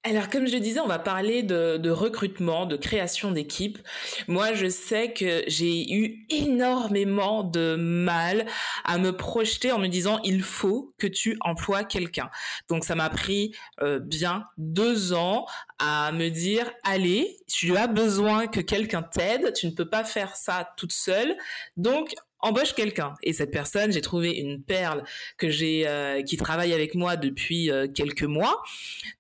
Alors, 0.08 0.30
comme 0.30 0.46
je 0.48 0.58
disais, 0.58 0.80
on 0.80 0.88
va 0.88 1.00
parler 1.00 1.42
de, 1.42 1.78
de 1.78 1.90
recrutement, 1.90 2.68
de 2.68 2.78
création 2.78 3.32
d'équipe. 3.32 3.80
Moi, 4.28 4.54
je 4.54 4.70
sais 4.70 5.14
que 5.14 5.44
j'ai 5.48 5.92
eu 5.92 6.28
énormément 6.30 7.44
de 7.44 7.76
mal 7.76 8.46
à 8.84 9.00
me 9.00 9.18
projeter 9.18 9.72
en 9.72 9.80
me 9.80 9.88
disant 9.88 10.20
il 10.24 10.44
faut 10.44 10.94
que 11.00 11.08
tu 11.08 11.38
emploies 11.42 11.84
quelqu'un. 11.84 12.30
Donc, 12.70 12.86
ça 12.86 12.94
m'a 12.94 13.10
pris 13.10 13.56
euh, 13.82 13.98
bien 13.98 14.46
deux 14.60 15.14
ans 15.14 15.48
à 15.80 16.12
me 16.12 16.30
dire 16.30 16.72
allez, 16.84 17.38
tu 17.48 17.76
as 17.76 17.88
besoin 17.88 18.46
que 18.46 18.60
quelqu'un 18.60 19.02
t'aide. 19.02 19.54
Tu 19.54 19.66
ne 19.66 19.72
peux 19.72 19.90
pas 19.90 20.04
faire 20.04 20.36
ça 20.36 20.72
toute 20.78 20.94
seule. 20.94 21.36
Donc, 21.78 22.14
embauche 22.46 22.74
quelqu'un. 22.74 23.14
Et 23.24 23.34
cette 23.34 23.52
personne 23.52 23.92
j'ai 23.92 24.02
trouvé 24.02 24.32
une 24.32 24.62
perle 24.64 25.04
que 25.38 25.50
j'ai 25.50 25.88
euh, 25.88 26.22
qui 26.22 26.38
travaille 26.38 26.74
avec 26.74 26.96
moi 26.96 27.16
depuis 27.16 27.72
euh, 27.72 27.88
quelques 27.88 28.24
mois. 28.24 28.62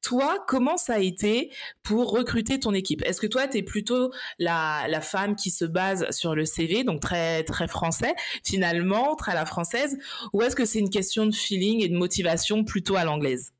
Toi 0.01 0.38
comment 0.47 0.78
ça 0.78 0.95
a 0.95 0.99
été 0.99 1.51
pour 1.84 2.11
recruter 2.11 2.59
ton 2.59 2.73
équipe? 2.73 3.03
Est-ce 3.05 3.19
que 3.19 3.28
toi 3.28 3.47
tu 3.47 3.57
es 3.57 3.63
plutôt 3.63 4.11
la, 4.39 4.86
la 4.88 5.01
femme 5.01 5.36
qui 5.36 5.49
se 5.49 5.65
base 5.65 6.09
sur 6.11 6.36
le 6.36 6.45
CV 6.45 6.84
donc 6.84 7.01
très 7.01 7.43
très 7.43 7.67
français 7.67 8.13
finalement 8.43 9.15
très 9.15 9.32
à 9.32 9.36
la 9.36 9.45
française? 9.45 9.97
Ou 10.34 10.41
est-ce 10.41 10.55
que 10.55 10.65
c'est 10.65 10.80
une 10.80 10.89
question 10.89 11.26
de 11.26 11.34
feeling 11.34 11.84
et 11.84 11.89
de 11.89 11.95
motivation 11.95 12.63
plutôt 12.63 12.95
à 12.95 13.03
l'anglaise? 13.03 13.51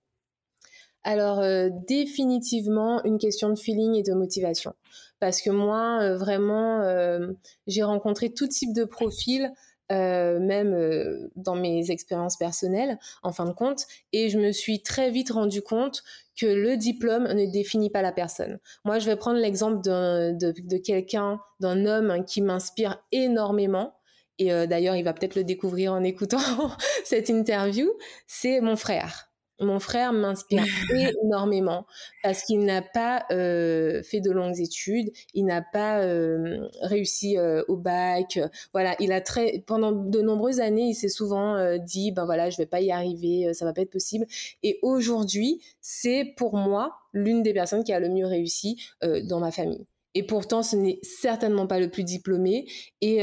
Alors 1.05 1.39
euh, 1.39 1.70
définitivement 1.88 3.03
une 3.03 3.20
question 3.20 3.49
de 3.49 3.55
feeling 3.59 3.93
et 3.95 4.01
de 4.01 4.13
motivation. 4.13 4.74
Parce 5.20 5.41
que 5.41 5.49
moi, 5.49 5.99
euh, 6.01 6.18
vraiment, 6.18 6.82
euh, 6.82 7.32
j'ai 7.68 7.84
rencontré 7.84 8.34
tout 8.34 8.47
type 8.47 8.74
de 8.74 8.84
profils, 8.84 9.51
même 9.91 11.30
dans 11.36 11.53
mes 11.53 11.91
expériences 11.91 12.38
personnelles, 12.38 12.97
en 13.22 13.32
fin 13.32 13.45
de 13.45 13.53
compte, 13.53 13.86
et 14.13 14.30
je 14.30 14.39
me 14.39 14.51
suis 14.51 14.82
très 14.82 15.11
vite 15.11 15.30
rendu 15.30 15.61
compte 15.61 16.01
que 16.36 16.47
le 16.47 16.76
diplôme 16.76 17.32
ne 17.32 17.45
définit 17.45 17.91
pas 17.91 18.01
la 18.01 18.11
personne. 18.11 18.57
Moi, 18.84 18.97
je 18.97 19.05
vais 19.05 19.16
prendre 19.16 19.38
l'exemple 19.38 19.84
de, 19.84 20.32
de 20.32 20.78
quelqu'un, 20.78 21.39
d'un 21.59 21.86
homme 21.86 22.26
qui 22.26 22.41
m'inspire 22.41 22.99
énormément. 23.11 23.93
Et 24.39 24.49
d'ailleurs, 24.66 24.95
il 24.95 25.03
va 25.03 25.13
peut-être 25.13 25.36
le 25.36 25.43
découvrir 25.43 25.93
en 25.93 26.03
écoutant 26.03 26.39
cette 27.05 27.30
interview. 27.30 27.88
C'est 28.26 28.61
mon 28.61 28.78
frère 28.78 29.35
mon 29.60 29.80
frère 29.80 30.12
m'inspire 30.14 30.66
énormément 31.24 31.86
parce 32.24 32.43
qu'il 32.43 32.60
n'a 32.66 32.82
pas 32.82 33.26
euh, 33.32 34.03
fait 34.03 34.20
de 34.20 34.32
longues 34.32 34.60
études, 34.60 35.12
il 35.34 35.45
n'a 35.45 35.62
pas 35.62 36.01
euh, 36.01 36.68
réussi 36.82 37.38
euh, 37.38 37.64
au 37.68 37.78
bac. 37.78 38.39
Voilà, 38.74 38.95
il 38.99 39.12
a 39.12 39.22
très 39.22 39.64
pendant 39.66 39.91
de 39.91 40.22
nombreuses 40.22 40.60
années, 40.60 40.89
il 40.89 40.95
s'est 40.95 41.10
souvent 41.10 41.78
dit 41.78 42.12
ben 42.12 42.26
voilà, 42.26 42.49
je 42.49 42.58
vais 42.58 42.66
pas 42.66 42.82
y 42.82 42.91
arriver, 42.91 43.53
ça 43.53 43.66
va 43.66 43.74
pas 43.74 43.82
être 43.82 43.91
possible. 43.91 44.26
Et 44.64 44.80
aujourd'hui, 44.82 45.62
c'est 45.82 46.34
pour 46.38 46.58
moi 46.58 46.95
l'une 47.14 47.43
des 47.43 47.53
personnes 47.53 47.84
qui 47.84 47.93
a 47.93 47.99
le 47.99 48.10
mieux 48.10 48.26
réussi 48.26 48.82
dans 49.01 49.39
ma 49.39 49.51
famille. 49.51 49.86
Et 50.18 50.24
pourtant, 50.24 50.64
ce 50.64 50.78
n'est 50.78 50.99
certainement 51.01 51.68
pas 51.68 51.80
le 51.80 51.89
plus 51.89 52.03
diplômé 52.03 52.68
et 53.01 53.22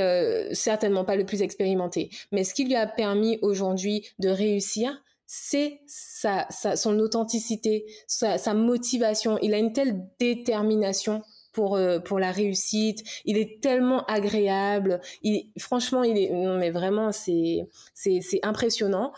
certainement 0.52 1.04
pas 1.04 1.16
le 1.16 1.24
plus 1.24 1.42
expérimenté. 1.42 2.10
Mais 2.32 2.44
ce 2.44 2.54
qui 2.54 2.64
lui 2.64 2.74
a 2.74 2.86
permis 2.86 3.38
aujourd'hui 3.42 4.06
de 4.18 4.28
réussir, 4.28 5.02
c'est 5.34 5.80
sa, 5.86 6.46
son 6.50 6.98
authenticité, 6.98 7.86
sa, 8.06 8.52
motivation. 8.52 9.38
Il 9.40 9.54
a 9.54 9.58
une 9.58 9.72
telle 9.72 10.06
détermination 10.18 11.22
pour 11.54 11.76
euh, 11.76 12.00
pour 12.00 12.18
la 12.18 12.30
réussite. 12.30 13.02
Il 13.24 13.38
est 13.38 13.62
tellement 13.62 14.04
agréable. 14.04 15.00
Il, 15.22 15.50
franchement, 15.58 16.02
il 16.04 16.18
est 16.18 16.30
mais 16.30 16.68
vraiment 16.68 17.12
c'est 17.12 17.66
c'est 17.94 18.20
c'est 18.20 18.40
impressionnant 18.42 19.14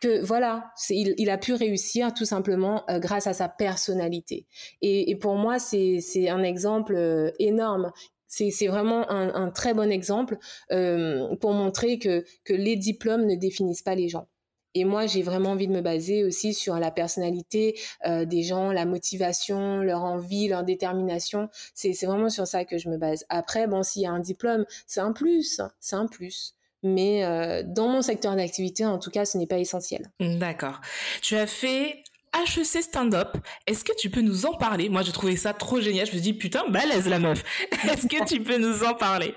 que 0.00 0.24
voilà, 0.24 0.72
il, 0.88 1.12
il, 1.18 1.28
a 1.28 1.36
pu 1.36 1.52
réussir 1.52 2.14
tout 2.14 2.24
simplement 2.24 2.84
euh, 2.88 2.98
grâce 2.98 3.26
à 3.26 3.34
sa 3.34 3.50
personnalité. 3.50 4.46
Et, 4.80 5.10
et 5.10 5.16
pour 5.16 5.34
moi, 5.34 5.58
c'est 5.58 5.98
c'est 6.00 6.30
un 6.30 6.42
exemple 6.44 6.94
euh, 6.96 7.30
énorme 7.38 7.92
c'est 8.30 8.66
vraiment 8.66 9.10
un, 9.10 9.34
un, 9.34 9.50
très 9.50 9.72
bon 9.72 9.90
exemple 9.90 10.36
pour 10.68 11.52
montrer 11.52 11.98
que, 11.98 12.24
que 12.44 12.52
les 12.52 12.76
diplômes 12.76 13.24
ne 13.24 13.36
définissent 13.36 13.80
pas 13.80 13.94
les 13.94 14.10
gens. 14.10 14.28
Et 14.74 14.84
moi, 14.84 15.06
j'ai 15.06 15.22
vraiment 15.22 15.50
envie 15.50 15.66
de 15.66 15.72
me 15.72 15.80
baser 15.80 16.24
aussi 16.24 16.54
sur 16.54 16.78
la 16.78 16.90
personnalité 16.90 17.78
euh, 18.06 18.24
des 18.24 18.42
gens, 18.42 18.72
la 18.72 18.84
motivation, 18.84 19.78
leur 19.78 20.04
envie, 20.04 20.48
leur 20.48 20.64
détermination. 20.64 21.48
C'est 21.74 21.92
vraiment 22.04 22.28
sur 22.28 22.46
ça 22.46 22.64
que 22.64 22.78
je 22.78 22.88
me 22.88 22.96
base. 22.96 23.24
Après, 23.28 23.66
bon, 23.66 23.82
s'il 23.82 24.02
y 24.02 24.06
a 24.06 24.12
un 24.12 24.20
diplôme, 24.20 24.64
c'est 24.86 25.00
un 25.00 25.12
plus, 25.12 25.60
c'est 25.80 25.96
un 25.96 26.06
plus. 26.06 26.54
Mais 26.82 27.24
euh, 27.24 27.62
dans 27.66 27.88
mon 27.88 28.02
secteur 28.02 28.36
d'activité, 28.36 28.86
en 28.86 28.98
tout 28.98 29.10
cas, 29.10 29.24
ce 29.24 29.36
n'est 29.36 29.46
pas 29.46 29.58
essentiel. 29.58 30.10
D'accord. 30.20 30.80
Tu 31.22 31.36
as 31.36 31.46
fait 31.46 32.02
HEC 32.34 32.82
stand-up. 32.82 33.36
Est-ce 33.66 33.84
que 33.84 33.92
tu 33.96 34.10
peux 34.10 34.20
nous 34.20 34.46
en 34.46 34.54
parler? 34.54 34.88
Moi, 34.88 35.02
j'ai 35.02 35.12
trouvé 35.12 35.36
ça 35.36 35.52
trop 35.54 35.80
génial. 35.80 36.06
Je 36.06 36.14
me 36.14 36.20
dit, 36.20 36.34
putain, 36.34 36.68
balèze 36.68 37.08
la 37.08 37.18
meuf. 37.18 37.42
Est-ce 37.84 38.06
que 38.06 38.24
tu 38.24 38.42
peux 38.42 38.58
nous 38.58 38.84
en 38.84 38.94
parler? 38.94 39.34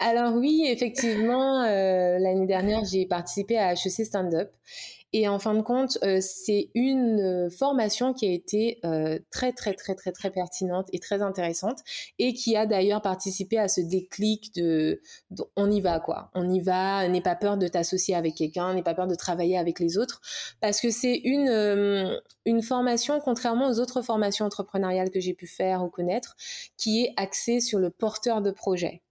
Alors 0.00 0.34
oui, 0.34 0.64
effectivement, 0.66 1.62
euh, 1.62 2.18
l'année 2.18 2.46
dernière, 2.46 2.84
j'ai 2.84 3.06
participé 3.06 3.58
à 3.58 3.72
HEC 3.72 4.06
Stand 4.06 4.34
Up. 4.34 4.50
Et 5.12 5.26
en 5.26 5.40
fin 5.40 5.54
de 5.54 5.62
compte, 5.62 5.98
euh, 6.04 6.18
c'est 6.20 6.70
une 6.74 7.20
euh, 7.20 7.50
formation 7.50 8.14
qui 8.14 8.26
a 8.26 8.32
été 8.32 8.80
très, 9.30 9.52
très, 9.52 9.74
très, 9.74 9.96
très, 9.96 10.12
très 10.12 10.30
pertinente 10.30 10.86
et 10.92 11.00
très 11.00 11.20
intéressante 11.20 11.80
et 12.20 12.32
qui 12.32 12.56
a 12.56 12.64
d'ailleurs 12.64 13.02
participé 13.02 13.58
à 13.58 13.66
ce 13.66 13.80
déclic 13.80 14.54
de, 14.54 15.02
on 15.56 15.70
y 15.70 15.80
va, 15.80 15.98
quoi. 16.00 16.30
On 16.34 16.48
y 16.48 16.60
va, 16.60 17.06
n'aie 17.08 17.20
pas 17.20 17.34
peur 17.34 17.58
de 17.58 17.66
t'associer 17.66 18.14
avec 18.14 18.36
quelqu'un, 18.36 18.72
n'aie 18.74 18.82
pas 18.82 18.94
peur 18.94 19.08
de 19.08 19.16
travailler 19.16 19.58
avec 19.58 19.80
les 19.80 19.98
autres 19.98 20.20
parce 20.60 20.80
que 20.80 20.90
c'est 20.90 21.20
une, 21.24 22.20
une 22.46 22.62
formation, 22.62 23.20
contrairement 23.20 23.68
aux 23.68 23.80
autres 23.80 24.02
formations 24.02 24.46
entrepreneuriales 24.46 25.10
que 25.10 25.20
j'ai 25.20 25.34
pu 25.34 25.46
faire 25.48 25.82
ou 25.82 25.88
connaître, 25.90 26.36
qui 26.76 27.02
est 27.02 27.12
axée 27.16 27.60
sur 27.60 27.80
le 27.80 27.90
porteur 27.90 28.42
de 28.42 28.52
projet. 28.52 29.02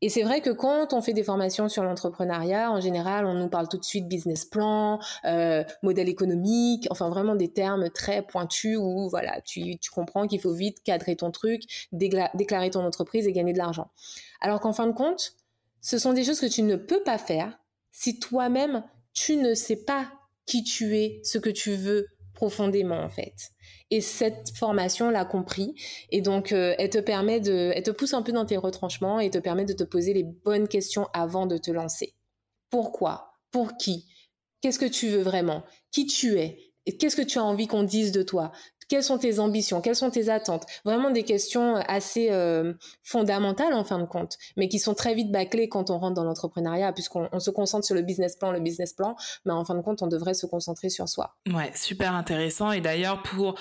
Et 0.00 0.08
c'est 0.08 0.22
vrai 0.22 0.40
que 0.40 0.50
quand 0.50 0.92
on 0.92 1.00
fait 1.00 1.12
des 1.12 1.24
formations 1.24 1.68
sur 1.68 1.82
l'entrepreneuriat, 1.82 2.70
en 2.70 2.80
général, 2.80 3.26
on 3.26 3.34
nous 3.34 3.48
parle 3.48 3.68
tout 3.68 3.78
de 3.78 3.84
suite 3.84 4.06
business 4.06 4.44
plan, 4.44 5.00
euh, 5.24 5.64
modèle 5.82 6.08
économique, 6.08 6.86
enfin 6.90 7.08
vraiment 7.08 7.34
des 7.34 7.52
termes 7.52 7.90
très 7.90 8.22
pointus 8.22 8.78
où 8.78 9.08
voilà, 9.08 9.40
tu, 9.40 9.78
tu 9.78 9.90
comprends 9.90 10.26
qu'il 10.26 10.40
faut 10.40 10.52
vite 10.52 10.82
cadrer 10.84 11.16
ton 11.16 11.30
truc, 11.30 11.88
déclarer 11.92 12.70
ton 12.70 12.84
entreprise 12.84 13.26
et 13.26 13.32
gagner 13.32 13.52
de 13.52 13.58
l'argent. 13.58 13.90
Alors 14.40 14.60
qu'en 14.60 14.72
fin 14.72 14.86
de 14.86 14.92
compte, 14.92 15.34
ce 15.80 15.98
sont 15.98 16.12
des 16.12 16.24
choses 16.24 16.40
que 16.40 16.46
tu 16.46 16.62
ne 16.62 16.76
peux 16.76 17.02
pas 17.02 17.18
faire 17.18 17.58
si 17.90 18.20
toi-même 18.20 18.84
tu 19.12 19.36
ne 19.36 19.54
sais 19.54 19.84
pas 19.84 20.12
qui 20.46 20.62
tu 20.62 20.96
es, 20.96 21.20
ce 21.24 21.38
que 21.38 21.50
tu 21.50 21.74
veux 21.74 22.06
profondément 22.38 23.02
en 23.02 23.08
fait. 23.08 23.50
Et 23.90 24.00
cette 24.00 24.56
formation 24.56 25.10
l'a 25.10 25.24
compris. 25.24 25.74
Et 26.10 26.20
donc, 26.20 26.52
euh, 26.52 26.76
elle 26.78 26.88
te 26.88 26.98
permet 26.98 27.40
de, 27.40 27.72
elle 27.74 27.82
te 27.82 27.90
pousse 27.90 28.14
un 28.14 28.22
peu 28.22 28.30
dans 28.30 28.46
tes 28.46 28.56
retranchements 28.56 29.18
et 29.18 29.28
te 29.28 29.38
permet 29.38 29.64
de 29.64 29.72
te 29.72 29.82
poser 29.82 30.14
les 30.14 30.22
bonnes 30.22 30.68
questions 30.68 31.08
avant 31.12 31.46
de 31.46 31.58
te 31.58 31.72
lancer. 31.72 32.14
Pourquoi? 32.70 33.32
Pour 33.50 33.76
qui? 33.76 34.06
Qu'est-ce 34.60 34.78
que 34.78 34.84
tu 34.84 35.08
veux 35.08 35.22
vraiment? 35.22 35.64
Qui 35.90 36.06
tu 36.06 36.38
es? 36.38 36.58
Qu'est-ce 37.00 37.16
que 37.16 37.22
tu 37.22 37.38
as 37.38 37.44
envie 37.44 37.66
qu'on 37.66 37.82
dise 37.82 38.12
de 38.12 38.22
toi? 38.22 38.52
Quelles 38.88 39.02
sont 39.02 39.18
tes 39.18 39.38
ambitions? 39.38 39.80
Quelles 39.80 39.96
sont 39.96 40.10
tes 40.10 40.28
attentes? 40.30 40.64
Vraiment 40.84 41.10
des 41.10 41.22
questions 41.22 41.76
assez 41.86 42.30
euh, 42.30 42.72
fondamentales 43.02 43.74
en 43.74 43.84
fin 43.84 43.98
de 43.98 44.06
compte, 44.06 44.38
mais 44.56 44.68
qui 44.68 44.78
sont 44.78 44.94
très 44.94 45.14
vite 45.14 45.30
bâclées 45.30 45.68
quand 45.68 45.90
on 45.90 45.98
rentre 45.98 46.14
dans 46.14 46.24
l'entrepreneuriat, 46.24 46.92
puisqu'on 46.92 47.38
se 47.38 47.50
concentre 47.50 47.84
sur 47.84 47.94
le 47.94 48.02
business 48.02 48.36
plan, 48.36 48.50
le 48.50 48.60
business 48.60 48.94
plan, 48.94 49.16
mais 49.44 49.52
en 49.52 49.64
fin 49.64 49.74
de 49.74 49.82
compte, 49.82 50.02
on 50.02 50.06
devrait 50.06 50.34
se 50.34 50.46
concentrer 50.46 50.88
sur 50.88 51.08
soi. 51.08 51.36
Ouais, 51.52 51.70
super 51.74 52.14
intéressant. 52.14 52.72
Et 52.72 52.80
d'ailleurs, 52.80 53.22
pour 53.22 53.56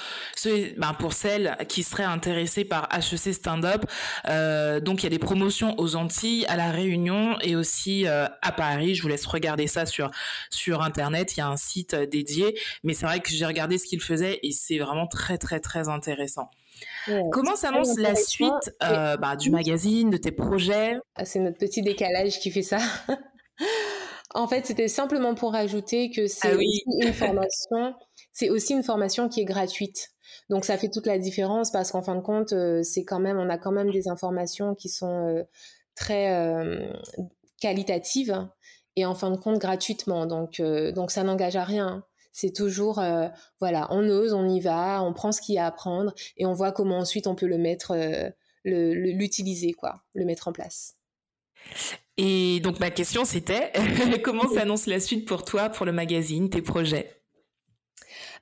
ben 0.77 0.93
pour 0.97 1.13
celles 1.13 1.57
qui 1.67 1.83
seraient 1.83 2.03
intéressées 2.03 2.63
par 2.63 2.87
HEC 2.93 3.33
Stand 3.33 3.65
Up, 3.65 3.85
euh, 4.27 4.79
donc 4.79 5.01
il 5.01 5.03
y 5.03 5.07
a 5.07 5.09
des 5.09 5.19
promotions 5.19 5.75
aux 5.77 5.95
Antilles, 5.95 6.45
à 6.47 6.55
la 6.55 6.71
Réunion 6.71 7.37
et 7.41 7.55
aussi 7.55 8.07
euh, 8.07 8.27
à 8.41 8.51
Paris. 8.51 8.95
Je 8.95 9.01
vous 9.01 9.09
laisse 9.09 9.25
regarder 9.25 9.67
ça 9.67 9.85
sur 9.85 10.09
sur 10.49 10.81
internet. 10.81 11.35
Il 11.35 11.39
y 11.39 11.43
a 11.43 11.47
un 11.47 11.57
site 11.57 11.95
dédié, 11.95 12.57
mais 12.83 12.93
c'est 12.93 13.05
vrai 13.05 13.19
que 13.19 13.29
j'ai 13.29 13.45
regardé 13.45 13.77
ce 13.77 13.85
qu'ils 13.85 14.01
faisaient 14.01 14.39
et 14.43 14.51
c'est 14.51 14.77
vraiment 14.77 15.07
très 15.37 15.59
très 15.59 15.89
intéressant. 15.89 16.49
Comment 17.31 17.55
s'annonce 17.55 17.97
la 17.97 18.15
suite 18.15 18.75
euh, 18.83 19.17
bah, 19.17 19.35
du 19.35 19.49
magazine, 19.49 20.09
de 20.09 20.17
tes 20.17 20.31
projets? 20.31 20.97
Ah, 21.15 21.25
C'est 21.25 21.39
notre 21.39 21.57
petit 21.57 21.81
décalage 21.81 22.39
qui 22.39 22.51
fait 22.51 22.61
ça. 22.61 22.77
en 24.33 24.47
fait, 24.47 24.65
c'était 24.65 24.87
simplement 24.87 25.35
pour 25.35 25.55
ajouter 25.55 26.11
que 26.11 26.27
c'est 26.27 26.51
ah 26.51 26.55
aussi 26.55 26.83
une 27.01 27.13
formation. 27.13 27.95
C'est 28.33 28.49
aussi 28.49 28.73
une 28.73 28.83
formation 28.83 29.29
qui 29.29 29.41
est 29.41 29.45
gratuite. 29.45 30.09
Donc 30.49 30.65
ça 30.65 30.77
fait 30.77 30.89
toute 30.89 31.07
la 31.07 31.17
différence 31.17 31.71
parce 31.71 31.91
qu'en 31.91 32.01
fin 32.01 32.15
de 32.15 32.21
compte, 32.21 32.53
euh, 32.53 32.83
c'est 32.83 33.03
quand 33.03 33.19
même, 33.19 33.37
on 33.37 33.49
a 33.49 33.57
quand 33.57 33.71
même 33.71 33.89
des 33.91 34.07
informations 34.07 34.75
qui 34.75 34.89
sont 34.89 35.27
euh, 35.27 35.43
très 35.95 36.29
qualitatives 37.59 38.47
et 38.95 39.05
en 39.05 39.15
fin 39.15 39.31
de 39.31 39.37
compte 39.37 39.57
gratuitement. 39.57 40.25
Donc 40.25 40.61
donc 40.93 41.11
ça 41.11 41.23
n'engage 41.23 41.55
à 41.55 41.63
rien. 41.63 42.03
C'est 42.39 42.53
toujours, 42.53 42.99
euh, 42.99 43.29
voilà, 43.59 43.87
on 43.89 44.07
ose, 44.07 44.31
on 44.31 44.47
y 44.47 44.59
va, 44.59 45.01
on 45.01 45.11
prend 45.11 45.31
ce 45.31 45.41
qu'il 45.41 45.55
y 45.55 45.57
a 45.57 45.65
à 45.65 45.71
prendre 45.71 46.13
et 46.37 46.45
on 46.45 46.53
voit 46.53 46.71
comment 46.71 46.99
ensuite 46.99 47.25
on 47.25 47.33
peut 47.33 47.47
le 47.47 47.57
mettre, 47.57 47.95
euh, 47.95 48.29
l'utiliser, 48.63 49.73
quoi, 49.73 50.03
le 50.13 50.23
mettre 50.23 50.47
en 50.47 50.51
place. 50.51 50.97
Et 52.17 52.59
donc 52.59 52.79
ma 52.79 52.91
question 52.91 53.25
c'était, 53.25 53.71
comment 54.23 54.47
s'annonce 54.47 54.85
la 54.85 54.99
suite 54.99 55.27
pour 55.27 55.45
toi, 55.45 55.69
pour 55.69 55.87
le 55.87 55.91
magazine, 55.91 56.51
tes 56.51 56.61
projets? 56.61 57.23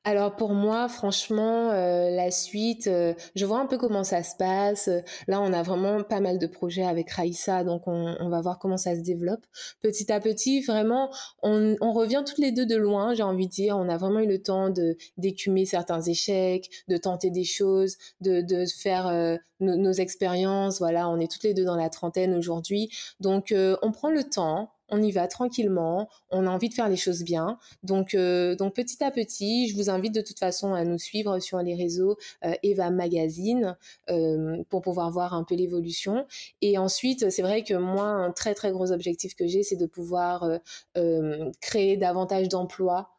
Alors 0.06 0.36
pour 0.36 0.54
moi, 0.54 0.88
franchement, 0.88 1.72
euh, 1.72 2.12
la 2.12 2.30
suite, 2.30 2.86
euh, 2.86 3.16
je 3.36 3.46
vois 3.46 3.60
un 3.60 3.66
peu 3.66 3.78
comment 3.80 4.04
ça 4.04 4.22
se 4.22 4.36
passe. 4.38 4.88
Là, 5.28 5.42
on 5.42 5.52
a 5.52 5.64
vraiment 5.64 6.04
pas 6.04 6.20
mal 6.20 6.38
de 6.38 6.46
projets 6.48 6.86
avec 6.86 7.10
Raïssa, 7.10 7.64
donc 7.64 7.88
on, 7.88 8.16
on 8.20 8.30
va 8.30 8.40
voir 8.40 8.60
comment 8.60 8.78
ça 8.78 8.96
se 8.96 9.02
développe. 9.02 9.44
Petit 9.82 10.12
à 10.12 10.20
petit, 10.20 10.62
vraiment, 10.62 11.10
on, 11.42 11.76
on 11.82 11.92
revient 11.92 12.24
toutes 12.26 12.38
les 12.38 12.52
deux 12.52 12.68
de 12.68 12.76
loin, 12.76 13.16
j'ai 13.16 13.24
envie 13.24 13.48
de 13.48 13.52
dire. 13.52 13.78
On 13.78 13.90
a 13.90 13.98
vraiment 13.98 14.20
eu 14.20 14.28
le 14.28 14.42
temps 14.42 14.70
de 14.70 14.96
d'écumer 15.18 15.66
certains 15.66 16.02
échecs, 16.02 16.70
de 16.88 16.98
tenter 16.98 17.32
des 17.32 17.44
choses, 17.44 17.98
de, 18.22 18.42
de 18.42 18.66
faire 18.66 19.08
euh, 19.08 19.38
nos, 19.60 19.76
nos 19.76 19.92
expériences. 19.92 20.78
Voilà, 20.78 21.10
on 21.10 21.20
est 21.20 21.32
toutes 21.32 21.44
les 21.44 21.56
deux 21.56 21.66
dans 21.66 21.76
la 21.76 21.90
trentaine 21.90 22.36
aujourd'hui, 22.36 22.90
donc 23.20 23.54
on 23.82 23.92
prend 23.92 24.12
le 24.12 24.24
temps 24.24 24.75
on 24.90 25.02
y 25.02 25.12
va 25.12 25.28
tranquillement, 25.28 26.10
on 26.30 26.46
a 26.48 26.50
envie 26.50 26.70
de 26.70 26.74
faire 26.74 26.90
les 26.90 26.96
choses 26.96 27.24
bien. 27.24 27.58
Donc, 27.84 28.14
euh, 28.14 28.56
donc 28.56 28.76
petit 28.76 29.04
à 29.04 29.12
petit, 29.12 29.68
je 29.68 29.76
vous 29.76 29.90
invite 29.90 30.14
de 30.14 30.22
toute 30.22 30.40
façon 30.40 30.74
à 30.74 30.84
nous 30.84 30.98
suivre 30.98 31.40
sur 31.40 31.60
les 31.60 31.76
réseaux 31.76 32.18
euh, 32.44 32.54
Eva 32.64 32.90
Magazine 32.92 33.78
euh, 34.10 34.64
pour 34.70 34.82
pouvoir 34.82 35.12
voir 35.12 35.34
un 35.34 35.44
peu 35.44 35.56
l'évolution. 35.56 36.26
Et 36.62 36.78
ensuite, 36.78 37.30
c'est 37.30 37.42
vrai 37.42 37.64
que 37.64 37.74
moi, 37.74 38.06
un 38.06 38.32
très 38.32 38.54
très 38.54 38.72
gros 38.72 38.92
objectif 38.92 39.36
que 39.36 39.48
j'ai, 39.48 39.64
c'est 39.64 39.76
de 39.76 39.86
pouvoir 39.86 40.60
créer 41.62 41.98
davantage 41.98 42.50
d'emplois 42.50 43.10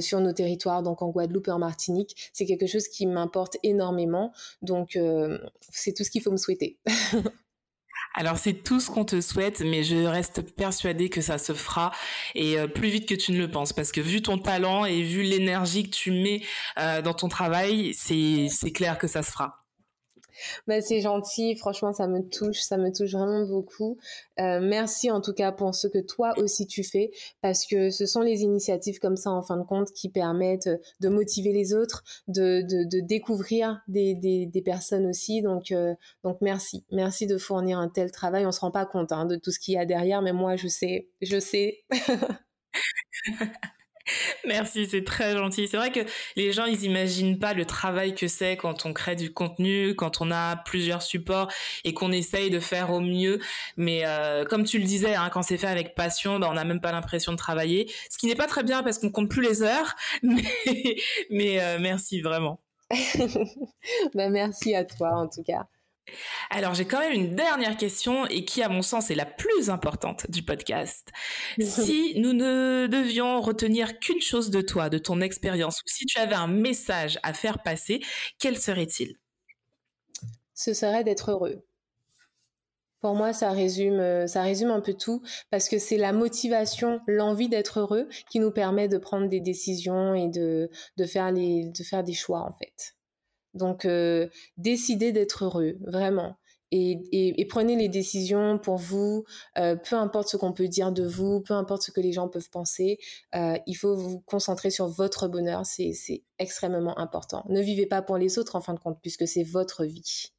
sur 0.00 0.20
nos 0.20 0.32
territoires, 0.32 0.82
donc 0.82 1.02
en 1.02 1.10
Guadeloupe 1.10 1.48
et 1.48 1.52
en 1.52 1.58
Martinique. 1.58 2.30
C'est 2.32 2.46
quelque 2.46 2.66
chose 2.66 2.88
qui 2.88 3.06
m'importe 3.06 3.56
énormément. 3.62 4.32
Donc, 4.62 4.98
c'est 5.70 5.92
tout 5.92 6.04
ce 6.04 6.10
qu'il 6.10 6.22
faut 6.22 6.32
me 6.32 6.36
souhaiter. 6.36 6.78
Alors 8.18 8.36
c'est 8.36 8.64
tout 8.64 8.80
ce 8.80 8.90
qu'on 8.90 9.04
te 9.04 9.20
souhaite, 9.20 9.60
mais 9.60 9.84
je 9.84 9.94
reste 10.04 10.42
persuadée 10.56 11.08
que 11.08 11.20
ça 11.20 11.38
se 11.38 11.52
fera 11.52 11.92
et 12.34 12.58
euh, 12.58 12.66
plus 12.66 12.88
vite 12.88 13.08
que 13.08 13.14
tu 13.14 13.30
ne 13.30 13.38
le 13.38 13.48
penses, 13.48 13.72
parce 13.72 13.92
que 13.92 14.00
vu 14.00 14.22
ton 14.22 14.38
talent 14.38 14.84
et 14.84 15.02
vu 15.02 15.22
l'énergie 15.22 15.84
que 15.84 15.94
tu 15.94 16.10
mets 16.10 16.42
euh, 16.80 17.00
dans 17.00 17.14
ton 17.14 17.28
travail, 17.28 17.94
c'est 17.94 18.72
clair 18.72 18.98
que 18.98 19.06
ça 19.06 19.22
se 19.22 19.30
fera. 19.30 19.67
Bah, 20.66 20.80
c'est 20.80 21.00
gentil, 21.00 21.56
franchement, 21.56 21.92
ça 21.92 22.06
me 22.06 22.20
touche, 22.20 22.60
ça 22.60 22.76
me 22.76 22.92
touche 22.92 23.12
vraiment 23.12 23.46
beaucoup. 23.46 23.98
Euh, 24.40 24.60
merci 24.62 25.10
en 25.10 25.20
tout 25.20 25.32
cas 25.32 25.52
pour 25.52 25.74
ce 25.74 25.86
que 25.88 25.98
toi 25.98 26.32
aussi 26.38 26.66
tu 26.66 26.84
fais, 26.84 27.10
parce 27.40 27.66
que 27.66 27.90
ce 27.90 28.06
sont 28.06 28.20
les 28.20 28.42
initiatives 28.42 28.98
comme 28.98 29.16
ça, 29.16 29.30
en 29.30 29.42
fin 29.42 29.56
de 29.56 29.64
compte, 29.64 29.92
qui 29.92 30.08
permettent 30.08 30.70
de 31.00 31.08
motiver 31.08 31.52
les 31.52 31.74
autres, 31.74 32.04
de, 32.28 32.62
de, 32.62 33.00
découvrir 33.00 33.80
des, 33.88 34.14
des, 34.14 34.62
personnes 34.62 35.06
aussi. 35.06 35.42
Donc, 35.42 35.72
euh, 35.72 35.94
donc 36.24 36.38
merci, 36.40 36.84
merci 36.90 37.26
de 37.26 37.38
fournir 37.38 37.78
un 37.78 37.88
tel 37.88 38.10
travail. 38.10 38.46
On 38.46 38.52
se 38.52 38.60
rend 38.60 38.70
pas 38.70 38.86
compte 38.86 39.12
hein, 39.12 39.24
de 39.24 39.36
tout 39.36 39.50
ce 39.50 39.58
qu'il 39.58 39.74
y 39.74 39.78
a 39.78 39.86
derrière, 39.86 40.22
mais 40.22 40.32
moi, 40.32 40.56
je 40.56 40.68
sais, 40.68 41.08
je 41.20 41.38
sais. 41.38 41.84
Merci, 44.46 44.86
c'est 44.90 45.04
très 45.04 45.36
gentil. 45.36 45.68
C'est 45.68 45.76
vrai 45.76 45.90
que 45.90 46.00
les 46.36 46.52
gens, 46.52 46.64
ils 46.64 46.84
imaginent 46.84 47.38
pas 47.38 47.54
le 47.54 47.64
travail 47.64 48.14
que 48.14 48.28
c'est 48.28 48.56
quand 48.56 48.86
on 48.86 48.92
crée 48.92 49.16
du 49.16 49.32
contenu, 49.32 49.94
quand 49.94 50.20
on 50.20 50.30
a 50.30 50.56
plusieurs 50.56 51.02
supports 51.02 51.50
et 51.84 51.94
qu'on 51.94 52.12
essaye 52.12 52.50
de 52.50 52.60
faire 52.60 52.90
au 52.90 53.00
mieux. 53.00 53.40
Mais 53.76 54.02
euh, 54.04 54.44
comme 54.44 54.64
tu 54.64 54.78
le 54.78 54.84
disais, 54.84 55.14
hein, 55.14 55.30
quand 55.32 55.42
c'est 55.42 55.58
fait 55.58 55.66
avec 55.66 55.94
passion, 55.94 56.38
ben, 56.38 56.48
on 56.50 56.54
n'a 56.54 56.64
même 56.64 56.80
pas 56.80 56.92
l'impression 56.92 57.32
de 57.32 57.38
travailler. 57.38 57.90
Ce 58.10 58.18
qui 58.18 58.26
n'est 58.26 58.36
pas 58.36 58.46
très 58.46 58.62
bien 58.62 58.82
parce 58.82 58.98
qu'on 58.98 59.10
compte 59.10 59.30
plus 59.30 59.42
les 59.42 59.62
heures. 59.62 59.94
Mais, 61.30 61.60
euh, 61.60 61.78
merci 61.80 62.20
vraiment. 62.20 62.60
ben, 64.14 64.30
merci 64.30 64.74
à 64.74 64.84
toi 64.84 65.10
en 65.10 65.28
tout 65.28 65.42
cas. 65.42 65.66
Alors 66.50 66.74
j'ai 66.74 66.86
quand 66.86 67.00
même 67.00 67.12
une 67.12 67.34
dernière 67.34 67.76
question 67.76 68.26
et 68.26 68.44
qui 68.44 68.62
à 68.62 68.68
mon 68.68 68.82
sens 68.82 69.10
est 69.10 69.14
la 69.14 69.26
plus 69.26 69.70
importante 69.70 70.30
du 70.30 70.42
podcast. 70.42 71.08
si 71.60 72.14
nous 72.18 72.32
ne 72.32 72.86
devions 72.86 73.40
retenir 73.40 73.98
qu'une 73.98 74.20
chose 74.20 74.50
de 74.50 74.60
toi, 74.60 74.88
de 74.88 74.98
ton 74.98 75.20
expérience, 75.20 75.80
ou 75.80 75.88
si 75.88 76.06
tu 76.06 76.18
avais 76.18 76.34
un 76.34 76.48
message 76.48 77.18
à 77.22 77.32
faire 77.32 77.62
passer, 77.62 78.00
quel 78.38 78.58
serait-il? 78.58 79.16
Ce 80.54 80.74
serait 80.74 81.04
d'être 81.04 81.30
heureux. 81.30 81.64
Pour 83.00 83.14
moi, 83.14 83.32
ça 83.32 83.52
résume, 83.52 84.26
ça 84.26 84.42
résume 84.42 84.70
un 84.70 84.80
peu 84.80 84.92
tout 84.92 85.22
parce 85.50 85.68
que 85.68 85.78
c'est 85.78 85.98
la 85.98 86.12
motivation, 86.12 87.00
l'envie 87.06 87.48
d'être 87.48 87.78
heureux 87.78 88.08
qui 88.28 88.40
nous 88.40 88.50
permet 88.50 88.88
de 88.88 88.98
prendre 88.98 89.28
des 89.28 89.40
décisions 89.40 90.14
et 90.14 90.28
de, 90.28 90.68
de, 90.96 91.04
faire, 91.04 91.30
les, 91.30 91.66
de 91.66 91.84
faire 91.84 92.02
des 92.02 92.14
choix 92.14 92.40
en 92.40 92.52
fait. 92.52 92.97
Donc, 93.58 93.84
euh, 93.84 94.28
décidez 94.56 95.12
d'être 95.12 95.44
heureux, 95.44 95.76
vraiment. 95.80 96.36
Et, 96.70 97.46
prenez 97.48 97.76
les 97.76 97.88
décisions 97.88 98.58
pour 98.58 98.76
vous, 98.76 99.24
euh, 99.56 99.76
peu 99.76 99.96
importe 99.96 100.28
ce 100.28 100.36
qu'on 100.36 100.52
peut 100.52 100.68
dire 100.68 100.92
de 100.92 101.02
vous, 101.06 101.40
peu 101.40 101.54
importe 101.54 101.82
ce 101.82 101.90
que 101.90 102.00
les 102.00 102.12
gens 102.12 102.28
peuvent 102.28 102.50
penser, 102.50 102.98
euh, 103.34 103.56
il 103.66 103.74
faut 103.74 103.96
vous 103.96 104.20
concentrer 104.20 104.70
sur 104.70 104.86
votre 104.86 105.28
bonheur, 105.28 105.64
c'est 105.64 106.22
extrêmement 106.38 106.98
important. 106.98 107.44
Ne 107.48 107.60
vivez 107.60 107.86
pas 107.86 108.02
pour 108.02 108.18
les 108.18 108.38
autres 108.38 108.56
en 108.56 108.60
fin 108.60 108.74
de 108.74 108.80
compte, 108.80 108.98
puisque 109.00 109.26
c'est 109.26 109.44
votre 109.44 109.84
vie. 109.84 110.32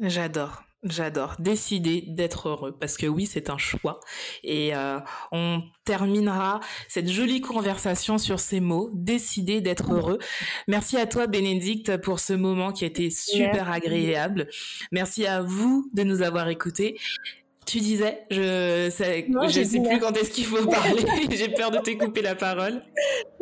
J'adore. 0.00 0.65
J'adore 0.82 1.36
décider 1.38 2.04
d'être 2.06 2.48
heureux 2.48 2.76
parce 2.78 2.96
que 2.96 3.06
oui, 3.06 3.26
c'est 3.26 3.50
un 3.50 3.58
choix. 3.58 4.00
Et 4.44 4.76
euh, 4.76 5.00
on 5.32 5.62
terminera 5.84 6.60
cette 6.88 7.08
jolie 7.08 7.40
conversation 7.40 8.18
sur 8.18 8.38
ces 8.40 8.60
mots, 8.60 8.90
décider 8.92 9.60
d'être 9.60 9.92
heureux. 9.92 10.18
Merci 10.68 10.96
à 10.96 11.06
toi, 11.06 11.26
Bénédicte, 11.26 11.96
pour 11.96 12.20
ce 12.20 12.34
moment 12.34 12.72
qui 12.72 12.84
a 12.84 12.88
été 12.88 13.10
super 13.10 13.70
agréable. 13.70 14.48
Merci 14.92 15.26
à 15.26 15.42
vous 15.42 15.90
de 15.94 16.02
nous 16.02 16.22
avoir 16.22 16.48
écoutés. 16.48 16.98
Tu 17.66 17.80
disais, 17.80 18.22
je 18.30 18.88
sais, 18.90 19.26
je 19.48 19.62
sais 19.64 19.80
plus 19.80 19.98
quand 19.98 20.16
est-ce 20.16 20.30
qu'il 20.30 20.44
faut 20.44 20.64
parler. 20.70 21.04
j'ai 21.30 21.48
peur 21.48 21.72
de 21.72 21.78
te 21.78 21.90
couper 21.90 22.22
la 22.22 22.36
parole. 22.36 22.82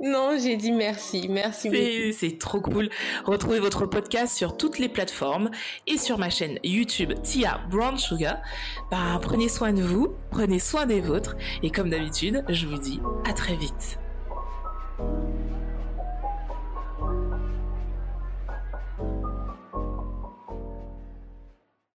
Non, 0.03 0.39
j'ai 0.43 0.57
dit 0.57 0.73
merci, 0.73 1.29
merci 1.29 1.69
beaucoup. 1.69 2.17
C'est 2.19 2.39
trop 2.39 2.61
cool. 2.61 2.89
Retrouvez 3.27 3.61
votre 3.61 3.85
podcast 3.85 4.35
sur 4.35 4.57
toutes 4.57 4.79
les 4.79 4.89
plateformes 4.89 5.51
et 5.87 5.99
sur 5.99 6.19
ma 6.19 6.31
chaîne 6.31 6.59
YouTube 6.65 7.13
Tia 7.23 7.61
Brown 7.71 7.99
Sugar. 7.99 8.39
Bah, 8.91 9.19
prenez 9.21 9.51
soin 9.51 9.75
de 9.75 9.83
vous, 9.83 10.15
prenez 10.31 10.59
soin 10.59 10.87
des 10.87 11.01
vôtres 11.03 11.37
et 11.63 11.71
comme 11.71 11.91
d'habitude, 11.91 12.45
je 12.49 12.67
vous 12.67 12.79
dis 12.79 13.01
à 13.29 13.35
très 13.35 13.57
vite. 13.57 13.99